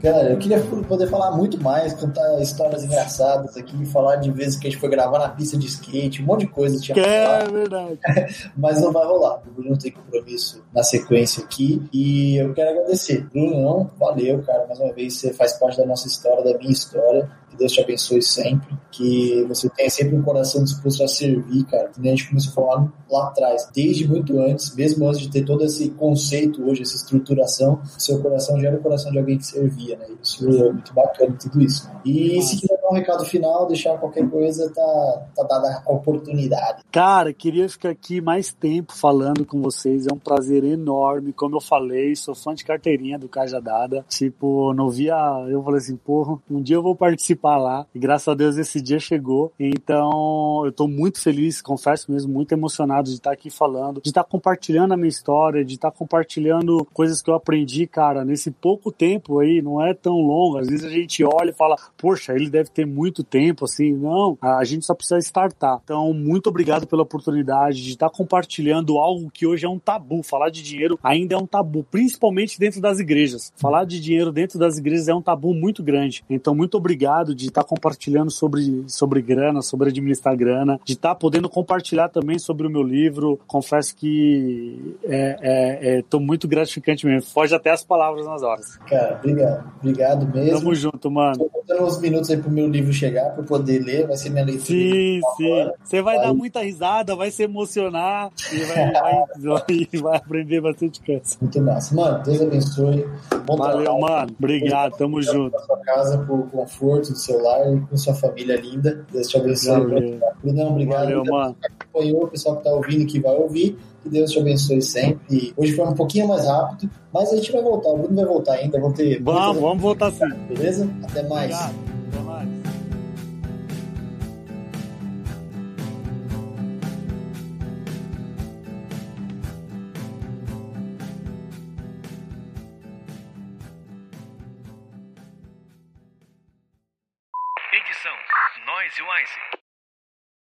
Cara, 0.00 0.30
eu 0.30 0.38
queria 0.38 0.60
poder 0.60 1.08
falar 1.08 1.32
muito 1.32 1.60
mais, 1.62 1.92
contar 1.94 2.40
histórias 2.40 2.84
engraçadas 2.84 3.56
aqui, 3.56 3.84
falar 3.86 4.16
de 4.16 4.30
vezes 4.30 4.56
que 4.56 4.68
a 4.68 4.70
gente 4.70 4.80
foi 4.80 4.88
gravar 4.88 5.18
na 5.18 5.28
pista 5.28 5.56
de 5.56 5.66
skate, 5.66 6.22
um 6.22 6.26
monte 6.26 6.40
de 6.40 6.48
coisa 6.48 6.78
tinha 6.80 6.94
que 6.94 7.00
É 7.00 7.44
verdade. 7.44 7.98
Mas 8.56 8.80
não 8.80 8.92
vai 8.92 9.04
rolar. 9.04 9.42
O 9.46 9.50
Bruno 9.50 9.76
tem 9.76 9.90
compromisso 9.90 10.62
na 10.72 10.82
sequência 10.82 11.42
aqui. 11.42 11.82
E 11.92 12.36
eu 12.36 12.54
quero 12.54 12.70
agradecer. 12.70 13.26
Bruno, 13.26 13.60
não, 13.60 13.90
valeu, 13.98 14.42
cara. 14.42 14.66
Mais 14.66 14.78
uma 14.78 14.92
vez, 14.92 15.18
você 15.18 15.32
faz 15.32 15.54
parte 15.54 15.76
da 15.76 15.86
nossa 15.86 16.06
história, 16.06 16.44
da 16.44 16.58
minha 16.58 16.72
história. 16.72 17.30
Deus 17.58 17.72
te 17.72 17.80
abençoe 17.80 18.22
sempre. 18.22 18.76
Que 18.90 19.44
você 19.46 19.68
tenha 19.68 19.90
sempre 19.90 20.16
um 20.16 20.22
coração 20.22 20.64
disposto 20.64 21.02
a 21.02 21.08
servir, 21.08 21.64
cara. 21.64 21.88
Que 21.88 22.00
a 22.00 22.10
gente 22.10 22.28
começou 22.28 22.50
a 22.50 22.54
falar 22.54 22.92
lá 23.10 23.28
atrás. 23.28 23.68
Desde 23.74 24.08
muito 24.08 24.38
antes, 24.40 24.74
mesmo 24.74 25.06
antes 25.06 25.20
de 25.20 25.30
ter 25.30 25.44
todo 25.44 25.64
esse 25.64 25.90
conceito 25.90 26.68
hoje, 26.68 26.82
essa 26.82 26.96
estruturação, 26.96 27.80
seu 27.98 28.20
coração 28.22 28.58
já 28.60 28.68
era 28.68 28.78
o 28.78 28.82
coração 28.82 29.10
de 29.10 29.18
alguém 29.18 29.38
que 29.38 29.46
servia, 29.46 29.96
né? 29.96 30.06
Isso 30.22 30.48
é 30.48 30.72
muito 30.72 30.94
bacana, 30.94 31.36
tudo 31.40 31.60
isso. 31.60 31.90
E 32.04 32.40
se 32.42 32.60
quiser 32.60 32.78
dar 32.80 32.90
um 32.90 32.94
recado 32.94 33.24
final, 33.24 33.66
deixar 33.66 33.98
qualquer 33.98 34.28
coisa, 34.28 34.70
tá, 34.72 35.26
tá 35.34 35.42
dada 35.44 35.82
a 35.86 35.92
oportunidade. 35.92 36.82
Cara, 36.90 37.32
queria 37.32 37.68
ficar 37.68 37.90
aqui 37.90 38.20
mais 38.20 38.52
tempo 38.52 38.94
falando 38.94 39.44
com 39.44 39.60
vocês. 39.60 40.06
É 40.06 40.12
um 40.12 40.18
prazer 40.18 40.64
enorme. 40.64 41.32
Como 41.32 41.56
eu 41.56 41.60
falei, 41.60 42.14
sou 42.16 42.34
fã 42.34 42.54
de 42.54 42.64
carteirinha 42.64 43.18
do 43.18 43.28
Cajadada. 43.28 44.04
Tipo, 44.08 44.72
não 44.74 44.88
via. 44.88 45.16
Eu 45.48 45.62
falei 45.62 45.78
assim, 45.78 45.96
porra, 45.96 46.38
um 46.50 46.62
dia 46.62 46.76
eu 46.76 46.82
vou 46.82 46.94
participar 46.94 47.47
lá. 47.56 47.86
E 47.94 47.98
graças 47.98 48.28
a 48.28 48.34
Deus 48.34 48.56
esse 48.56 48.80
dia 48.80 48.98
chegou. 48.98 49.52
Então, 49.58 50.62
eu 50.64 50.72
tô 50.72 50.86
muito 50.86 51.20
feliz, 51.20 51.62
confesso 51.62 52.10
mesmo, 52.10 52.32
muito 52.32 52.52
emocionado 52.52 53.08
de 53.08 53.16
estar 53.16 53.32
aqui 53.32 53.50
falando, 53.50 54.00
de 54.00 54.08
estar 54.08 54.24
compartilhando 54.24 54.92
a 54.92 54.96
minha 54.96 55.08
história, 55.08 55.64
de 55.64 55.74
estar 55.74 55.90
compartilhando 55.90 56.86
coisas 56.92 57.22
que 57.22 57.30
eu 57.30 57.34
aprendi, 57.34 57.86
cara, 57.86 58.24
nesse 58.24 58.50
pouco 58.50 58.92
tempo 58.92 59.38
aí, 59.38 59.62
não 59.62 59.84
é 59.84 59.94
tão 59.94 60.14
longo. 60.14 60.58
Às 60.58 60.68
vezes 60.68 60.84
a 60.84 60.90
gente 60.90 61.24
olha 61.24 61.50
e 61.50 61.54
fala, 61.54 61.76
poxa, 61.96 62.32
ele 62.34 62.50
deve 62.50 62.70
ter 62.70 62.86
muito 62.86 63.22
tempo, 63.22 63.64
assim. 63.64 63.94
Não, 63.94 64.36
a 64.40 64.64
gente 64.64 64.84
só 64.84 64.94
precisa 64.94 65.18
startar. 65.18 65.80
Então, 65.84 66.12
muito 66.12 66.48
obrigado 66.48 66.86
pela 66.86 67.02
oportunidade 67.02 67.82
de 67.82 67.90
estar 67.90 68.10
compartilhando 68.10 68.98
algo 68.98 69.30
que 69.30 69.46
hoje 69.46 69.64
é 69.64 69.68
um 69.68 69.78
tabu. 69.78 70.22
Falar 70.22 70.50
de 70.50 70.62
dinheiro 70.62 70.98
ainda 71.02 71.34
é 71.34 71.38
um 71.38 71.46
tabu, 71.46 71.84
principalmente 71.90 72.58
dentro 72.58 72.80
das 72.80 72.98
igrejas. 72.98 73.52
Falar 73.56 73.84
de 73.84 74.00
dinheiro 74.00 74.32
dentro 74.32 74.58
das 74.58 74.78
igrejas 74.78 75.08
é 75.08 75.14
um 75.14 75.22
tabu 75.22 75.54
muito 75.54 75.82
grande. 75.82 76.24
Então, 76.28 76.54
muito 76.54 76.76
obrigado 76.76 77.34
de 77.38 77.46
estar 77.46 77.62
compartilhando 77.62 78.30
sobre, 78.30 78.84
sobre 78.88 79.22
grana, 79.22 79.62
sobre 79.62 79.90
administrar 79.90 80.36
grana, 80.36 80.80
de 80.84 80.94
estar 80.94 81.14
podendo 81.14 81.48
compartilhar 81.48 82.08
também 82.08 82.38
sobre 82.38 82.66
o 82.66 82.70
meu 82.70 82.82
livro. 82.82 83.38
Confesso 83.46 83.94
que 83.94 84.96
é, 85.04 85.36
é, 85.40 85.98
é 86.00 86.18
muito 86.18 86.48
gratificante 86.48 87.06
mesmo. 87.06 87.30
Foge 87.30 87.54
até 87.54 87.70
as 87.70 87.84
palavras 87.84 88.26
nas 88.26 88.42
horas. 88.42 88.76
Cara, 88.88 89.18
obrigado. 89.22 89.72
Obrigado 89.78 90.26
mesmo. 90.34 90.58
Tamo 90.58 90.74
junto, 90.74 91.10
mano. 91.10 91.38
Tô 91.38 91.48
contando 91.48 91.84
uns 91.84 92.00
minutos 92.00 92.30
aí 92.30 92.36
pro 92.36 92.50
meu 92.50 92.66
livro 92.66 92.92
chegar 92.92 93.30
para 93.30 93.44
poder 93.44 93.78
ler. 93.78 94.08
Vai 94.08 94.16
ser 94.16 94.30
minha 94.30 94.44
leitura. 94.44 94.66
Sim, 94.66 95.20
sim. 95.36 95.70
Você 95.84 96.02
vai 96.02 96.16
dar 96.18 96.34
muita 96.34 96.60
risada, 96.60 97.14
vai 97.14 97.30
se 97.30 97.44
emocionar 97.44 98.30
e 98.52 98.58
vai, 98.58 98.92
vai, 99.38 100.00
vai, 100.02 100.16
aprender 100.16 100.60
bastante 100.60 101.00
coisa. 101.00 101.22
Muito 101.40 101.60
massa. 101.62 101.94
Mano, 101.94 102.22
Deus 102.24 102.40
abençoe. 102.40 103.06
Bom 103.46 103.56
Valeu, 103.56 103.84
trabalho. 103.84 104.00
mano. 104.00 104.36
Obrigado, 104.36 104.96
tamo 104.96 105.22
junto. 105.22 105.56
Sua 105.60 105.78
casa, 105.78 106.18
por 106.18 106.50
conforto 106.50 107.14
seu 107.28 107.42
lar 107.42 107.72
e 107.74 107.80
com 107.80 107.96
sua 107.96 108.14
família 108.14 108.56
linda. 108.56 109.04
Deus 109.12 109.28
te 109.28 109.36
abençoe. 109.36 109.80
Valeu. 109.80 110.20
Brunão, 110.42 110.70
obrigado. 110.70 111.04
Valeu, 111.04 111.24
mano. 111.24 111.56
Acompanhou, 111.80 112.24
o 112.24 112.28
pessoal 112.28 112.56
que 112.56 112.64
tá 112.64 112.70
ouvindo 112.70 113.06
que 113.06 113.20
vai 113.20 113.34
ouvir. 113.36 113.78
Que 114.02 114.08
Deus 114.08 114.30
te 114.30 114.38
abençoe 114.38 114.80
sempre. 114.80 115.52
Hoje 115.56 115.72
foi 115.72 115.84
um 115.84 115.94
pouquinho 115.94 116.28
mais 116.28 116.46
rápido, 116.46 116.90
mas 117.12 117.32
a 117.32 117.36
gente 117.36 117.50
vai 117.50 117.62
voltar. 117.62 117.90
O 117.90 117.98
Bruno 117.98 118.16
vai 118.16 118.24
voltar 118.24 118.52
ainda. 118.54 118.80
Vamos 118.80 118.96
ter. 118.96 119.20
Vamos, 119.22 119.60
vamos 119.60 119.82
voltar 119.82 120.12
sim. 120.12 120.28
Beleza? 120.48 120.88
Até 121.02 121.22
mais. 121.24 121.52
Obrigado. 121.52 121.97